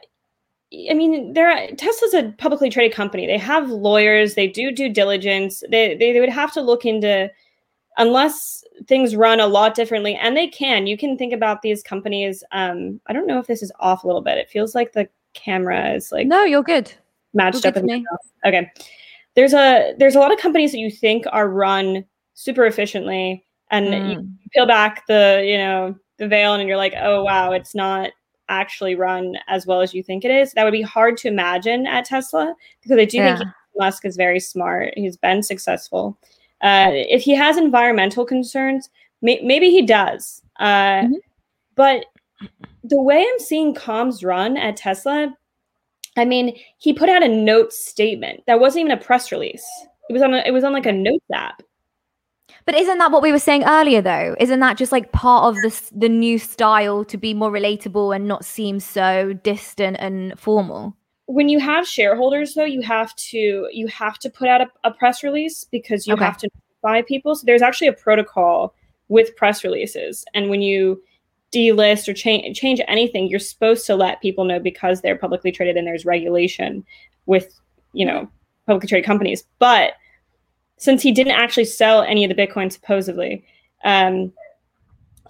I 0.90 0.94
mean, 0.94 1.34
they're 1.34 1.68
Tesla's 1.76 2.14
a 2.14 2.32
publicly 2.38 2.70
traded 2.70 2.94
company. 2.96 3.28
They 3.28 3.38
have 3.38 3.70
lawyers. 3.70 4.36
They 4.36 4.48
do 4.48 4.72
due 4.72 4.88
diligence. 4.88 5.62
They, 5.70 5.98
they 5.98 6.14
they 6.14 6.22
would 6.22 6.30
have 6.30 6.54
to 6.54 6.62
look 6.62 6.86
into, 6.86 7.30
unless 7.98 8.64
things 8.88 9.16
run 9.16 9.40
a 9.40 9.48
lot 9.48 9.76
differently, 9.76 10.16
and 10.16 10.36
they 10.36 10.48
can. 10.48 10.88
You 10.88 10.98
can 10.98 11.18
think 11.18 11.34
about 11.34 11.62
these 11.62 11.84
companies. 11.84 12.44
Um, 12.52 13.00
I 13.08 13.14
don't 13.14 13.28
know 13.28 13.40
if 13.40 13.48
this 13.48 13.62
is 13.62 13.72
off 13.80 14.04
a 14.04 14.08
little 14.08 14.22
bit. 14.22 14.38
It 14.38 14.50
feels 14.50 14.74
like 14.76 14.94
the 14.94 15.08
camera 15.34 15.94
is 15.94 16.12
like 16.12 16.28
no, 16.28 16.44
you're 16.44 16.64
good. 16.64 16.92
matched 17.34 17.64
You're 17.64 17.70
up 17.70 17.76
to 17.76 17.84
me. 17.84 18.06
Okay. 18.46 18.70
There's 19.36 19.54
a 19.54 19.94
there's 19.98 20.16
a 20.16 20.20
lot 20.20 20.34
of 20.34 20.40
companies 20.40 20.72
that 20.74 20.80
you 20.80 20.92
think 20.92 21.26
are 21.32 21.48
run 21.48 22.04
super 22.34 22.66
efficiently 22.66 23.46
and 23.70 23.86
you 24.10 24.18
Mm. 24.20 24.30
peel 24.52 24.66
back 24.66 25.06
the, 25.08 25.42
you 25.46 25.58
know, 25.58 25.96
the 26.18 26.28
veil 26.28 26.54
and 26.56 26.68
you're 26.68 26.76
like, 26.78 26.94
"Oh 27.00 27.24
wow, 27.24 27.52
it's 27.54 27.74
not 27.74 28.12
actually 28.50 28.96
run 28.96 29.38
as 29.48 29.66
well 29.66 29.80
as 29.80 29.94
you 29.94 30.04
think 30.04 30.26
it 30.26 30.32
is." 30.32 30.52
That 30.54 30.66
would 30.66 30.74
be 30.74 30.82
hard 30.82 31.16
to 31.18 31.30
imagine 31.30 31.88
at 31.88 32.04
Tesla 32.06 32.54
because 32.82 32.98
I 32.98 33.06
do 33.06 33.12
think 33.20 33.24
Yeah. 33.24 33.36
Elon 33.36 33.54
Musk 33.78 34.04
is 34.06 34.18
very 34.18 34.40
smart. 34.42 34.94
He's 34.98 35.16
been 35.16 35.42
successful. 35.44 36.18
Uh, 36.62 36.90
if 36.94 37.24
he 37.24 37.34
has 37.34 37.58
environmental 37.58 38.26
concerns, 38.26 38.90
may- 39.22 39.42
maybe 39.42 39.70
he 39.72 39.82
does. 39.82 40.42
Uh, 40.60 41.02
Mhm. 41.04 41.16
But 41.76 42.06
the 42.84 43.02
way 43.02 43.22
I'm 43.28 43.40
seeing 43.40 43.74
comms 43.74 44.24
run 44.26 44.58
at 44.58 44.78
Tesla, 44.78 45.36
I 46.18 46.26
mean, 46.26 46.58
he 46.78 46.94
put 46.94 47.10
out 47.10 47.24
a 47.24 47.28
note 47.28 47.72
statement 47.74 48.44
that 48.46 48.60
wasn't 48.60 48.82
even 48.86 48.98
a 48.98 49.02
press 49.02 49.32
release. 49.32 49.66
It 50.10 50.14
was 50.14 50.22
on. 50.22 50.34
A, 50.34 50.40
it 50.46 50.52
was 50.52 50.64
on 50.64 50.74
like 50.74 50.86
a 50.86 50.92
notes 50.92 51.26
app. 51.34 51.64
But 52.66 52.76
isn't 52.76 52.98
that 53.00 53.12
what 53.12 53.24
we 53.24 53.32
were 53.32 53.40
saying 53.40 53.64
earlier, 53.64 54.02
though? 54.02 54.36
Isn't 54.40 54.60
that 54.60 54.78
just 54.78 54.92
like 54.92 55.12
part 55.14 55.46
of 55.46 55.62
this 55.62 55.90
the 55.96 56.10
new 56.10 56.38
style 56.38 57.06
to 57.06 57.18
be 57.18 57.34
more 57.34 57.50
relatable 57.52 58.16
and 58.16 58.28
not 58.28 58.46
seem 58.46 58.80
so 58.80 59.34
distant 59.34 59.98
and 60.00 60.38
formal? 60.38 60.96
When 61.32 61.48
you 61.48 61.60
have 61.60 61.88
shareholders, 61.88 62.56
though, 62.56 62.66
you 62.66 62.82
have 62.82 63.16
to 63.16 63.70
you 63.72 63.88
have 63.88 64.20
to 64.20 64.30
put 64.30 64.50
out 64.50 64.60
a, 64.62 64.68
a 64.84 64.92
press 64.92 65.24
release 65.24 65.64
because 65.64 66.06
you 66.06 66.14
Okay. 66.14 66.26
have 66.26 66.38
to 66.40 66.50
notify 66.84 67.02
people. 67.04 67.36
So 67.36 67.46
there's 67.46 67.62
actually 67.62 67.88
a 67.88 67.94
protocol 67.94 68.74
with 69.08 69.34
press 69.38 69.64
releases, 69.64 70.26
and 70.34 70.50
when 70.50 70.62
you 70.62 71.02
delist 71.54 72.10
or 72.10 72.14
change 72.14 72.58
change 72.58 72.82
anything, 72.88 73.28
you're 73.28 73.40
supposed 73.40 73.86
to 73.86 73.96
let 73.96 74.22
people 74.22 74.44
know 74.44 74.60
because 74.60 75.00
they're 75.00 75.18
publicly 75.18 75.54
traded 75.54 75.78
and 75.78 75.88
there's 75.88 76.06
regulation 76.06 76.84
with 77.28 77.58
you 77.94 78.06
know 78.06 78.30
publicly 78.68 78.90
traded 78.90 79.06
companies. 79.06 79.46
But 79.58 79.94
since 80.78 81.02
he 81.02 81.14
didn't 81.14 81.34
actually 81.34 81.66
sell 81.66 82.02
any 82.02 82.26
of 82.26 82.36
the 82.36 82.36
Bitcoin 82.36 82.70
supposedly, 82.70 83.46
um, 83.86 84.34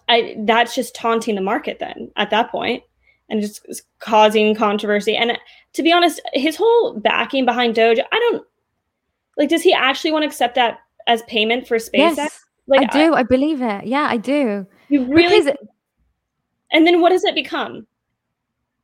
I 0.09 0.35
that's 0.39 0.73
just 0.73 0.95
taunting 0.95 1.35
the 1.35 1.41
market 1.41 1.77
then 1.77 2.11
at 2.15 2.31
that 2.31 2.49
point 2.49 2.81
and 3.29 3.41
just 3.41 3.83
causing 3.99 4.53
controversy. 4.53 5.15
And 5.15 5.37
to 5.73 5.83
be 5.83 5.91
honest, 5.91 6.21
his 6.33 6.55
whole 6.55 6.99
backing 6.99 7.45
behind 7.45 7.75
Doge, 7.75 7.99
I 7.99 8.19
don't 8.19 8.43
like. 9.37 9.49
Does 9.49 9.61
he 9.61 9.73
actually 9.73 10.11
want 10.11 10.23
to 10.23 10.27
accept 10.27 10.55
that 10.55 10.79
as 11.07 11.21
payment 11.23 11.67
for 11.67 11.77
SpaceX? 11.77 12.17
Yes, 12.17 12.39
like 12.67 12.81
I 12.81 12.85
do. 12.85 13.13
I 13.13 13.23
believe 13.23 13.61
it. 13.61 13.85
Yeah, 13.85 14.07
I 14.09 14.17
do. 14.17 14.65
you 14.89 15.05
really? 15.05 15.39
Because 15.41 15.57
and 16.71 16.85
then 16.87 17.01
what 17.01 17.09
does 17.09 17.23
it 17.23 17.35
become? 17.35 17.85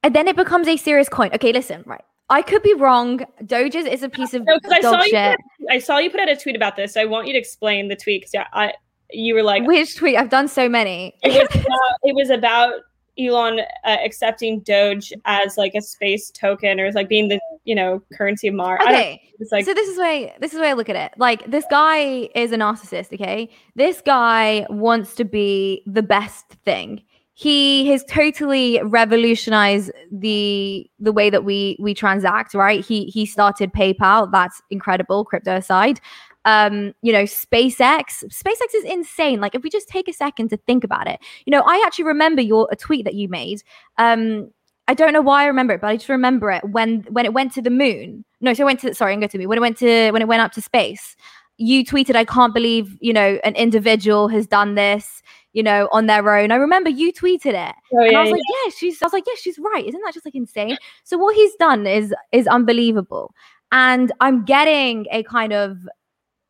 and 0.04 0.16
then 0.16 0.28
it 0.28 0.36
becomes 0.36 0.68
a 0.68 0.78
serious 0.78 1.10
coin. 1.10 1.30
Okay, 1.34 1.52
listen, 1.52 1.84
right. 1.86 2.04
I 2.30 2.42
could 2.42 2.62
be 2.62 2.74
wrong. 2.74 3.20
Doges 3.44 3.86
is 3.86 4.04
a 4.04 4.10
piece 4.10 4.34
of 4.34 4.44
No, 4.46 4.60
I 4.72 4.82
saw 4.82 5.02
you. 5.04 5.10
shit. 5.10 5.38
Put, 5.60 5.72
I 5.72 5.80
saw 5.80 5.98
you 5.98 6.10
put 6.10 6.20
out 6.20 6.30
a 6.30 6.36
tweet 6.36 6.56
about 6.56 6.76
this. 6.76 6.94
So 6.94 7.02
I 7.02 7.06
want 7.06 7.28
you 7.28 7.34
to 7.34 7.40
explain 7.40 7.88
the 7.88 7.96
tweet 7.96 8.22
because 8.22 8.48
I 8.54 8.74
you 9.12 9.34
were 9.34 9.44
like 9.44 9.66
Which 9.66 9.96
tweet? 9.96 10.16
I've 10.16 10.30
done 10.30 10.48
so 10.48 10.68
many. 10.68 11.18
it 11.24 11.30
was 11.32 11.56
about, 11.66 11.96
it 12.04 12.16
was 12.16 12.30
about 12.30 12.74
Elon 13.20 13.60
uh, 13.60 13.98
accepting 14.04 14.60
Doge 14.62 15.12
as 15.26 15.58
like 15.58 15.74
a 15.76 15.82
space 15.82 16.30
token 16.32 16.80
or 16.80 16.86
as 16.86 16.96
like 16.96 17.10
being 17.10 17.28
the 17.28 17.40
you 17.64 17.76
know 17.76 18.02
currency 18.18 18.48
of 18.48 18.54
Mars. 18.56 18.80
I 18.82 18.92
don't- 18.92 18.96
okay. 19.02 19.22
It's 19.40 19.52
like 19.52 19.66
so 19.66 19.74
this 19.74 19.88
is 19.88 19.98
way 20.00 20.34
this 20.40 20.52
is 20.52 20.58
the 20.58 20.62
way 20.64 20.70
I 20.70 20.74
look 20.74 20.90
at 20.90 20.96
it. 20.96 21.12
Like 21.18 21.50
this 21.50 21.66
guy 21.70 22.30
is 22.34 22.52
a 22.52 22.58
narcissist, 22.58 23.14
okay? 23.14 23.50
This 23.76 24.02
guy 24.02 24.66
wants 24.70 25.14
to 25.16 25.26
be 25.26 25.84
the 25.86 26.02
best 26.02 26.46
thing. 26.66 27.04
He 27.34 27.88
has 27.92 28.04
totally 28.06 28.82
revolutionized 28.84 29.92
the 30.12 30.90
the 31.00 31.12
way 31.12 31.30
that 31.30 31.44
we 31.44 31.78
we 31.80 31.94
transact, 31.94 32.56
right? 32.56 32.84
He 32.84 33.06
he 33.06 33.28
started 33.28 33.72
PayPal. 33.74 34.32
That's 34.32 34.60
incredible, 34.72 35.24
crypto 35.24 35.56
aside. 35.56 36.00
Um, 36.48 36.94
you 37.02 37.12
know, 37.12 37.24
SpaceX. 37.24 38.24
SpaceX 38.24 38.74
is 38.74 38.86
insane. 38.86 39.42
Like 39.42 39.54
if 39.54 39.64
we 39.64 39.70
just 39.70 39.90
take 39.90 40.08
a 40.08 40.14
second 40.14 40.48
to 40.50 40.58
think 40.58 40.86
about 40.86 41.06
it. 41.06 41.20
You 41.46 41.52
know, 41.52 41.62
I 41.68 41.84
actually 41.86 42.06
remember 42.06 42.42
your 42.42 42.70
a 42.72 42.76
tweet 42.76 43.04
that 43.04 43.16
you 43.16 43.28
made. 43.28 43.64
Um 43.98 44.50
I 44.88 44.94
don't 44.94 45.12
know 45.12 45.22
why 45.22 45.44
I 45.44 45.48
remember 45.48 45.74
it, 45.74 45.82
but 45.82 45.88
I 45.88 45.98
just 45.98 46.10
remember 46.10 46.50
it 46.52 46.64
when 46.64 47.02
when 47.10 47.26
it 47.26 47.34
went 47.34 47.54
to 47.54 47.62
the 47.62 47.70
moon. 47.70 48.24
No, 48.40 48.54
so 48.54 48.64
it 48.64 48.66
went 48.66 48.80
to 48.82 48.96
sorry, 48.96 49.14
I'm 49.14 49.20
going 49.20 49.30
to 49.30 49.38
me 49.38 49.46
when 49.46 49.58
it 49.58 49.62
went 49.62 49.78
to 49.80 50.12
when 50.12 50.22
it 50.22 50.28
went 50.28 50.42
up 50.42 50.54
to 50.54 50.62
space. 50.62 51.16
You 51.58 51.84
tweeted, 51.84 52.16
"I 52.16 52.24
can't 52.24 52.54
believe 52.54 52.98
you 53.02 53.12
know 53.12 53.40
an 53.44 53.56
individual 53.56 54.30
has 54.30 54.48
done 54.48 54.76
this, 54.76 55.22
you 55.54 55.64
know, 55.64 55.90
on 55.92 56.06
their 56.06 56.34
own." 56.34 56.52
I 56.52 56.56
remember 56.56 56.90
you 56.90 57.12
tweeted 57.12 57.54
it, 57.54 57.76
oh, 57.94 58.04
and 58.04 58.16
I 58.16 58.22
was 58.22 58.30
yeah. 58.30 58.36
like, 58.36 58.42
"Yeah, 58.66 58.72
she's." 58.78 59.02
I 59.02 59.06
was 59.06 59.14
like, 59.14 59.26
"Yeah, 59.28 59.34
she's 59.42 59.60
right." 59.60 59.86
Isn't 59.86 60.02
that 60.06 60.14
just 60.14 60.26
like 60.26 60.36
insane? 60.36 60.78
So 61.04 61.18
what 61.18 61.36
he's 61.36 61.56
done 61.56 61.86
is 61.86 62.14
is 62.32 62.48
unbelievable, 62.48 63.34
and 63.72 64.12
I'm 64.22 64.46
getting 64.46 65.08
a 65.12 65.24
kind 65.24 65.52
of 65.52 65.80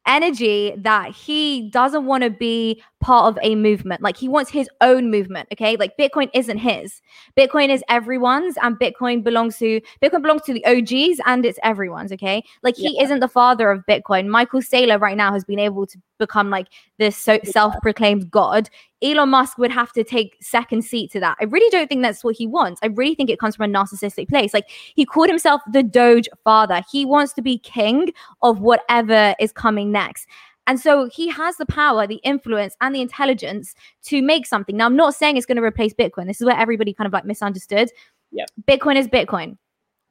energy 0.08 0.74
that 0.78 1.12
he 1.12 1.70
doesn't 1.70 2.06
want 2.06 2.24
to 2.24 2.30
be 2.30 2.82
part 3.00 3.26
of 3.26 3.40
a 3.44 3.56
movement. 3.56 4.02
Like 4.02 4.18
he 4.18 4.28
wants 4.28 4.50
his 4.52 4.70
own 4.82 5.12
movement. 5.12 5.48
Okay. 5.54 5.76
Like 5.78 5.98
Bitcoin 5.98 6.30
isn't 6.34 6.58
his. 6.58 7.02
Bitcoin 7.38 7.70
is 7.70 7.84
everyone's 7.90 8.58
and 8.62 8.78
Bitcoin 8.80 9.24
belongs 9.24 9.58
to 9.58 9.82
Bitcoin 10.02 10.22
belongs 10.22 10.42
to 10.44 10.54
the 10.54 10.66
OGs 10.66 11.20
and 11.26 11.46
it's 11.46 11.60
everyone's. 11.64 12.12
Okay. 12.12 12.44
Like 12.64 12.76
he 12.76 13.00
isn't 13.02 13.20
the 13.20 13.28
father 13.28 13.70
of 13.70 13.86
Bitcoin. 13.86 14.28
Michael 14.28 14.62
Saylor 14.62 15.00
right 15.00 15.18
now 15.18 15.32
has 15.32 15.44
been 15.44 15.60
able 15.60 15.86
to 15.86 15.98
become 16.18 16.50
like 16.50 16.68
this 16.98 17.16
so 17.16 17.40
self-proclaimed 17.44 18.32
god. 18.32 18.70
Elon 19.04 19.30
Musk 19.30 19.60
would 19.60 19.72
have 19.72 19.92
to 19.94 20.04
take 20.04 20.36
second 20.42 20.84
seat 20.84 21.12
to 21.12 21.20
that. 21.20 21.38
I 21.40 21.44
really 21.44 21.70
don't 21.70 21.88
think 21.88 22.02
that's 22.02 22.24
what 22.24 22.36
he 22.36 22.48
wants. 22.48 22.80
I 22.82 22.88
really 22.88 23.14
think 23.14 23.30
it 23.30 23.40
comes 23.40 23.56
from 23.56 23.70
a 23.70 23.74
narcissistic 23.74 24.28
place. 24.28 24.54
Like 24.56 24.70
he 24.70 25.06
called 25.06 25.30
himself 25.30 25.62
the 25.72 25.84
Doge 25.84 26.28
father. 26.44 26.82
He 26.92 27.06
wants 27.06 27.34
to 27.34 27.44
be 27.44 27.60
king 27.60 28.12
of 28.42 28.60
whatever 28.60 29.36
is 29.40 29.52
coming 29.52 29.92
next. 29.92 30.28
And 30.68 30.80
so 30.80 31.08
he 31.08 31.30
has 31.30 31.58
the 31.58 31.66
power, 31.66 32.06
the 32.06 32.20
influence, 32.24 32.76
and 32.82 32.94
the 32.94 33.02
intelligence 33.02 33.74
to 34.04 34.22
make 34.22 34.46
something. 34.46 34.78
Now, 34.78 34.86
I'm 34.86 34.96
not 34.96 35.16
saying 35.16 35.38
it's 35.38 35.46
going 35.46 35.58
to 35.58 35.64
replace 35.64 35.94
Bitcoin. 35.94 36.28
This 36.28 36.42
is 36.42 36.46
where 36.46 36.58
everybody 36.58 36.94
kind 36.94 37.08
of 37.08 37.14
like 37.14 37.26
misunderstood. 37.26 37.90
Yep. 38.32 38.50
Bitcoin 38.68 38.98
is 38.98 39.08
Bitcoin. 39.08 39.58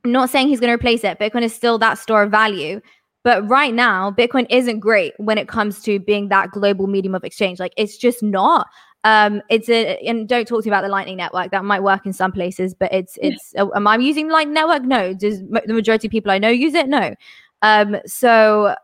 I'm 0.05 0.12
not 0.12 0.31
saying 0.31 0.49
he's 0.49 0.61
going 0.61 0.71
to 0.71 0.75
replace 0.75 1.05
it. 1.05 1.19
Bitcoin 1.19 1.42
is 1.42 1.55
still 1.55 1.79
that 1.79 1.99
store 1.99 2.23
of 2.23 2.31
value. 2.31 2.81
But 3.23 3.47
right 3.49 3.75
now, 3.75 4.12
Bitcoin 4.12 4.47
isn't 4.51 4.81
great 4.81 5.12
when 5.16 5.37
it 5.37 5.49
comes 5.49 5.83
to 5.83 5.99
being 5.99 6.29
that 6.29 6.53
global 6.53 6.87
medium 6.87 7.14
of 7.14 7.25
exchange. 7.25 7.59
Like 7.59 7.75
it's 7.77 7.97
just 7.97 8.23
not. 8.23 8.69
Um, 9.03 9.42
it's 9.51 9.69
a 9.69 9.99
and 9.99 10.29
don't 10.29 10.47
talk 10.47 10.62
to 10.62 10.69
me 10.69 10.73
about 10.73 10.83
the 10.83 10.88
Lightning 10.88 11.16
Network. 11.16 11.51
That 11.51 11.64
might 11.64 11.83
work 11.83 12.07
in 12.07 12.12
some 12.12 12.31
places, 12.31 12.73
but 12.73 12.92
it's 12.92 13.19
it's. 13.21 13.53
Uh, 13.59 13.66
am 13.75 13.88
I 13.88 13.97
using 13.97 14.29
Lightning 14.29 14.55
Network? 14.55 14.85
No. 14.85 15.12
Does 15.12 15.40
the 15.40 15.75
majority 15.75 16.07
of 16.07 16.12
people 16.12 16.31
I 16.31 16.38
know 16.38 16.49
use 16.49 16.75
it? 16.75 16.88
No. 16.88 17.14
Um, 17.62 17.97
so 18.07 18.77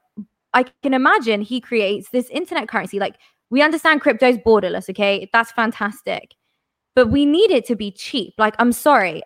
I 0.54 0.64
can 0.82 0.94
imagine 0.94 1.40
he 1.42 1.60
creates 1.60 2.10
this 2.10 2.28
internet 2.30 2.68
currency. 2.68 2.98
Like 2.98 3.16
we 3.50 3.62
understand 3.62 4.00
crypto 4.00 4.28
is 4.28 4.38
borderless. 4.38 4.88
Okay, 4.90 5.28
that's 5.32 5.52
fantastic, 5.52 6.34
but 6.94 7.08
we 7.08 7.26
need 7.26 7.50
it 7.50 7.66
to 7.66 7.76
be 7.76 7.90
cheap. 7.90 8.34
Like 8.38 8.54
I'm 8.58 8.72
sorry, 8.72 9.22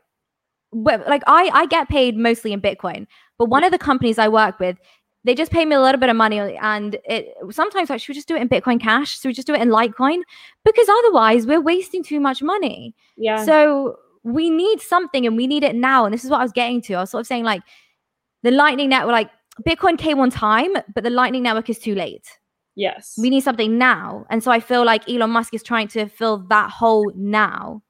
like 0.72 1.22
I 1.26 1.50
I 1.52 1.66
get 1.66 1.88
paid 1.88 2.16
mostly 2.16 2.52
in 2.52 2.60
Bitcoin, 2.60 3.06
but 3.38 3.46
one 3.46 3.64
of 3.64 3.72
the 3.72 3.78
companies 3.78 4.18
I 4.18 4.28
work 4.28 4.58
with 4.58 4.78
they 5.26 5.34
just 5.34 5.50
pay 5.50 5.64
me 5.64 5.74
a 5.74 5.80
little 5.80 6.00
bit 6.00 6.08
of 6.08 6.14
money 6.14 6.38
and 6.38 6.96
it 7.04 7.34
sometimes 7.50 7.90
like 7.90 8.00
should 8.00 8.10
we 8.10 8.14
just 8.14 8.28
do 8.28 8.36
it 8.36 8.40
in 8.40 8.48
bitcoin 8.48 8.80
cash 8.80 9.18
so 9.18 9.28
we 9.28 9.32
just 9.32 9.46
do 9.46 9.54
it 9.54 9.60
in 9.60 9.68
litecoin 9.68 10.22
because 10.64 10.88
otherwise 10.88 11.46
we're 11.46 11.60
wasting 11.60 12.02
too 12.02 12.20
much 12.20 12.42
money 12.42 12.94
yeah 13.16 13.44
so 13.44 13.96
we 14.22 14.48
need 14.48 14.80
something 14.80 15.26
and 15.26 15.36
we 15.36 15.46
need 15.46 15.64
it 15.64 15.74
now 15.74 16.04
and 16.04 16.14
this 16.14 16.24
is 16.24 16.30
what 16.30 16.40
i 16.40 16.42
was 16.42 16.52
getting 16.52 16.80
to 16.80 16.94
i 16.94 17.00
was 17.00 17.10
sort 17.10 17.20
of 17.20 17.26
saying 17.26 17.44
like 17.44 17.62
the 18.44 18.50
lightning 18.52 18.88
network 18.88 19.12
like 19.12 19.30
bitcoin 19.64 19.96
came 19.98 20.18
on 20.18 20.30
time 20.30 20.72
but 20.94 21.04
the 21.04 21.10
lightning 21.10 21.42
network 21.42 21.70
is 21.70 21.78
too 21.78 21.94
late 21.94 22.26
yes 22.74 23.14
we 23.20 23.30
need 23.30 23.42
something 23.42 23.78
now 23.78 24.26
and 24.30 24.42
so 24.42 24.50
i 24.50 24.60
feel 24.60 24.84
like 24.84 25.08
elon 25.08 25.30
musk 25.30 25.54
is 25.54 25.62
trying 25.62 25.88
to 25.88 26.06
fill 26.06 26.38
that 26.48 26.70
hole 26.70 27.10
now 27.14 27.82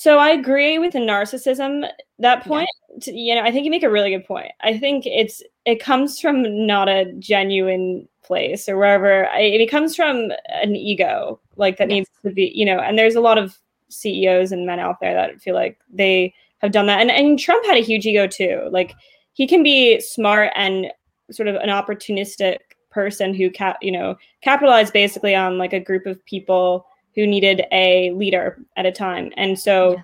so 0.00 0.16
I 0.16 0.30
agree 0.30 0.78
with 0.78 0.94
the 0.94 0.98
narcissism 0.98 1.86
that 2.20 2.42
point. 2.42 2.70
Yeah. 3.02 3.12
You 3.12 3.34
know, 3.34 3.42
I 3.42 3.52
think 3.52 3.66
you 3.66 3.70
make 3.70 3.82
a 3.82 3.90
really 3.90 4.08
good 4.08 4.24
point. 4.24 4.50
I 4.62 4.78
think 4.78 5.04
it's 5.04 5.42
it 5.66 5.78
comes 5.78 6.18
from 6.18 6.66
not 6.66 6.88
a 6.88 7.12
genuine 7.18 8.08
place 8.22 8.66
or 8.66 8.78
wherever. 8.78 9.28
I, 9.28 9.40
it 9.40 9.70
comes 9.70 9.94
from 9.94 10.32
an 10.48 10.74
ego 10.74 11.38
like 11.56 11.76
that 11.76 11.90
yes. 11.90 11.96
needs 11.96 12.10
to 12.24 12.30
be, 12.30 12.50
you 12.54 12.64
know. 12.64 12.80
And 12.80 12.98
there's 12.98 13.14
a 13.14 13.20
lot 13.20 13.36
of 13.36 13.58
CEOs 13.90 14.52
and 14.52 14.66
men 14.66 14.80
out 14.80 15.00
there 15.00 15.12
that 15.12 15.38
feel 15.42 15.54
like 15.54 15.78
they 15.92 16.32
have 16.62 16.72
done 16.72 16.86
that. 16.86 17.02
And 17.02 17.10
and 17.10 17.38
Trump 17.38 17.66
had 17.66 17.76
a 17.76 17.84
huge 17.84 18.06
ego 18.06 18.26
too. 18.26 18.70
Like 18.70 18.94
he 19.40 19.46
can 19.46 19.62
be 19.62 19.98
smart 20.02 20.52
and 20.54 20.92
sort 21.30 21.48
of 21.48 21.54
an 21.54 21.70
opportunistic 21.70 22.58
person 22.90 23.32
who 23.32 23.48
cap 23.48 23.78
you 23.80 23.90
know 23.90 24.14
capitalized 24.42 24.92
basically 24.92 25.34
on 25.34 25.56
like 25.56 25.72
a 25.72 25.80
group 25.80 26.04
of 26.04 26.22
people 26.26 26.86
who 27.14 27.26
needed 27.26 27.62
a 27.72 28.10
leader 28.10 28.58
at 28.76 28.84
a 28.84 28.92
time. 28.92 29.32
And 29.36 29.58
so. 29.58 30.02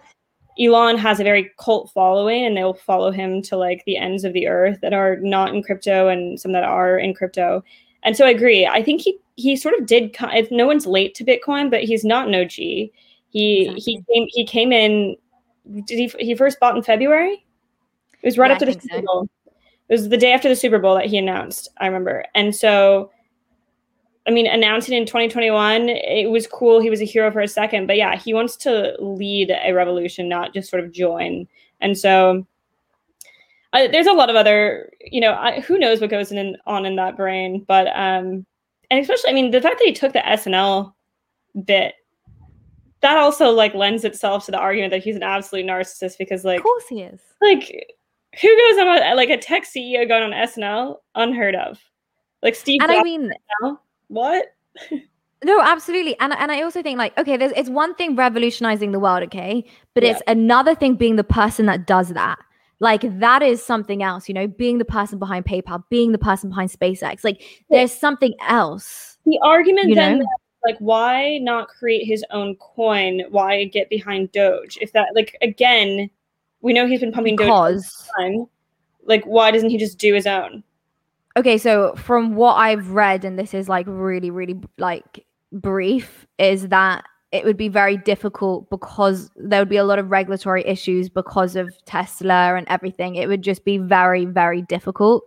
Elon 0.59 0.97
has 0.97 1.21
a 1.21 1.23
very 1.23 1.51
cult 1.59 1.91
following 1.93 2.47
and 2.47 2.57
they'll 2.57 2.73
follow 2.73 3.11
him 3.11 3.43
to 3.43 3.59
like 3.59 3.83
the 3.85 3.99
ends 3.99 4.25
of 4.25 4.33
the 4.33 4.47
earth 4.47 4.79
that 4.81 4.95
are 4.95 5.17
not 5.17 5.55
in 5.55 5.63
crypto 5.63 6.09
and 6.09 6.41
some 6.41 6.53
that 6.53 6.65
are 6.65 6.99
in 6.99 7.13
crypto. 7.13 7.63
And 8.05 8.17
so 8.17 8.25
I 8.25 8.31
agree. 8.31 8.67
I 8.67 8.83
think 8.83 9.03
he 9.03 9.19
he 9.35 9.55
sort 9.55 9.79
of 9.79 9.85
did 9.85 10.17
if 10.33 10.51
no 10.51 10.67
one's 10.67 10.87
late 10.87 11.15
to 11.17 11.25
Bitcoin, 11.25 11.71
but 11.71 11.85
he's 11.85 12.07
not 12.07 12.29
an 12.29 12.35
OG. 12.35 12.53
He 12.53 12.89
exactly. 13.67 13.81
he 13.83 14.03
came 14.09 14.29
he 14.31 14.47
came 14.47 14.73
in 14.73 15.17
did 15.85 15.99
he 15.99 16.25
he 16.25 16.35
first 16.35 16.59
bought 16.59 16.75
in 16.75 16.83
February? 16.83 17.46
It 18.27 18.31
was 18.31 18.39
right 18.39 18.49
yeah, 18.49 18.55
after 18.55 18.67
the 18.67 18.73
Super 18.73 19.03
Bowl. 19.03 19.29
It 19.89 19.93
was 19.93 20.09
the 20.09 20.17
day 20.17 20.33
after 20.33 20.49
the 20.49 20.57
Super 20.57 20.81
Bowl 20.81 20.97
that 20.97 21.07
he 21.07 21.17
announced, 21.17 21.69
I 21.79 21.87
remember. 21.87 22.25
And 22.35 22.55
so 22.55 23.13
I 24.27 24.33
mean, 24.33 24.49
announcing 24.49 24.97
in 24.97 25.07
2021, 25.07 25.89
it 25.89 26.29
was 26.29 26.49
cool. 26.49 26.81
He 26.81 26.91
was 26.91 27.01
a 27.01 27.05
hero 27.05 27.31
for 27.31 27.41
a 27.41 27.47
second, 27.47 27.87
but 27.87 27.97
yeah, 27.97 28.17
he 28.17 28.35
wants 28.35 28.57
to 28.57 28.97
lead 28.99 29.53
a 29.65 29.73
revolution, 29.73 30.29
not 30.29 30.53
just 30.53 30.69
sort 30.69 30.83
of 30.83 30.91
join. 30.91 31.47
And 31.81 31.97
so 31.97 32.45
uh, 33.73 33.87
there's 33.87 34.09
a 34.09 34.13
lot 34.13 34.29
of 34.29 34.35
other, 34.35 34.91
you 35.01 35.21
know, 35.21 35.35
I, 35.35 35.61
who 35.61 35.79
knows 35.79 36.01
what 36.01 36.11
goes 36.11 36.33
in, 36.33 36.57
on 36.67 36.85
in 36.85 36.97
that 36.97 37.17
brain, 37.17 37.65
but 37.69 37.87
um, 37.89 38.45
and 38.91 39.01
especially, 39.01 39.31
I 39.31 39.35
mean, 39.35 39.53
the 39.53 39.61
fact 39.61 39.79
that 39.79 39.87
he 39.87 39.93
took 39.93 40.13
the 40.13 40.19
SNL 40.21 40.93
bit, 41.65 41.95
that 43.03 43.17
also 43.17 43.51
like 43.51 43.75
lends 43.75 44.05
itself 44.05 44.47
to 44.47 44.51
the 44.51 44.59
argument 44.59 44.91
that 44.91 45.05
he's 45.05 45.15
an 45.17 45.23
absolute 45.23 45.67
narcissist 45.67 46.19
because, 46.19 46.45
like, 46.45 46.59
of 46.59 46.65
course 46.65 46.89
he 46.89 47.03
is. 47.03 47.21
Like, 47.41 47.96
who 48.41 48.59
goes 48.59 48.79
on 48.79 48.89
a, 48.89 49.15
like 49.15 49.31
a 49.31 49.37
tech 49.37 49.65
CEO 49.65 50.07
going 50.07 50.23
on 50.23 50.31
SNL? 50.33 50.97
Unheard 51.15 51.55
of. 51.55 51.79
Like 52.43 52.55
Steve. 52.55 52.81
And 52.83 52.91
Jobs 52.91 53.01
I 53.01 53.03
mean. 53.03 53.33
Now, 53.63 53.81
what? 54.09 54.47
no, 55.45 55.61
absolutely. 55.61 56.19
And 56.21 56.33
and 56.35 56.53
I 56.53 56.63
also 56.63 56.83
think 56.83 56.99
like, 56.99 57.17
okay, 57.19 57.37
there's 57.37 57.53
it's 57.53 57.71
one 57.71 57.95
thing 57.95 58.17
revolutionizing 58.17 58.93
the 58.93 59.01
world, 59.01 59.23
okay? 59.25 59.65
But 59.95 60.03
yeah. 60.03 60.13
it's 60.13 60.23
another 60.27 60.75
thing 60.75 60.97
being 60.97 61.17
the 61.17 61.25
person 61.25 61.67
that 61.67 61.87
does 61.87 62.11
that. 62.11 62.39
Like 62.79 63.03
that 63.21 63.43
is 63.43 63.65
something 63.65 64.03
else, 64.03 64.29
you 64.29 64.35
know, 64.35 64.47
being 64.47 64.79
the 64.79 64.85
person 64.85 65.19
behind 65.19 65.47
PayPal, 65.47 65.83
being 65.89 66.13
the 66.13 66.19
person 66.19 66.51
behind 66.51 66.71
SpaceX. 66.71 67.25
Like 67.25 67.43
there's 67.71 67.93
something 67.93 68.35
else. 68.47 69.17
The 69.25 69.39
argument 69.43 69.95
then 69.95 70.23
like 70.65 70.77
why 70.79 71.39
not 71.39 71.69
create 71.69 72.07
his 72.07 72.25
own 72.31 72.57
coin? 72.57 73.23
Why 73.31 73.65
get 73.65 73.89
behind 73.89 74.33
Doge? 74.33 74.77
If 74.81 74.93
that 74.93 75.09
like 75.15 75.37
again, 75.41 76.11
we 76.67 76.73
know 76.73 76.87
he's 76.87 77.01
been 77.01 77.13
pumping 77.13 77.37
because. 77.37 78.09
Doge 78.19 78.49
like 79.07 79.25
why 79.25 79.51
doesn't 79.51 79.71
he 79.71 79.79
just 79.79 79.99
do 79.99 80.13
his 80.15 80.27
own? 80.27 80.63
okay 81.37 81.59
so 81.59 81.95
from 81.97 82.35
what 82.35 82.55
i've 82.55 82.91
read 82.91 83.25
and 83.25 83.39
this 83.39 83.53
is 83.53 83.69
like 83.69 83.87
really 83.89 84.31
really 84.31 84.59
like 84.79 85.25
brief 85.53 86.27
is 86.39 86.69
that 86.69 87.05
it 87.33 87.45
would 87.45 87.57
be 87.57 87.69
very 87.69 87.97
difficult 87.99 88.69
because 88.71 89.31
there 89.37 89.61
would 89.61 89.69
be 89.69 89.77
a 89.77 89.85
lot 89.85 89.99
of 89.99 90.11
regulatory 90.11 90.65
issues 90.67 91.09
because 91.09 91.55
of 91.55 91.69
tesla 91.85 92.55
and 92.57 92.67
everything 92.69 93.17
it 93.17 93.29
would 93.29 93.43
just 93.43 93.65
be 93.65 93.77
very 93.77 94.25
very 94.25 94.63
difficult 94.63 95.25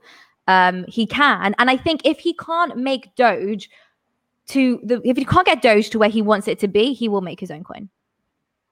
um 0.47 0.83
he 0.87 1.05
can 1.05 1.53
and 1.59 1.69
i 1.69 1.77
think 1.77 2.01
if 2.03 2.19
he 2.19 2.33
can't 2.33 2.75
make 2.75 3.13
doge 3.15 3.69
to 4.47 4.79
the 4.83 4.99
if 5.05 5.15
he 5.15 5.25
can't 5.25 5.45
get 5.45 5.61
doge 5.61 5.91
to 5.91 5.99
where 5.99 6.09
he 6.09 6.21
wants 6.21 6.47
it 6.47 6.57
to 6.57 6.67
be 6.67 6.93
he 6.93 7.07
will 7.07 7.21
make 7.21 7.39
his 7.39 7.51
own 7.51 7.63
coin 7.63 7.87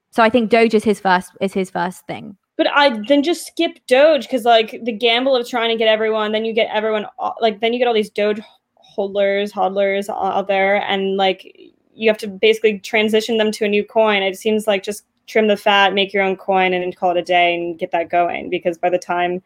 so 0.09 0.23
i 0.23 0.29
think 0.29 0.49
doge 0.49 0.73
is 0.73 0.83
his 0.83 0.99
first 0.99 1.31
is 1.39 1.53
his 1.53 1.69
first 1.69 2.05
thing 2.07 2.35
but 2.57 2.67
I 2.67 2.99
then 3.07 3.23
just 3.23 3.47
skip 3.47 3.79
Doge 3.87 4.23
because 4.23 4.43
like 4.43 4.83
the 4.83 4.91
gamble 4.91 5.35
of 5.35 5.47
trying 5.47 5.69
to 5.69 5.77
get 5.77 5.87
everyone, 5.87 6.31
then 6.31 6.43
you 6.43 6.53
get 6.53 6.69
everyone 6.73 7.05
uh, 7.19 7.31
like 7.39 7.61
then 7.61 7.71
you 7.71 7.79
get 7.79 7.87
all 7.87 7.93
these 7.93 8.09
Doge 8.09 8.41
holders, 8.75 9.53
hodlers 9.53 10.09
uh, 10.09 10.13
out 10.13 10.47
there, 10.47 10.83
and 10.89 11.17
like 11.17 11.55
you 11.93 12.09
have 12.09 12.17
to 12.17 12.27
basically 12.27 12.79
transition 12.79 13.37
them 13.37 13.51
to 13.51 13.65
a 13.65 13.69
new 13.69 13.83
coin. 13.83 14.23
It 14.23 14.37
seems 14.37 14.67
like 14.67 14.83
just 14.83 15.05
trim 15.27 15.47
the 15.47 15.57
fat, 15.57 15.93
make 15.93 16.13
your 16.13 16.23
own 16.23 16.35
coin, 16.35 16.73
and 16.73 16.95
call 16.95 17.11
it 17.11 17.17
a 17.17 17.23
day 17.23 17.53
and 17.55 17.77
get 17.77 17.91
that 17.91 18.09
going. 18.09 18.49
Because 18.49 18.77
by 18.77 18.89
the 18.89 18.97
time 18.97 19.41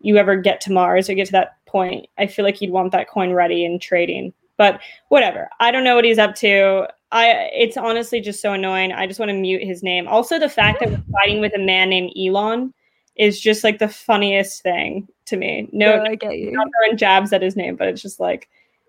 you 0.00 0.16
ever 0.16 0.36
get 0.36 0.60
to 0.62 0.72
Mars 0.72 1.08
or 1.08 1.14
get 1.14 1.26
to 1.26 1.32
that 1.32 1.56
point, 1.66 2.06
I 2.18 2.26
feel 2.26 2.44
like 2.44 2.60
you'd 2.60 2.70
want 2.70 2.92
that 2.92 3.08
coin 3.08 3.32
ready 3.32 3.64
and 3.64 3.80
trading. 3.80 4.32
But 4.56 4.80
whatever. 5.08 5.50
I 5.60 5.70
don't 5.70 5.84
know 5.84 5.96
what 5.96 6.04
he's 6.04 6.18
up 6.18 6.34
to. 6.36 6.88
I 7.14 7.48
it's 7.54 7.76
honestly 7.76 8.20
just 8.20 8.42
so 8.42 8.52
annoying. 8.52 8.92
I 8.92 9.06
just 9.06 9.20
want 9.20 9.30
to 9.30 9.36
mute 9.36 9.62
his 9.62 9.82
name. 9.82 10.08
Also, 10.08 10.38
the 10.38 10.48
fact 10.48 10.80
that 10.80 10.90
we're 10.90 11.02
fighting 11.12 11.40
with 11.40 11.54
a 11.54 11.60
man 11.60 11.88
named 11.88 12.12
Elon 12.18 12.74
is 13.16 13.40
just 13.40 13.62
like 13.62 13.78
the 13.78 13.88
funniest 13.88 14.62
thing 14.62 15.08
to 15.26 15.36
me. 15.36 15.68
No, 15.72 15.96
no 15.96 16.10
I 16.10 16.16
get 16.16 16.36
you. 16.36 16.50
Not 16.50 16.66
throwing 16.66 16.98
jabs 16.98 17.32
at 17.32 17.40
his 17.40 17.54
name, 17.54 17.76
but 17.76 17.86
it's 17.86 18.02
just 18.02 18.18
like 18.18 18.48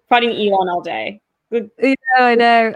fighting 0.09 0.31
Elon 0.31 0.67
all 0.67 0.81
day. 0.81 1.21
Know, 1.51 1.69
I 2.17 2.35
know. 2.35 2.73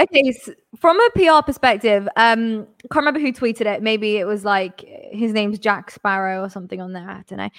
Okay, 0.00 0.32
so 0.32 0.52
from 0.76 0.98
a 1.00 1.10
PR 1.14 1.44
perspective, 1.46 2.08
um, 2.16 2.66
can't 2.90 3.06
remember 3.06 3.20
who 3.20 3.32
tweeted 3.32 3.66
it. 3.66 3.80
Maybe 3.80 4.16
it 4.16 4.26
was 4.26 4.44
like 4.44 4.84
his 5.12 5.32
name's 5.32 5.60
Jack 5.60 5.92
Sparrow 5.92 6.42
or 6.42 6.48
something 6.48 6.80
on 6.80 6.92
there. 6.92 7.08
I 7.08 7.22
don't 7.28 7.38
know. 7.38 7.50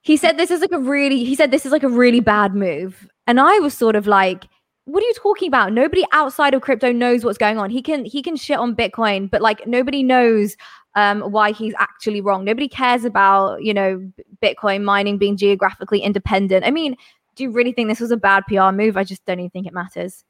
He 0.00 0.16
said 0.16 0.38
this 0.38 0.50
is 0.50 0.62
like 0.62 0.72
a 0.72 0.78
really. 0.78 1.24
He 1.24 1.34
said 1.34 1.50
this 1.50 1.66
is 1.66 1.72
like 1.72 1.82
a 1.82 1.88
really 1.88 2.20
bad 2.20 2.54
move, 2.54 3.06
and 3.26 3.38
I 3.38 3.58
was 3.58 3.74
sort 3.74 3.96
of 3.96 4.06
like, 4.06 4.46
what 4.86 5.02
are 5.02 5.06
you 5.06 5.14
talking 5.14 5.48
about? 5.48 5.72
Nobody 5.72 6.04
outside 6.12 6.54
of 6.54 6.62
crypto 6.62 6.92
knows 6.92 7.24
what's 7.24 7.38
going 7.38 7.58
on. 7.58 7.70
He 7.70 7.82
can 7.82 8.04
he 8.04 8.22
can 8.22 8.36
shit 8.36 8.56
on 8.56 8.74
Bitcoin, 8.74 9.28
but 9.28 9.42
like 9.42 9.66
nobody 9.66 10.04
knows 10.04 10.56
um, 10.94 11.20
why 11.22 11.50
he's 11.50 11.74
actually 11.78 12.20
wrong. 12.20 12.44
Nobody 12.44 12.68
cares 12.68 13.04
about 13.04 13.62
you 13.62 13.74
know 13.74 14.00
Bitcoin 14.40 14.84
mining 14.84 15.18
being 15.18 15.36
geographically 15.36 16.00
independent. 16.00 16.64
I 16.64 16.70
mean, 16.70 16.96
do 17.34 17.42
you 17.42 17.50
really 17.50 17.72
think 17.72 17.88
this 17.88 18.00
was 18.00 18.12
a 18.12 18.16
bad 18.16 18.44
PR 18.46 18.70
move? 18.70 18.96
I 18.96 19.02
just 19.02 19.24
don't 19.26 19.40
even 19.40 19.50
think 19.50 19.66
it 19.66 19.74
matters. 19.74 20.24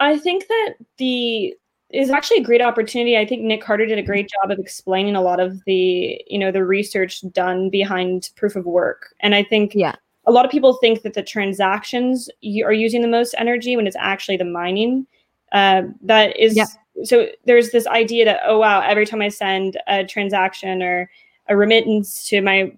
I 0.00 0.18
think 0.18 0.48
that 0.48 0.74
the 0.96 1.54
is 1.90 2.08
actually 2.08 2.38
a 2.38 2.44
great 2.44 2.62
opportunity. 2.62 3.18
I 3.18 3.26
think 3.26 3.42
Nick 3.42 3.60
Carter 3.60 3.84
did 3.84 3.98
a 3.98 4.02
great 4.02 4.30
job 4.30 4.50
of 4.50 4.58
explaining 4.58 5.14
a 5.14 5.20
lot 5.20 5.40
of 5.40 5.62
the 5.66 6.18
you 6.26 6.38
know 6.38 6.50
the 6.50 6.64
research 6.64 7.22
done 7.32 7.68
behind 7.68 8.30
proof 8.34 8.56
of 8.56 8.64
work, 8.64 9.14
and 9.20 9.34
I 9.34 9.44
think 9.44 9.74
yeah 9.74 9.96
a 10.26 10.32
lot 10.32 10.44
of 10.44 10.50
people 10.50 10.74
think 10.74 11.02
that 11.02 11.14
the 11.14 11.22
transactions 11.22 12.28
are 12.64 12.72
using 12.72 13.02
the 13.02 13.08
most 13.08 13.34
energy 13.38 13.76
when 13.76 13.86
it's 13.86 13.96
actually 13.98 14.36
the 14.36 14.44
mining. 14.44 15.06
Uh, 15.52 15.82
that 16.02 16.36
is 16.38 16.56
yeah. 16.56 16.66
so. 17.04 17.26
There's 17.44 17.70
this 17.70 17.86
idea 17.86 18.24
that 18.24 18.40
oh 18.46 18.58
wow, 18.58 18.80
every 18.80 19.06
time 19.06 19.22
I 19.22 19.28
send 19.28 19.78
a 19.88 20.04
transaction 20.04 20.82
or 20.82 21.10
a 21.48 21.56
remittance 21.56 22.28
to 22.28 22.40
my 22.40 22.72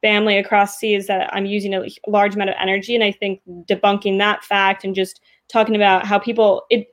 family 0.00 0.36
across 0.36 0.78
seas, 0.78 1.06
that 1.06 1.32
I'm 1.32 1.46
using 1.46 1.74
a 1.74 1.86
large 2.08 2.34
amount 2.34 2.50
of 2.50 2.56
energy. 2.60 2.94
And 2.94 3.04
I 3.04 3.12
think 3.12 3.40
debunking 3.68 4.18
that 4.18 4.44
fact 4.44 4.84
and 4.84 4.94
just 4.94 5.20
talking 5.48 5.76
about 5.76 6.04
how 6.04 6.18
people 6.18 6.64
it, 6.70 6.88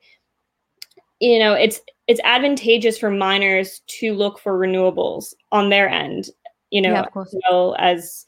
you 1.19 1.39
know, 1.39 1.53
it's 1.53 1.81
it's 2.07 2.21
advantageous 2.23 2.97
for 2.97 3.09
miners 3.09 3.81
to 3.87 4.13
look 4.13 4.39
for 4.39 4.57
renewables 4.57 5.33
on 5.51 5.69
their 5.69 5.89
end, 5.89 6.29
you 6.69 6.81
know, 6.81 6.91
yeah, 6.91 7.21
as 7.21 7.35
well 7.49 7.75
as 7.79 8.25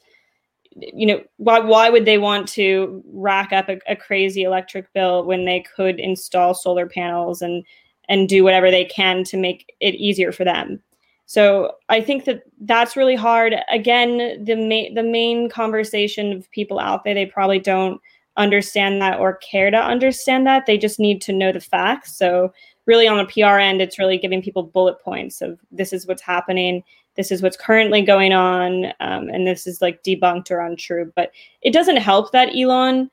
you 0.76 1.06
know 1.06 1.20
why 1.36 1.58
why 1.58 1.90
would 1.90 2.04
they 2.04 2.18
want 2.18 2.48
to 2.48 3.02
rack 3.12 3.52
up 3.52 3.68
a, 3.68 3.78
a, 3.88 3.96
crazy 3.96 4.42
electric 4.42 4.92
bill 4.92 5.24
when 5.24 5.44
they 5.44 5.60
could 5.60 5.98
install 6.00 6.54
solar 6.54 6.86
panels 6.86 7.42
and 7.42 7.64
and 8.08 8.28
do 8.28 8.42
whatever 8.42 8.70
they 8.70 8.84
can 8.84 9.24
to 9.24 9.36
make 9.36 9.74
it 9.80 9.94
easier 9.94 10.32
for 10.32 10.44
them? 10.44 10.80
So 11.26 11.72
i 11.88 12.00
think 12.00 12.24
that 12.24 12.42
that's 12.62 12.96
really 12.96 13.16
hard. 13.16 13.54
Again 13.70 14.44
the 14.44 14.56
main 14.56 14.94
the 14.94 15.02
main 15.02 15.48
conversation 15.48 16.32
of 16.32 16.50
people 16.50 16.78
out 16.78 17.04
there 17.04 17.14
they 17.14 17.26
probably 17.26 17.58
don't 17.58 18.00
understand 18.36 19.02
that 19.02 19.20
or 19.20 19.36
care 19.36 19.70
to 19.70 19.76
understand 19.76 20.46
that. 20.46 20.64
They 20.64 20.78
just 20.78 20.98
need 20.98 21.20
to 21.22 21.32
know 21.32 21.52
the 21.52 21.60
facts. 21.60 22.16
So 22.16 22.52
really 22.86 23.06
on 23.06 23.16
the 23.16 23.24
pr 23.24 23.58
end 23.58 23.80
it's 23.80 23.98
really 23.98 24.18
giving 24.18 24.42
people 24.42 24.62
bullet 24.62 25.00
points 25.00 25.40
of 25.40 25.58
this 25.70 25.92
is 25.92 26.06
what's 26.06 26.22
happening 26.22 26.82
this 27.16 27.30
is 27.30 27.42
what's 27.42 27.56
currently 27.56 28.02
going 28.02 28.32
on 28.32 28.86
um, 29.00 29.28
and 29.28 29.46
this 29.46 29.66
is 29.66 29.82
like 29.82 30.02
debunked 30.02 30.50
or 30.50 30.60
untrue 30.60 31.12
but 31.14 31.32
it 31.62 31.72
doesn't 31.72 31.96
help 31.96 32.32
that 32.32 32.54
elon 32.56 33.10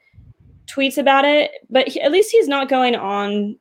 tweets 0.68 0.97
about 0.97 1.26
it 1.26 1.52
but 1.70 1.88
he, 1.88 2.02
at 2.02 2.12
least 2.12 2.32
he's 2.32 2.47
not 2.47 2.70
going 2.70 2.95
on 2.95 3.58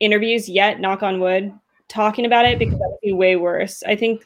interviews 0.00 0.48
yet 0.48 0.80
knock 0.80 1.02
on 1.02 1.20
wood 1.20 1.52
talking 1.88 2.24
about 2.24 2.44
it 2.44 2.58
because 2.58 2.78
that 2.78 2.88
would 2.88 3.00
be 3.02 3.12
way 3.12 3.36
worse 3.36 3.82
i 3.86 3.96
think 3.96 4.24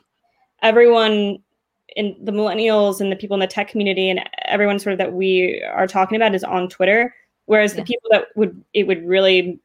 everyone 0.62 1.39
in 1.97 2.16
the 2.22 2.33
millennials 2.33 3.01
and 3.01 3.12
the 3.12 3.16
people 3.16 3.35
in 3.35 3.41
the 3.41 3.47
tech 3.47 3.68
community 3.68 4.11
and 4.11 4.20
everyone 4.47 4.79
sort 4.79 4.93
of 4.93 4.99
that 4.99 5.12
we 5.12 5.62
are 5.72 5.87
talking 5.87 6.16
about 6.16 6.35
is 6.35 6.45
on 6.45 6.68
twitter 6.68 7.14
whereas 7.47 7.72
yeah. 7.72 7.81
the 7.81 7.87
people 7.87 8.09
that 8.11 8.27
would 8.37 8.62
it 8.72 8.87
would 8.87 9.07
really 9.07 9.61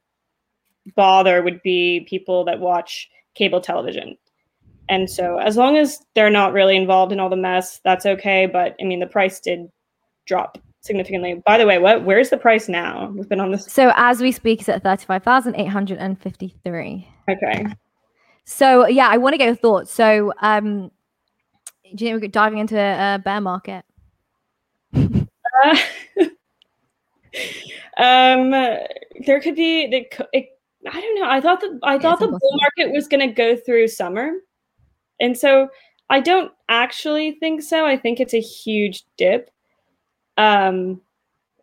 bother 0.96 1.42
would 1.42 1.60
be 1.62 2.06
people 2.08 2.44
that 2.44 2.58
watch 2.58 3.08
cable 3.34 3.60
television 3.60 4.16
and 4.90 5.08
so 5.08 5.38
as 5.38 5.56
long 5.56 5.76
as 5.76 6.04
they're 6.14 6.30
not 6.30 6.52
really 6.52 6.76
involved 6.76 7.12
in 7.12 7.20
all 7.20 7.30
the 7.30 7.36
mess, 7.36 7.80
that's 7.84 8.04
okay. 8.04 8.46
But 8.46 8.74
I 8.80 8.84
mean, 8.84 8.98
the 8.98 9.06
price 9.06 9.38
did 9.38 9.70
drop 10.26 10.58
significantly. 10.80 11.40
By 11.46 11.58
the 11.58 11.66
way, 11.66 11.78
what 11.78 12.04
where's 12.04 12.30
the 12.30 12.36
price 12.36 12.68
now? 12.68 13.08
We've 13.14 13.28
been 13.28 13.38
on 13.38 13.52
this. 13.52 13.66
So 13.66 13.92
as 13.94 14.20
we 14.20 14.32
speak, 14.32 14.58
it's 14.58 14.68
at 14.68 14.82
thirty 14.82 15.06
five 15.06 15.22
thousand 15.22 15.54
eight 15.54 15.68
hundred 15.68 15.98
and 15.98 16.20
fifty 16.20 16.56
three. 16.64 17.08
Okay. 17.30 17.66
So 18.44 18.88
yeah, 18.88 19.08
I 19.08 19.16
want 19.16 19.34
to 19.34 19.38
get 19.38 19.46
your 19.46 19.54
thoughts. 19.54 19.92
So 19.92 20.32
um, 20.42 20.90
do 21.94 22.04
you 22.04 22.10
think 22.10 22.22
we're 22.22 22.28
diving 22.28 22.58
into 22.58 22.76
a 22.76 23.20
bear 23.24 23.40
market? 23.40 23.84
uh, 24.92 25.76
um, 27.96 28.50
there 28.50 29.40
could 29.40 29.54
be 29.54 29.86
the. 29.86 30.26
It, 30.32 30.48
I 30.90 31.00
don't 31.00 31.20
know. 31.20 31.30
I 31.30 31.40
thought 31.40 31.60
the 31.60 31.78
I 31.84 31.96
thought 31.96 32.18
the 32.18 32.26
bull 32.26 32.58
market 32.60 32.92
was 32.92 33.06
going 33.06 33.20
to 33.20 33.32
go 33.32 33.54
through 33.54 33.86
summer. 33.86 34.32
And 35.20 35.36
so 35.36 35.68
I 36.08 36.20
don't 36.20 36.52
actually 36.68 37.32
think 37.32 37.62
so. 37.62 37.86
I 37.86 37.96
think 37.96 38.20
it's 38.20 38.34
a 38.34 38.40
huge 38.40 39.04
dip. 39.16 39.50
Um, 40.36 41.00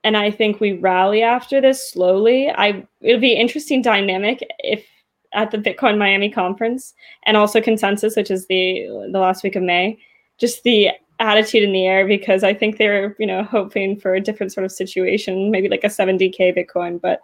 and 0.03 0.15
I 0.15 0.31
think 0.31 0.59
we 0.59 0.73
rally 0.73 1.21
after 1.21 1.59
this 1.59 1.91
slowly. 1.91 2.49
I 2.49 2.87
it'll 3.01 3.19
be 3.19 3.33
interesting 3.33 3.81
dynamic 3.81 4.45
if 4.59 4.85
at 5.33 5.51
the 5.51 5.57
Bitcoin 5.57 5.97
Miami 5.97 6.29
conference 6.29 6.93
and 7.25 7.35
also 7.35 7.59
consensus, 7.59 8.15
which 8.15 8.31
is 8.31 8.47
the 8.47 8.87
the 9.11 9.19
last 9.19 9.43
week 9.43 9.55
of 9.55 9.63
May, 9.63 9.99
just 10.37 10.63
the 10.63 10.91
attitude 11.19 11.63
in 11.63 11.73
the 11.73 11.85
air 11.85 12.07
because 12.07 12.43
I 12.43 12.53
think 12.53 12.77
they're 12.77 13.15
you 13.19 13.27
know 13.27 13.43
hoping 13.43 13.99
for 13.99 14.13
a 14.13 14.21
different 14.21 14.53
sort 14.53 14.65
of 14.65 14.71
situation, 14.71 15.51
maybe 15.51 15.67
like 15.67 15.83
a 15.83 15.87
70k 15.87 16.55
Bitcoin, 16.55 17.01
but 17.01 17.21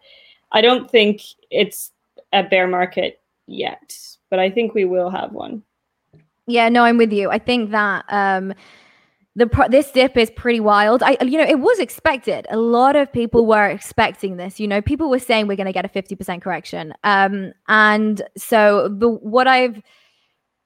I 0.52 0.62
don't 0.62 0.90
think 0.90 1.22
it's 1.52 1.92
a 2.34 2.44
bear 2.44 2.68
market 2.68 3.22
yet. 3.48 3.98
But 4.30 4.40
I 4.40 4.50
think 4.50 4.74
we 4.74 4.86
will 4.86 5.10
have 5.10 5.32
one. 5.32 5.64
Yeah, 6.48 6.70
no, 6.70 6.84
I'm 6.84 6.98
with 6.98 7.14
you. 7.14 7.30
I 7.30 7.40
think 7.40 7.72
that 7.72 8.06
um 8.10 8.54
the 9.36 9.48
pro- 9.48 9.68
this 9.68 9.92
dip 9.92 10.16
is 10.16 10.30
pretty 10.32 10.60
wild. 10.60 11.02
I 11.02 11.18
you 11.22 11.38
know, 11.38 11.46
it 11.46 11.60
was 11.60 11.80
expected. 11.80 12.46
A 12.50 12.58
lot 12.58 12.96
of 12.96 13.12
people 13.12 13.46
were 13.46 13.68
expecting 13.68 14.38
this. 14.38 14.60
You 14.60 14.68
know, 14.68 14.82
people 14.82 15.10
were 15.10 15.20
saying 15.20 15.48
we're 15.48 15.58
going 15.58 15.66
to 15.66 15.74
get 15.74 15.86
a 15.86 15.90
50% 15.90 16.42
correction. 16.42 16.94
Um 17.04 17.54
and 17.68 18.22
so 18.38 18.90
the 18.90 19.10
what 19.10 19.48
I've 19.48 19.82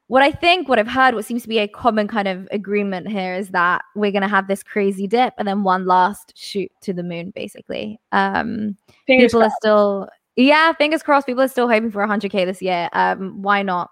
what 0.08 0.24
I 0.24 0.32
think, 0.32 0.70
what 0.70 0.80
I've 0.80 0.88
heard, 0.88 1.16
what 1.16 1.26
seems 1.26 1.44
to 1.44 1.50
be 1.50 1.60
a 1.60 1.68
common 1.68 2.08
kind 2.08 2.30
of 2.30 2.48
agreement 2.52 3.10
here 3.10 3.36
is 3.36 3.50
that 3.50 3.84
we're 3.94 4.12
going 4.12 4.22
to 4.22 4.28
have 4.28 4.48
this 4.48 4.64
crazy 4.64 5.06
dip 5.06 5.34
and 5.38 5.46
then 5.46 5.64
one 5.64 5.86
last 5.86 6.32
shoot 6.36 6.72
to 6.82 6.94
the 6.94 7.04
moon, 7.04 7.32
basically. 7.36 8.00
Um, 8.14 8.78
fingers 9.06 9.34
people 9.34 9.42
crossed. 9.42 9.52
are 9.52 9.58
still, 9.60 10.10
yeah, 10.38 10.72
fingers 10.74 11.04
crossed. 11.04 11.28
People 11.28 11.44
are 11.44 11.50
still 11.50 11.68
hoping 11.68 11.92
for 11.92 12.06
100k 12.06 12.46
this 12.46 12.62
year. 12.62 12.88
Um, 12.94 13.42
why 13.42 13.64
not? 13.64 13.90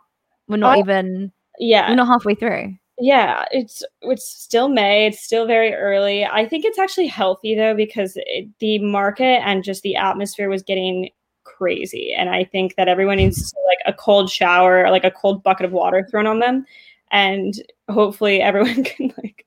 We're 0.47 0.57
not 0.57 0.77
even 0.77 1.33
yeah. 1.59 1.89
We're 1.89 1.95
not 1.95 2.07
halfway 2.07 2.35
through. 2.35 2.75
Yeah 2.97 3.43
it's 3.51 3.83
it's 4.03 4.25
still 4.25 4.69
may 4.69 5.07
it's 5.07 5.21
still 5.21 5.45
very 5.45 5.73
early. 5.73 6.25
I 6.25 6.47
think 6.47 6.63
it's 6.63 6.79
actually 6.79 7.07
healthy 7.07 7.55
though 7.55 7.75
because 7.75 8.13
it, 8.15 8.47
the 8.59 8.79
market 8.79 9.41
and 9.45 9.63
just 9.63 9.83
the 9.83 9.95
atmosphere 9.95 10.49
was 10.49 10.63
getting 10.63 11.09
crazy 11.45 12.13
and 12.13 12.29
i 12.29 12.43
think 12.43 12.75
that 12.75 12.87
everyone 12.87 13.17
needs 13.17 13.51
to, 13.51 13.57
like 13.67 13.77
a 13.85 13.93
cold 13.93 14.29
shower 14.29 14.89
like 14.89 15.05
a 15.05 15.11
cold 15.11 15.43
bucket 15.43 15.65
of 15.65 15.71
water 15.71 16.05
thrown 16.09 16.27
on 16.27 16.39
them 16.39 16.65
and 17.11 17.63
hopefully 17.89 18.41
everyone 18.41 18.83
can 18.83 19.13
like 19.17 19.45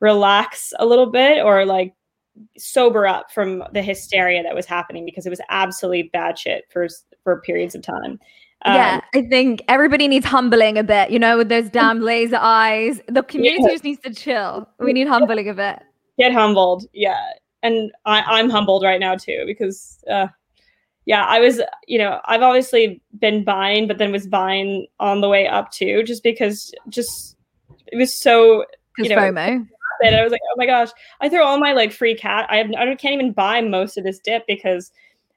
relax 0.00 0.72
a 0.78 0.86
little 0.86 1.10
bit 1.10 1.44
or 1.44 1.66
like 1.66 1.92
sober 2.56 3.06
up 3.06 3.30
from 3.30 3.62
the 3.72 3.82
hysteria 3.82 4.42
that 4.42 4.54
was 4.54 4.64
happening 4.64 5.04
because 5.04 5.26
it 5.26 5.30
was 5.30 5.40
absolutely 5.50 6.04
bad 6.04 6.38
shit 6.38 6.64
for 6.72 6.88
for 7.22 7.40
periods 7.42 7.74
of 7.74 7.82
time 7.82 8.18
um, 8.64 8.74
yeah, 8.74 9.00
I 9.14 9.22
think 9.22 9.62
everybody 9.68 10.06
needs 10.06 10.26
humbling 10.26 10.76
a 10.76 10.84
bit, 10.84 11.10
you 11.10 11.18
know, 11.18 11.38
with 11.38 11.48
those 11.48 11.70
damn 11.70 12.00
laser 12.02 12.38
eyes. 12.38 13.00
The 13.08 13.22
community 13.22 13.62
yeah. 13.62 13.70
just 13.70 13.84
needs 13.84 14.00
to 14.02 14.12
chill. 14.12 14.68
We 14.78 14.92
need 14.92 15.08
humbling 15.08 15.48
a 15.48 15.54
bit. 15.54 15.80
Get 16.18 16.32
humbled. 16.32 16.84
Yeah. 16.92 17.20
And 17.62 17.90
I, 18.04 18.38
am 18.40 18.50
humbled 18.50 18.84
right 18.84 19.00
now 19.00 19.16
too, 19.16 19.44
because 19.46 19.98
uh, 20.10 20.28
yeah, 21.06 21.24
I 21.24 21.40
was, 21.40 21.60
you 21.86 21.98
know, 21.98 22.20
I've 22.26 22.42
obviously 22.42 23.02
been 23.18 23.44
buying, 23.44 23.88
but 23.88 23.98
then 23.98 24.12
was 24.12 24.26
buying 24.26 24.86
on 24.98 25.20
the 25.20 25.28
way 25.28 25.46
up 25.46 25.70
too, 25.70 26.02
just 26.02 26.22
because 26.22 26.72
just 26.88 27.36
it 27.86 27.96
was 27.96 28.14
so 28.14 28.64
you 28.98 29.08
know, 29.08 29.16
FOMO. 29.16 29.66
And 30.02 30.16
I 30.16 30.22
was 30.22 30.32
like, 30.32 30.40
oh 30.50 30.54
my 30.56 30.66
gosh, 30.66 30.88
I 31.20 31.28
throw 31.28 31.44
all 31.44 31.58
my 31.58 31.72
like 31.72 31.92
free 31.92 32.14
cat. 32.14 32.46
I 32.50 32.58
have 32.58 32.70
I 32.78 32.94
can't 32.94 33.14
even 33.14 33.32
buy 33.32 33.60
most 33.60 33.98
of 33.98 34.04
this 34.04 34.18
dip 34.18 34.46
because 34.46 34.92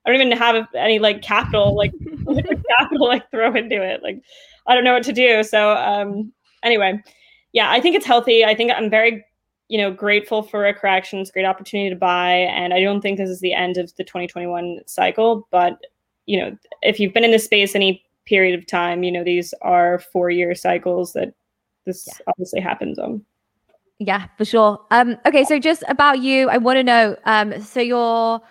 I 0.06 0.12
don't 0.12 0.22
even 0.22 0.38
have 0.38 0.68
any 0.76 1.00
like 1.00 1.22
capital, 1.22 1.76
like 1.76 1.94
capital, 2.80 3.08
like 3.08 3.30
throw 3.32 3.54
into 3.56 3.82
it. 3.82 4.04
Like, 4.04 4.22
I 4.68 4.76
don't 4.76 4.84
know 4.84 4.94
what 4.94 5.04
to 5.04 5.14
do. 5.14 5.44
So, 5.44 5.72
um, 5.72 6.32
anyway, 6.64 7.02
yeah, 7.54 7.72
I 7.72 7.80
think 7.80 7.96
it's 7.96 8.06
healthy. 8.06 8.44
I 8.44 8.56
think 8.56 8.72
I'm 8.72 8.90
very, 8.90 9.26
you 9.70 9.78
know, 9.78 9.92
grateful 9.92 10.44
for 10.44 10.66
a 10.66 10.74
correction. 10.74 11.20
It's 11.20 11.30
a 11.30 11.34
great 11.34 11.46
opportunity 11.46 11.90
to 11.90 11.96
buy, 11.96 12.32
and 12.32 12.74
I 12.74 12.82
don't 12.82 13.02
think 13.02 13.18
this 13.18 13.30
is 13.30 13.40
the 13.40 13.54
end 13.54 13.78
of 13.78 13.96
the 13.96 14.04
2021 14.04 14.80
cycle. 14.86 15.48
But 15.52 15.80
you 16.26 16.40
know, 16.40 16.58
if 16.82 17.00
you've 17.00 17.14
been 17.14 17.24
in 17.24 17.32
this 17.32 17.46
space 17.46 17.76
any 17.76 18.04
period 18.26 18.58
of 18.58 18.66
time, 18.66 19.04
you 19.04 19.12
know 19.12 19.24
these 19.24 19.54
are 19.62 20.00
four 20.00 20.30
year 20.30 20.56
cycles 20.56 21.14
that 21.14 21.34
this 21.86 22.08
yeah. 22.08 22.26
obviously 22.28 22.60
happens 22.60 22.98
on. 23.00 23.24
Yeah, 24.00 24.28
for 24.38 24.46
sure. 24.46 24.84
Um, 24.92 25.18
okay, 25.26 25.44
so 25.46 25.60
just 25.60 25.84
about 25.88 26.20
you, 26.20 26.50
I 26.50 26.58
want 26.58 26.78
to 26.78 26.84
know. 26.84 27.16
Um, 27.26 27.62
so 27.62 27.80
you're 27.80 28.42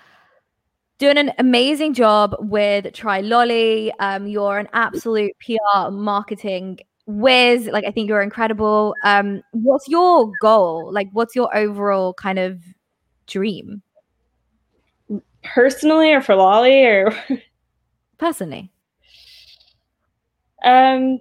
doing 1.02 1.18
an 1.18 1.32
amazing 1.38 1.94
job 1.94 2.36
with 2.38 2.92
Try 2.92 3.22
Lolli. 3.22 3.90
Um, 3.98 4.28
you're 4.28 4.56
an 4.58 4.68
absolute 4.72 5.32
PR 5.40 5.90
marketing 5.90 6.78
whiz. 7.06 7.66
Like 7.66 7.84
I 7.84 7.90
think 7.90 8.08
you're 8.08 8.22
incredible. 8.22 8.94
Um, 9.02 9.42
what's 9.50 9.88
your 9.88 10.30
goal? 10.40 10.92
Like, 10.92 11.08
what's 11.10 11.34
your 11.34 11.52
overall 11.56 12.14
kind 12.14 12.38
of 12.38 12.62
dream? 13.26 13.82
Personally, 15.42 16.12
or 16.12 16.20
for 16.20 16.36
Lolli, 16.36 16.84
or 16.84 17.12
personally? 18.18 18.70
Um, 20.64 21.18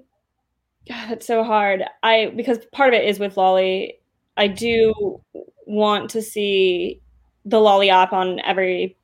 God, 0.88 1.10
that's 1.10 1.26
so 1.26 1.44
hard. 1.44 1.84
I 2.04 2.32
because 2.36 2.60
part 2.72 2.94
of 2.94 3.00
it 3.00 3.10
is 3.10 3.18
with 3.18 3.36
Lolli. 3.36 3.94
I 4.38 4.48
do 4.48 5.24
want 5.66 6.12
to 6.12 6.22
see 6.22 7.02
the 7.46 7.60
Lolli 7.60 7.90
app 7.90 8.14
on 8.14 8.40
every 8.42 8.96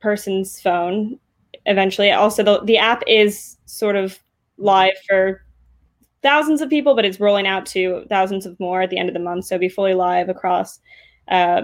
person's 0.00 0.60
phone 0.60 1.18
eventually. 1.66 2.10
Also, 2.10 2.42
the, 2.42 2.60
the 2.64 2.78
app 2.78 3.02
is 3.06 3.56
sort 3.66 3.96
of 3.96 4.18
live 4.58 4.94
for 5.08 5.44
thousands 6.22 6.60
of 6.60 6.68
people, 6.68 6.94
but 6.94 7.04
it's 7.04 7.20
rolling 7.20 7.46
out 7.46 7.66
to 7.66 8.04
thousands 8.08 8.46
of 8.46 8.58
more 8.60 8.82
at 8.82 8.90
the 8.90 8.98
end 8.98 9.08
of 9.08 9.14
the 9.14 9.20
month. 9.20 9.46
So 9.46 9.58
be 9.58 9.68
fully 9.68 9.94
live 9.94 10.28
across, 10.28 10.78
uh, 11.28 11.62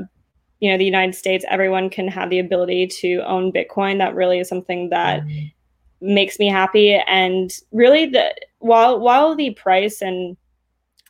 you 0.60 0.70
know, 0.70 0.78
the 0.78 0.84
United 0.84 1.14
States. 1.14 1.44
Everyone 1.50 1.90
can 1.90 2.08
have 2.08 2.30
the 2.30 2.38
ability 2.38 2.86
to 2.86 3.22
own 3.26 3.52
Bitcoin. 3.52 3.98
That 3.98 4.14
really 4.14 4.38
is 4.38 4.48
something 4.48 4.88
that 4.90 5.22
mm-hmm. 5.22 6.14
makes 6.14 6.38
me 6.38 6.48
happy. 6.48 6.94
And 7.06 7.50
really, 7.72 8.06
the 8.06 8.34
while 8.58 8.98
while 8.98 9.34
the 9.34 9.50
price 9.50 10.00
and 10.00 10.36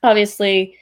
obviously, 0.03 0.77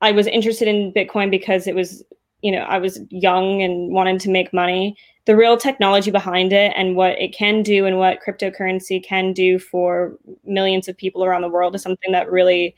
I 0.00 0.12
was 0.12 0.26
interested 0.28 0.68
in 0.68 0.92
Bitcoin 0.92 1.30
because 1.30 1.66
it 1.66 1.74
was, 1.74 2.04
you 2.42 2.52
know, 2.52 2.62
I 2.62 2.78
was 2.78 3.00
young 3.10 3.62
and 3.62 3.92
wanted 3.92 4.20
to 4.20 4.30
make 4.30 4.52
money 4.52 4.96
the 5.26 5.36
real 5.36 5.56
technology 5.56 6.10
behind 6.10 6.52
it 6.52 6.72
and 6.76 6.96
what 6.96 7.18
it 7.20 7.34
can 7.34 7.62
do 7.62 7.86
and 7.86 7.98
what 7.98 8.20
cryptocurrency 8.26 9.02
can 9.02 9.32
do 9.32 9.58
for 9.58 10.16
millions 10.44 10.88
of 10.88 10.96
people 10.96 11.24
around 11.24 11.42
the 11.42 11.48
world 11.48 11.74
is 11.74 11.82
something 11.82 12.12
that 12.12 12.30
really 12.30 12.74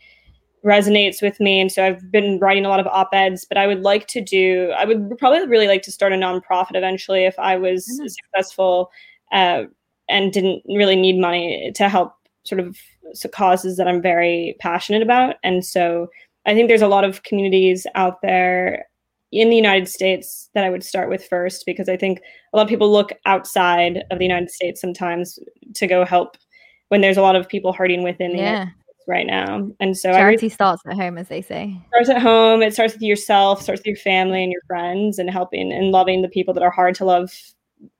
resonates 0.65 1.21
with 1.21 1.41
me. 1.41 1.61
And 1.61 1.71
so 1.71 1.85
I've 1.85 2.11
been 2.11 2.39
writing 2.39 2.65
a 2.65 2.69
lot 2.69 2.81
of 2.81 2.87
op 2.87 3.11
eds, 3.13 3.45
but 3.45 3.59
I 3.59 3.67
would 3.67 3.81
like 3.81 4.07
to 4.09 4.21
do, 4.21 4.73
I 4.77 4.85
would 4.85 5.17
probably 5.19 5.47
really 5.47 5.67
like 5.67 5.83
to 5.83 5.93
start 5.93 6.13
a 6.13 6.17
nonprofit 6.17 6.77
eventually 6.77 7.25
if 7.25 7.39
I 7.39 7.57
was 7.57 7.87
mm-hmm. 7.87 8.07
successful 8.09 8.91
uh, 9.33 9.65
and 10.09 10.33
didn't 10.33 10.63
really 10.69 10.97
need 10.97 11.19
money 11.19 11.73
to 11.75 11.89
help 11.89 12.15
sort 12.45 12.61
of 12.61 12.77
causes 13.33 13.77
that 13.77 13.89
I'm 13.89 14.03
very 14.03 14.57
passionate 14.61 15.03
about. 15.03 15.37
And 15.43 15.65
so 15.65 16.09
I 16.47 16.55
think 16.55 16.69
there's 16.69 16.83
a 16.83 16.89
lot 16.89 17.05
of 17.05 17.23
communities 17.23 17.87
out 17.95 18.21
there 18.23 18.87
in 19.33 19.49
the 19.49 19.57
United 19.57 19.89
States 19.89 20.51
that 20.55 20.63
I 20.63 20.71
would 20.71 20.85
start 20.85 21.09
with 21.09 21.27
first 21.27 21.65
because 21.65 21.89
I 21.89 21.97
think 21.97 22.21
a 22.53 22.57
lot 22.57 22.65
of 22.65 22.69
people 22.69 22.93
look 22.93 23.13
outside 23.25 24.05
of 24.11 24.19
the 24.19 24.27
United 24.27 24.51
States 24.51 24.81
sometimes 24.81 25.39
to 25.75 25.87
go 25.87 26.05
help 26.05 26.37
when 26.89 27.01
there's 27.01 27.17
a 27.17 27.23
lot 27.23 27.35
of 27.35 27.49
people 27.49 27.73
hurting 27.73 28.03
within 28.03 28.33
the 28.33 28.43
yeah. 28.43 28.67
right 29.09 29.27
now. 29.27 29.67
And 29.81 29.97
so 29.97 30.13
charity 30.13 30.51
starts 30.51 30.83
at 30.87 30.95
home, 30.95 31.17
as 31.17 31.29
they 31.29 31.41
say. 31.41 31.75
Starts 31.89 32.11
at 32.11 32.21
home. 32.21 32.61
It 32.61 32.75
starts 32.75 32.93
with 32.93 33.03
yourself, 33.03 33.63
starts 33.63 33.81
with 33.81 33.87
your 33.87 33.97
family 33.97 34.43
and 34.43 34.53
your 34.53 34.61
friends, 34.67 35.19
and 35.19 35.31
helping 35.31 35.73
and 35.73 35.91
loving 35.91 36.21
the 36.21 36.29
people 36.29 36.53
that 36.53 36.63
are 36.63 36.71
hard 36.71 36.95
to 36.97 37.07
love, 37.07 37.33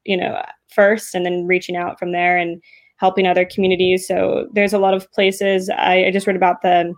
you 0.05 0.19
know, 0.19 0.43
first, 0.75 1.15
and 1.15 1.25
then 1.25 1.47
reaching 1.47 1.77
out 1.77 1.99
from 1.99 2.13
there 2.13 2.37
and 2.37 2.63
helping 2.99 3.27
other 3.27 3.47
communities. 3.47 4.07
So 4.07 4.49
there's 4.53 4.75
a 4.75 4.79
lot 4.79 4.93
of 4.93 5.11
places. 5.13 5.71
I, 5.71 6.05
I 6.05 6.11
just 6.11 6.27
read 6.27 6.37
about 6.37 6.61
the 6.61 6.93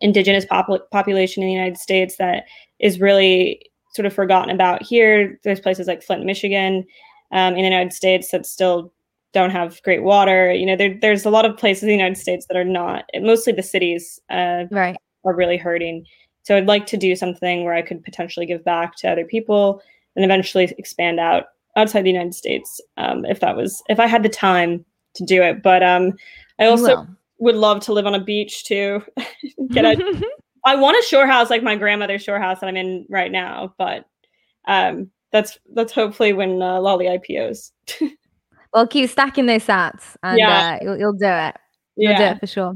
indigenous 0.00 0.44
pop- 0.44 0.90
population 0.90 1.42
in 1.42 1.48
the 1.48 1.54
United 1.54 1.78
States 1.78 2.16
that 2.16 2.44
is 2.78 3.00
really 3.00 3.60
sort 3.94 4.06
of 4.06 4.12
forgotten 4.12 4.50
about 4.50 4.82
here. 4.82 5.38
There's 5.44 5.60
places 5.60 5.86
like 5.86 6.02
Flint, 6.02 6.24
Michigan, 6.24 6.84
um, 7.32 7.54
in 7.54 7.60
the 7.60 7.70
United 7.70 7.92
States 7.92 8.30
that 8.30 8.46
still 8.46 8.92
don't 9.32 9.50
have 9.50 9.82
great 9.82 10.02
water. 10.02 10.52
You 10.52 10.66
know, 10.66 10.76
there, 10.76 10.96
there's 11.00 11.24
a 11.24 11.30
lot 11.30 11.44
of 11.44 11.56
places 11.56 11.84
in 11.84 11.88
the 11.88 11.94
United 11.94 12.16
States 12.16 12.46
that 12.46 12.56
are 12.56 12.64
not. 12.64 13.04
Mostly 13.16 13.52
the 13.52 13.62
cities, 13.62 14.20
uh, 14.30 14.64
right, 14.70 14.96
are 15.24 15.34
really 15.34 15.56
hurting. 15.56 16.06
So 16.42 16.56
I'd 16.56 16.66
like 16.66 16.86
to 16.86 16.96
do 16.96 17.16
something 17.16 17.64
where 17.64 17.74
I 17.74 17.82
could 17.82 18.04
potentially 18.04 18.46
give 18.46 18.64
back 18.64 18.96
to 18.96 19.10
other 19.10 19.24
people 19.24 19.80
and 20.14 20.24
eventually 20.24 20.72
expand 20.78 21.18
out 21.18 21.44
outside 21.76 22.02
the 22.02 22.10
United 22.10 22.34
States 22.34 22.80
um, 22.96 23.24
if 23.24 23.40
that 23.40 23.56
was 23.56 23.82
if 23.88 23.98
I 23.98 24.06
had 24.06 24.22
the 24.22 24.28
time 24.28 24.84
to 25.14 25.24
do 25.24 25.42
it. 25.42 25.62
But 25.62 25.82
um, 25.82 26.12
I 26.58 26.66
also 26.66 27.06
would 27.38 27.56
love 27.56 27.80
to 27.80 27.92
live 27.92 28.06
on 28.06 28.14
a 28.14 28.22
beach 28.22 28.64
too. 28.64 29.02
Get 29.70 29.84
a, 29.84 30.22
I 30.64 30.76
want 30.76 30.96
a 30.98 31.06
shore 31.06 31.26
house 31.26 31.50
like 31.50 31.62
my 31.62 31.76
grandmother's 31.76 32.22
shore 32.22 32.40
house 32.40 32.60
that 32.60 32.68
I'm 32.68 32.76
in 32.76 33.06
right 33.10 33.30
now, 33.30 33.74
but 33.78 34.06
um, 34.66 35.10
that's 35.30 35.58
that's 35.74 35.92
hopefully 35.92 36.32
when 36.32 36.62
uh, 36.62 36.80
Lolli 36.80 37.06
IPOs. 37.06 37.72
well, 38.72 38.86
keep 38.86 39.10
stacking 39.10 39.46
those 39.46 39.64
sats, 39.64 40.16
and 40.22 40.38
yeah. 40.38 40.78
uh, 40.80 40.84
you'll, 40.84 40.98
you'll 40.98 41.12
do 41.12 41.26
it. 41.26 41.56
You'll 41.96 42.12
yeah. 42.12 42.18
do 42.18 42.36
it 42.36 42.40
for 42.40 42.46
sure. 42.46 42.74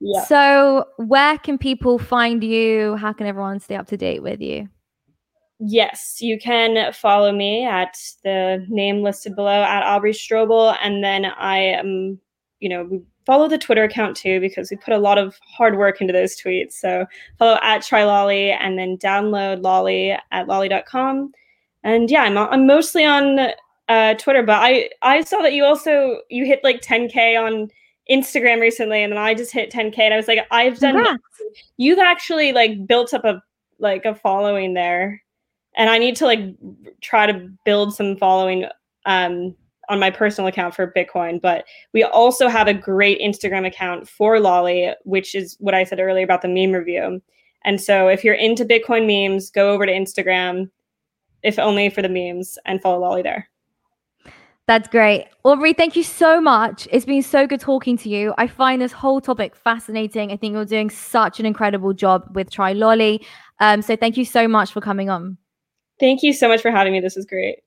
Yeah. 0.00 0.24
So, 0.24 0.86
where 0.96 1.38
can 1.38 1.58
people 1.58 1.98
find 1.98 2.42
you? 2.42 2.96
How 2.96 3.12
can 3.12 3.26
everyone 3.26 3.60
stay 3.60 3.76
up 3.76 3.86
to 3.88 3.96
date 3.96 4.22
with 4.22 4.40
you? 4.40 4.68
Yes, 5.58 6.18
you 6.20 6.38
can 6.38 6.92
follow 6.92 7.32
me 7.32 7.64
at 7.64 7.96
the 8.24 8.64
name 8.68 9.02
listed 9.02 9.34
below 9.34 9.62
at 9.62 9.82
Aubrey 9.82 10.12
Strobel, 10.12 10.76
and 10.82 11.02
then 11.02 11.24
I 11.24 11.58
am, 11.58 12.18
you 12.60 12.68
know, 12.68 13.02
follow 13.26 13.48
the 13.48 13.58
Twitter 13.58 13.82
account 13.82 14.16
too 14.16 14.40
because 14.40 14.70
we 14.70 14.76
put 14.76 14.94
a 14.94 14.98
lot 14.98 15.18
of 15.18 15.36
hard 15.44 15.76
work 15.76 16.00
into 16.00 16.12
those 16.12 16.40
tweets. 16.40 16.72
So 16.72 17.04
follow 17.38 17.58
at 17.62 17.82
try 17.82 18.04
lolli 18.04 18.52
and 18.52 18.78
then 18.78 18.96
download 18.96 19.62
lolli 19.62 20.16
at 20.30 20.46
lolli.com. 20.46 21.32
And 21.82 22.10
yeah, 22.10 22.22
I'm 22.22 22.38
I'm 22.38 22.66
mostly 22.66 23.04
on 23.04 23.50
uh, 23.88 24.14
Twitter, 24.14 24.42
but 24.42 24.62
I 24.62 24.90
I 25.02 25.22
saw 25.22 25.42
that 25.42 25.52
you 25.52 25.64
also 25.64 26.20
you 26.30 26.46
hit 26.46 26.60
like 26.64 26.80
10k 26.80 27.40
on 27.40 27.68
Instagram 28.10 28.60
recently, 28.60 29.02
and 29.02 29.12
then 29.12 29.18
I 29.18 29.34
just 29.34 29.52
hit 29.52 29.70
10k, 29.70 29.98
and 29.98 30.14
I 30.14 30.16
was 30.16 30.28
like, 30.28 30.46
I've 30.50 30.78
done. 30.78 30.94
Congrats. 30.94 31.22
You've 31.76 31.98
actually 31.98 32.52
like 32.52 32.86
built 32.86 33.14
up 33.14 33.24
a 33.24 33.42
like 33.78 34.04
a 34.04 34.14
following 34.14 34.74
there, 34.74 35.22
and 35.76 35.90
I 35.90 35.98
need 35.98 36.16
to 36.16 36.26
like 36.26 36.40
try 37.00 37.26
to 37.26 37.48
build 37.64 37.94
some 37.94 38.16
following 38.16 38.66
um 39.04 39.54
on 39.88 39.98
my 40.00 40.10
personal 40.10 40.48
account 40.48 40.74
for 40.74 40.92
Bitcoin, 40.92 41.40
but 41.40 41.64
we 41.92 42.02
also 42.02 42.48
have 42.48 42.68
a 42.68 42.74
great 42.74 43.20
Instagram 43.20 43.66
account 43.66 44.08
for 44.08 44.38
Lolli, 44.40 44.92
which 45.04 45.34
is 45.34 45.56
what 45.60 45.74
I 45.74 45.84
said 45.84 46.00
earlier 46.00 46.24
about 46.24 46.42
the 46.42 46.48
meme 46.48 46.72
review. 46.72 47.20
And 47.64 47.80
so 47.80 48.08
if 48.08 48.24
you're 48.24 48.34
into 48.34 48.64
Bitcoin 48.64 49.06
memes, 49.06 49.50
go 49.50 49.70
over 49.72 49.86
to 49.86 49.92
Instagram, 49.92 50.70
if 51.42 51.58
only 51.58 51.90
for 51.90 52.02
the 52.02 52.08
memes, 52.08 52.58
and 52.64 52.80
follow 52.80 53.00
Lolli 53.00 53.22
there. 53.22 53.48
That's 54.66 54.88
great. 54.88 55.28
Aubrey, 55.44 55.72
thank 55.72 55.94
you 55.94 56.02
so 56.02 56.40
much. 56.40 56.88
It's 56.90 57.04
been 57.04 57.22
so 57.22 57.46
good 57.46 57.60
talking 57.60 57.96
to 57.98 58.08
you. 58.08 58.34
I 58.36 58.48
find 58.48 58.82
this 58.82 58.90
whole 58.90 59.20
topic 59.20 59.54
fascinating. 59.54 60.32
I 60.32 60.36
think 60.36 60.54
you're 60.54 60.64
doing 60.64 60.90
such 60.90 61.38
an 61.38 61.46
incredible 61.46 61.92
job 61.92 62.28
with 62.34 62.50
Try 62.50 62.72
Lolli. 62.72 63.24
Um, 63.60 63.80
so 63.80 63.94
thank 63.94 64.16
you 64.16 64.24
so 64.24 64.48
much 64.48 64.72
for 64.72 64.80
coming 64.80 65.08
on. 65.08 65.38
Thank 66.00 66.22
you 66.24 66.32
so 66.32 66.48
much 66.48 66.62
for 66.62 66.72
having 66.72 66.92
me. 66.92 67.00
This 67.00 67.14
was 67.14 67.24
great. 67.24 67.58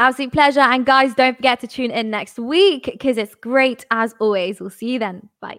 Absolute 0.00 0.32
pleasure. 0.32 0.60
And 0.60 0.86
guys, 0.86 1.14
don't 1.14 1.36
forget 1.36 1.60
to 1.60 1.66
tune 1.66 1.90
in 1.90 2.08
next 2.08 2.38
week 2.38 2.86
because 2.86 3.18
it's 3.18 3.34
great 3.34 3.84
as 3.90 4.14
always. 4.18 4.58
We'll 4.58 4.70
see 4.70 4.94
you 4.94 4.98
then. 4.98 5.28
Bye. 5.42 5.58